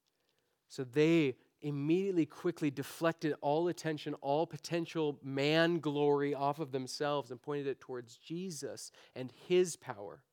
So 0.68 0.84
they 0.84 1.36
immediately, 1.62 2.26
quickly 2.26 2.72
deflected 2.72 3.36
all 3.42 3.68
attention, 3.68 4.16
all 4.16 4.48
potential 4.48 5.20
man 5.24 5.78
glory 5.78 6.34
off 6.34 6.58
of 6.58 6.72
themselves 6.72 7.30
and 7.30 7.40
pointed 7.40 7.68
it 7.68 7.80
towards 7.80 8.18
Jesus 8.18 8.92
and 9.16 9.32
his 9.48 9.76
power. 9.76 10.24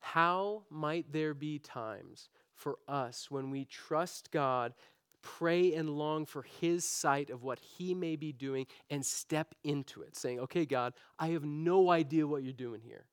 How 0.00 0.64
might 0.70 1.12
there 1.12 1.34
be 1.34 1.58
times 1.58 2.28
for 2.54 2.78
us 2.88 3.30
when 3.30 3.50
we 3.50 3.64
trust 3.64 4.30
God, 4.30 4.74
pray 5.22 5.74
and 5.74 5.90
long 5.90 6.26
for 6.26 6.42
His 6.60 6.88
sight 6.88 7.30
of 7.30 7.42
what 7.42 7.58
He 7.58 7.94
may 7.94 8.16
be 8.16 8.32
doing, 8.32 8.66
and 8.90 9.04
step 9.04 9.54
into 9.64 10.02
it, 10.02 10.16
saying, 10.16 10.40
Okay, 10.40 10.66
God, 10.66 10.94
I 11.18 11.28
have 11.28 11.44
no 11.44 11.90
idea 11.90 12.26
what 12.26 12.42
you're 12.42 12.52
doing 12.52 12.80
here. 12.80 13.06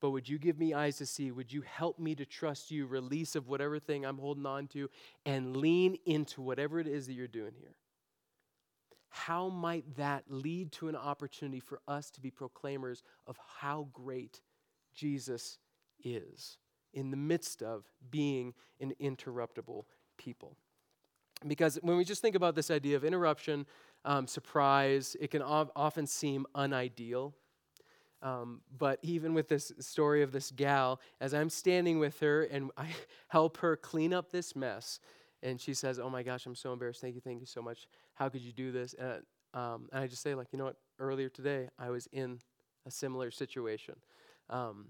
But 0.00 0.10
would 0.10 0.28
you 0.28 0.38
give 0.38 0.58
me 0.58 0.72
eyes 0.72 0.96
to 0.98 1.06
see? 1.06 1.30
Would 1.30 1.52
you 1.52 1.62
help 1.62 1.98
me 1.98 2.14
to 2.14 2.24
trust 2.24 2.70
you, 2.70 2.86
release 2.86 3.36
of 3.36 3.48
whatever 3.48 3.78
thing 3.78 4.06
I'm 4.06 4.16
holding 4.16 4.46
on 4.46 4.66
to, 4.68 4.88
and 5.26 5.56
lean 5.56 5.98
into 6.06 6.40
whatever 6.40 6.80
it 6.80 6.86
is 6.86 7.06
that 7.06 7.12
you're 7.12 7.28
doing 7.28 7.52
here? 7.58 7.74
How 9.10 9.48
might 9.48 9.96
that 9.96 10.24
lead 10.28 10.72
to 10.72 10.88
an 10.88 10.96
opportunity 10.96 11.60
for 11.60 11.80
us 11.86 12.10
to 12.12 12.20
be 12.20 12.30
proclaimers 12.30 13.02
of 13.26 13.36
how 13.58 13.88
great 13.92 14.40
Jesus 14.94 15.58
is 16.04 16.58
in 16.92 17.10
the 17.10 17.16
midst 17.16 17.62
of 17.62 17.84
being 18.10 18.54
an 18.80 18.92
interruptible 19.00 19.84
people. 20.18 20.56
Because 21.46 21.78
when 21.82 21.96
we 21.96 22.04
just 22.04 22.20
think 22.20 22.34
about 22.34 22.54
this 22.54 22.70
idea 22.70 22.96
of 22.96 23.04
interruption, 23.04 23.66
um, 24.04 24.26
surprise, 24.26 25.16
it 25.20 25.30
can 25.30 25.42
often 25.42 26.06
seem 26.06 26.46
unideal. 26.54 27.34
Um, 28.22 28.60
but 28.76 28.98
even 29.02 29.32
with 29.32 29.48
this 29.48 29.72
story 29.78 30.22
of 30.22 30.32
this 30.32 30.50
gal, 30.50 31.00
as 31.20 31.32
I'm 31.32 31.48
standing 31.48 31.98
with 31.98 32.20
her 32.20 32.42
and 32.42 32.70
I 32.76 32.88
help 33.28 33.56
her 33.58 33.76
clean 33.76 34.12
up 34.12 34.30
this 34.30 34.54
mess, 34.54 35.00
and 35.42 35.58
she 35.58 35.72
says, 35.72 35.98
"Oh 35.98 36.10
my 36.10 36.22
gosh, 36.22 36.44
I'm 36.44 36.54
so 36.54 36.74
embarrassed. 36.74 37.00
Thank 37.00 37.14
you, 37.14 37.22
thank 37.22 37.40
you 37.40 37.46
so 37.46 37.62
much. 37.62 37.88
How 38.14 38.28
could 38.28 38.42
you 38.42 38.52
do 38.52 38.72
this?" 38.72 38.94
And, 38.94 39.22
um, 39.54 39.88
and 39.90 40.02
I 40.04 40.06
just 40.06 40.22
say, 40.22 40.34
like, 40.34 40.48
you 40.52 40.58
know 40.58 40.66
what? 40.66 40.76
Earlier 40.98 41.30
today, 41.30 41.68
I 41.78 41.88
was 41.88 42.08
in 42.12 42.40
a 42.84 42.90
similar 42.90 43.30
situation. 43.30 43.94
Um, 44.50 44.88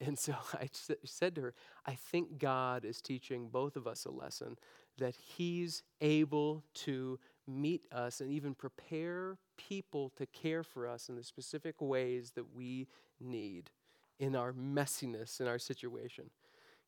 and 0.00 0.18
so 0.18 0.34
I 0.54 0.68
said 1.04 1.34
to 1.36 1.40
her, 1.42 1.54
I 1.86 1.94
think 1.94 2.38
God 2.38 2.84
is 2.84 3.00
teaching 3.00 3.48
both 3.48 3.76
of 3.76 3.86
us 3.86 4.04
a 4.04 4.10
lesson 4.10 4.56
that 4.98 5.14
He's 5.16 5.82
able 6.00 6.62
to 6.74 7.18
meet 7.46 7.84
us 7.92 8.20
and 8.20 8.30
even 8.30 8.54
prepare 8.54 9.36
people 9.56 10.10
to 10.16 10.26
care 10.26 10.62
for 10.62 10.86
us 10.86 11.08
in 11.08 11.16
the 11.16 11.22
specific 11.22 11.80
ways 11.80 12.32
that 12.34 12.54
we 12.54 12.86
need 13.20 13.70
in 14.18 14.34
our 14.34 14.52
messiness, 14.52 15.40
in 15.40 15.46
our 15.46 15.58
situation. 15.58 16.30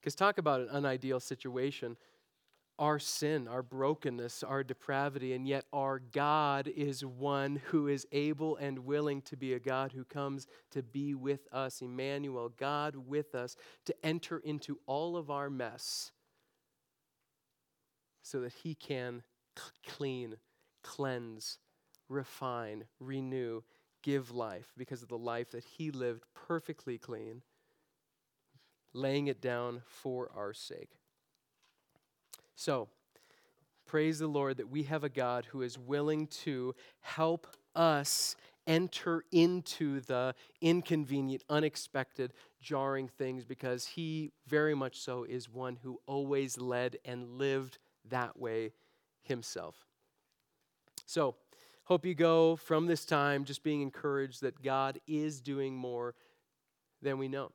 Because 0.00 0.14
talk 0.14 0.38
about 0.38 0.60
an 0.60 0.68
unideal 0.72 1.20
situation 1.20 1.96
our 2.78 2.98
sin, 2.98 3.48
our 3.48 3.62
brokenness, 3.62 4.42
our 4.42 4.62
depravity, 4.62 5.32
and 5.32 5.48
yet 5.48 5.64
our 5.72 5.98
God 5.98 6.68
is 6.68 7.04
one 7.04 7.60
who 7.66 7.88
is 7.88 8.06
able 8.12 8.56
and 8.56 8.80
willing 8.80 9.22
to 9.22 9.36
be 9.36 9.54
a 9.54 9.58
God 9.58 9.92
who 9.92 10.04
comes 10.04 10.46
to 10.72 10.82
be 10.82 11.14
with 11.14 11.48
us, 11.52 11.80
Emmanuel, 11.80 12.52
God 12.56 12.96
with 12.96 13.34
us, 13.34 13.56
to 13.86 13.94
enter 14.04 14.38
into 14.38 14.78
all 14.86 15.16
of 15.16 15.30
our 15.30 15.48
mess 15.48 16.12
so 18.22 18.40
that 18.40 18.52
He 18.52 18.74
can 18.74 19.22
clean, 19.86 20.36
cleanse, 20.82 21.58
refine, 22.08 22.84
renew, 23.00 23.62
give 24.02 24.30
life 24.30 24.72
because 24.76 25.02
of 25.02 25.08
the 25.08 25.18
life 25.18 25.52
that 25.52 25.64
He 25.64 25.90
lived 25.90 26.24
perfectly 26.34 26.98
clean, 26.98 27.42
laying 28.92 29.28
it 29.28 29.40
down 29.40 29.82
for 29.86 30.30
our 30.36 30.52
sake. 30.52 30.90
So, 32.56 32.88
praise 33.84 34.18
the 34.18 34.26
Lord 34.26 34.56
that 34.56 34.70
we 34.70 34.84
have 34.84 35.04
a 35.04 35.10
God 35.10 35.44
who 35.44 35.60
is 35.60 35.78
willing 35.78 36.26
to 36.28 36.74
help 37.00 37.46
us 37.74 38.34
enter 38.66 39.24
into 39.30 40.00
the 40.00 40.34
inconvenient, 40.62 41.44
unexpected, 41.50 42.32
jarring 42.62 43.08
things 43.08 43.44
because 43.44 43.86
he 43.86 44.32
very 44.48 44.74
much 44.74 44.98
so 44.98 45.24
is 45.24 45.50
one 45.50 45.76
who 45.82 46.00
always 46.06 46.58
led 46.58 46.96
and 47.04 47.28
lived 47.38 47.78
that 48.08 48.38
way 48.38 48.72
himself. 49.22 49.76
So, 51.04 51.36
hope 51.84 52.06
you 52.06 52.14
go 52.14 52.56
from 52.56 52.86
this 52.86 53.04
time 53.04 53.44
just 53.44 53.62
being 53.62 53.82
encouraged 53.82 54.40
that 54.40 54.62
God 54.62 54.98
is 55.06 55.42
doing 55.42 55.76
more 55.76 56.14
than 57.02 57.18
we 57.18 57.28
know. 57.28 57.52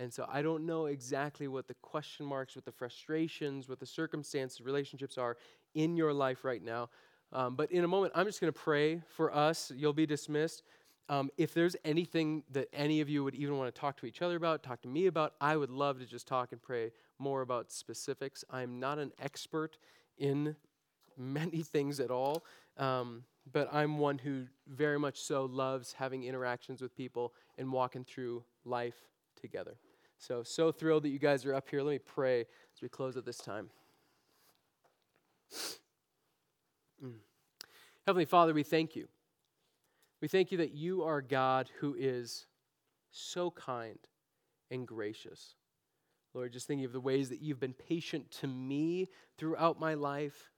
And 0.00 0.10
so 0.10 0.26
I 0.32 0.40
don't 0.40 0.64
know 0.64 0.86
exactly 0.86 1.46
what 1.46 1.68
the 1.68 1.74
question 1.74 2.24
marks, 2.24 2.56
what 2.56 2.64
the 2.64 2.72
frustrations, 2.72 3.68
what 3.68 3.80
the 3.80 3.86
circumstances, 3.86 4.62
relationships 4.62 5.18
are 5.18 5.36
in 5.74 5.94
your 5.94 6.14
life 6.14 6.42
right 6.42 6.64
now. 6.64 6.88
Um, 7.34 7.54
but 7.54 7.70
in 7.70 7.84
a 7.84 7.88
moment, 7.88 8.14
I'm 8.16 8.24
just 8.24 8.40
going 8.40 8.50
to 8.50 8.58
pray 8.58 9.02
for 9.08 9.32
us. 9.32 9.70
You'll 9.76 9.92
be 9.92 10.06
dismissed. 10.06 10.62
Um, 11.10 11.28
if 11.36 11.52
there's 11.52 11.76
anything 11.84 12.44
that 12.50 12.68
any 12.72 13.02
of 13.02 13.10
you 13.10 13.22
would 13.24 13.34
even 13.34 13.58
want 13.58 13.72
to 13.72 13.78
talk 13.78 13.98
to 13.98 14.06
each 14.06 14.22
other 14.22 14.36
about, 14.36 14.62
talk 14.62 14.80
to 14.82 14.88
me 14.88 15.06
about, 15.06 15.34
I 15.38 15.54
would 15.54 15.70
love 15.70 15.98
to 15.98 16.06
just 16.06 16.26
talk 16.26 16.52
and 16.52 16.62
pray 16.62 16.92
more 17.18 17.42
about 17.42 17.70
specifics. 17.70 18.42
I'm 18.50 18.80
not 18.80 18.98
an 18.98 19.12
expert 19.20 19.76
in 20.16 20.56
many 21.18 21.62
things 21.74 22.00
at 22.00 22.10
all, 22.10 22.46
um, 22.78 23.24
but 23.52 23.68
I'm 23.70 23.98
one 23.98 24.16
who 24.16 24.46
very 24.66 24.98
much 24.98 25.20
so 25.20 25.44
loves 25.44 25.92
having 25.92 26.24
interactions 26.24 26.80
with 26.80 26.96
people 26.96 27.34
and 27.58 27.70
walking 27.70 28.04
through 28.04 28.44
life 28.64 28.96
together. 29.38 29.76
So, 30.20 30.42
so 30.42 30.70
thrilled 30.70 31.04
that 31.04 31.08
you 31.08 31.18
guys 31.18 31.46
are 31.46 31.54
up 31.54 31.70
here. 31.70 31.80
Let 31.82 31.92
me 31.92 31.98
pray 31.98 32.40
as 32.40 32.82
we 32.82 32.90
close 32.90 33.16
at 33.16 33.24
this 33.24 33.38
time. 33.38 33.70
Mm. 37.02 37.14
Heavenly 38.06 38.26
Father, 38.26 38.52
we 38.52 38.62
thank 38.62 38.94
you. 38.94 39.08
We 40.20 40.28
thank 40.28 40.52
you 40.52 40.58
that 40.58 40.74
you 40.74 41.02
are 41.04 41.22
God 41.22 41.70
who 41.80 41.96
is 41.98 42.44
so 43.10 43.50
kind 43.50 43.98
and 44.70 44.86
gracious. 44.86 45.54
Lord, 46.34 46.52
just 46.52 46.66
thinking 46.66 46.84
of 46.84 46.92
the 46.92 47.00
ways 47.00 47.30
that 47.30 47.40
you've 47.40 47.58
been 47.58 47.72
patient 47.72 48.30
to 48.32 48.46
me 48.46 49.08
throughout 49.38 49.80
my 49.80 49.94
life, 49.94 50.50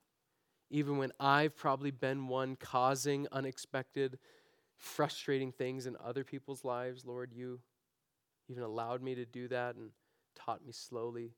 even 0.70 0.98
when 0.98 1.12
I've 1.20 1.56
probably 1.56 1.92
been 1.92 2.26
one 2.26 2.56
causing 2.56 3.28
unexpected, 3.30 4.18
frustrating 4.76 5.52
things 5.52 5.86
in 5.86 5.96
other 6.04 6.24
people's 6.24 6.64
lives. 6.64 7.06
Lord, 7.06 7.32
you 7.32 7.60
even 8.52 8.62
allowed 8.64 9.02
me 9.02 9.14
to 9.14 9.24
do 9.24 9.48
that 9.48 9.74
and 9.76 9.90
taught 10.36 10.64
me 10.64 10.72
slowly. 10.72 11.32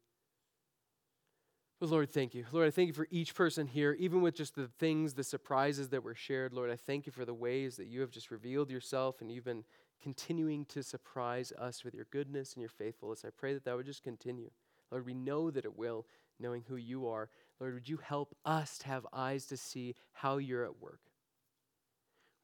But 1.81 1.91
Lord, 1.91 2.11
thank 2.11 2.35
you. 2.35 2.45
Lord, 2.53 2.69
I 2.69 2.71
thank 2.71 2.87
you 2.87 2.93
for 2.93 3.09
each 3.11 3.35
person 3.35 3.67
here, 3.67 3.97
even 3.99 4.23
with 4.23 4.35
just 4.35 4.55
the 4.55 4.69
things, 4.79 5.15
the 5.15 5.25
surprises 5.25 5.89
that 5.89 6.03
were 6.03 6.15
shared. 6.15 6.53
Lord, 6.53 6.71
I 6.71 6.77
thank 6.77 7.07
you 7.07 7.13
for 7.13 7.25
the 7.25 7.35
ways 7.35 7.77
that 7.77 7.89
you 7.89 8.01
have 8.01 8.11
just 8.11 8.31
revealed 8.31 8.71
yourself 8.71 9.21
and 9.21 9.31
you've 9.31 9.45
been 9.45 9.65
continuing 10.03 10.65
to 10.67 10.83
surprise 10.83 11.53
us 11.59 11.85
with 11.85 11.95
your 11.95 12.07
goodness 12.11 12.55
and 12.55 12.61
your 12.61 12.69
faithfulness. 12.69 13.25
I 13.25 13.31
pray 13.31 13.55
that 13.55 13.65
that 13.65 13.77
would 13.77 13.87
just 13.87 14.03
continue. 14.03 14.51
Lord, 14.91 15.05
we 15.05 15.15
know 15.15 15.51
that 15.51 15.65
it 15.65 15.77
will, 15.77 16.07
knowing 16.39 16.65
who 16.69 16.77
you 16.77 17.09
are. 17.09 17.29
Lord, 17.61 17.75
would 17.75 17.89
you 17.89 17.99
help 17.99 18.35
us 18.45 18.79
to 18.79 18.87
have 18.87 19.07
eyes 19.13 19.47
to 19.47 19.57
see 19.57 19.95
how 20.13 20.39
you're 20.39 20.65
at 20.65 20.81
work? 20.81 21.01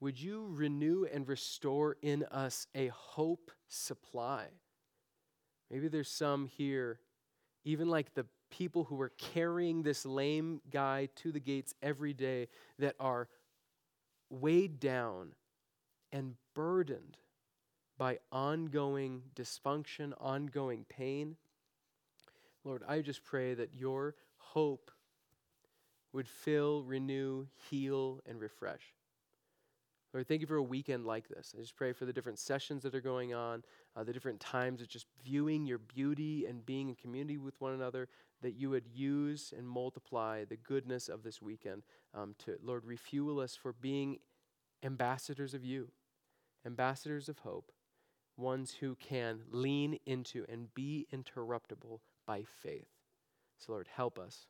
Would 0.01 0.21
you 0.21 0.49
renew 0.51 1.07
and 1.12 1.29
restore 1.29 1.97
in 2.01 2.25
us 2.25 2.66
a 2.75 2.89
hope 2.89 3.51
supply? 3.68 4.47
Maybe 5.71 5.89
there's 5.89 6.11
some 6.11 6.47
here, 6.47 6.99
even 7.64 7.89
like 7.89 8.14
the 8.14 8.27
people 8.51 8.85
who 8.85 9.01
are 9.01 9.12
carrying 9.16 9.83
this 9.83 10.05
lame 10.05 10.61
guy 10.71 11.09
to 11.16 11.31
the 11.31 11.41
gates 11.41 11.75
every 11.83 12.12
day 12.12 12.49
that 12.79 12.97
are 12.99 13.29
weighed 14.29 14.81
down 14.81 15.33
and 16.12 16.35
burdened 16.55 17.16
by 17.97 18.18
ongoing 18.33 19.23
dysfunction, 19.37 20.12
ongoing 20.18 20.85
pain. 20.89 21.37
Lord, 22.64 22.83
I 22.89 23.01
just 23.01 23.25
pray 23.25 23.55
that 23.55 23.75
your 23.75 24.14
hope 24.39 24.91
would 26.12 26.29
fill, 26.29 26.83
renew, 26.83 27.47
heal, 27.71 28.21
and 28.27 28.41
refresh. 28.41 28.95
Lord, 30.12 30.27
thank 30.27 30.41
you 30.41 30.47
for 30.47 30.57
a 30.57 30.62
weekend 30.62 31.07
like 31.07 31.29
this. 31.29 31.55
I 31.57 31.61
just 31.61 31.77
pray 31.77 31.93
for 31.93 32.05
the 32.05 32.12
different 32.12 32.39
sessions 32.39 32.83
that 32.83 32.95
are 32.95 33.01
going 33.01 33.33
on, 33.33 33.62
uh, 33.97 34.05
the 34.05 34.12
different 34.12 34.41
times 34.41 34.80
of 34.80 34.88
just 34.88 35.07
viewing 35.24 35.66
your 35.66 35.78
beauty 35.78 36.47
and 36.47 36.64
being 36.64 36.88
in 36.88 36.95
community 36.95 37.38
with 37.38 37.61
one 37.61 37.72
another, 37.72 38.09
that 38.43 38.55
you 38.55 38.70
would 38.70 38.86
use 38.86 39.53
and 39.57 39.68
multiply 39.68 40.45
the 40.45 40.57
goodness 40.57 41.09
of 41.09 41.22
this 41.22 41.43
weekend 41.43 41.82
um, 42.14 42.34
to, 42.38 42.57
Lord, 42.62 42.84
refuel 42.84 43.41
us 43.41 43.57
for 43.57 43.72
being 43.72 44.18
ambassadors 44.82 45.55
of 45.55 45.64
you, 45.64 45.88
ambassadors 46.64 47.28
of 47.28 47.41
hope, 47.41 47.72
ones 48.36 48.76
who 48.80 48.95
can 48.97 49.41
lean 49.51 49.99
into 50.07 50.47
and 50.49 50.72
be 50.74 51.07
interruptible 51.12 52.01
by 52.26 52.45
faith. 52.62 52.88
So, 53.59 53.72
Lord, 53.72 53.88
help 53.95 54.18
us. 54.18 54.47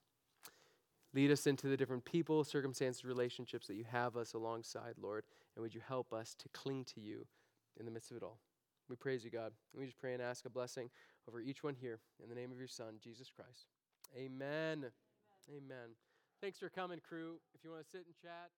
Lead 1.12 1.32
us 1.32 1.49
into 1.49 1.66
the 1.66 1.76
different 1.76 2.05
people, 2.05 2.45
circumstances, 2.45 3.05
relationships 3.05 3.66
that 3.66 3.74
you 3.74 3.84
have 3.91 4.16
us 4.16 4.34
alongside, 4.34 4.95
Lord. 5.01 5.24
And 5.57 5.62
would 5.62 5.74
you 5.74 5.80
help 5.86 6.12
us 6.12 6.36
to 6.38 6.49
cling 6.51 6.84
to 6.95 7.01
you 7.01 7.26
in 7.78 7.84
the 7.84 7.91
midst 7.91 8.12
of 8.12 8.18
it 8.18 8.22
all? 8.22 8.38
We 8.91 8.97
praise 8.97 9.24
you, 9.24 9.30
God. 9.30 9.53
We 9.72 9.86
just 9.86 9.99
pray 9.99 10.14
and 10.14 10.20
ask 10.20 10.45
a 10.47 10.51
blessing 10.51 10.91
over 11.28 11.41
each 11.41 11.62
one 11.62 11.76
here 11.80 12.01
in 12.20 12.28
the 12.28 12.34
name 12.34 12.51
of 12.51 12.59
your 12.59 12.66
Son, 12.66 12.95
Jesus 13.01 13.30
Christ. 13.30 13.66
Amen. 14.16 14.78
Amen. 14.78 14.91
Amen. 15.49 15.88
Thanks 16.43 16.59
for 16.59 16.68
coming, 16.68 16.99
crew. 16.99 17.36
If 17.55 17.62
you 17.62 17.70
want 17.70 17.84
to 17.84 17.88
sit 17.88 18.05
and 18.05 18.14
chat, 18.20 18.51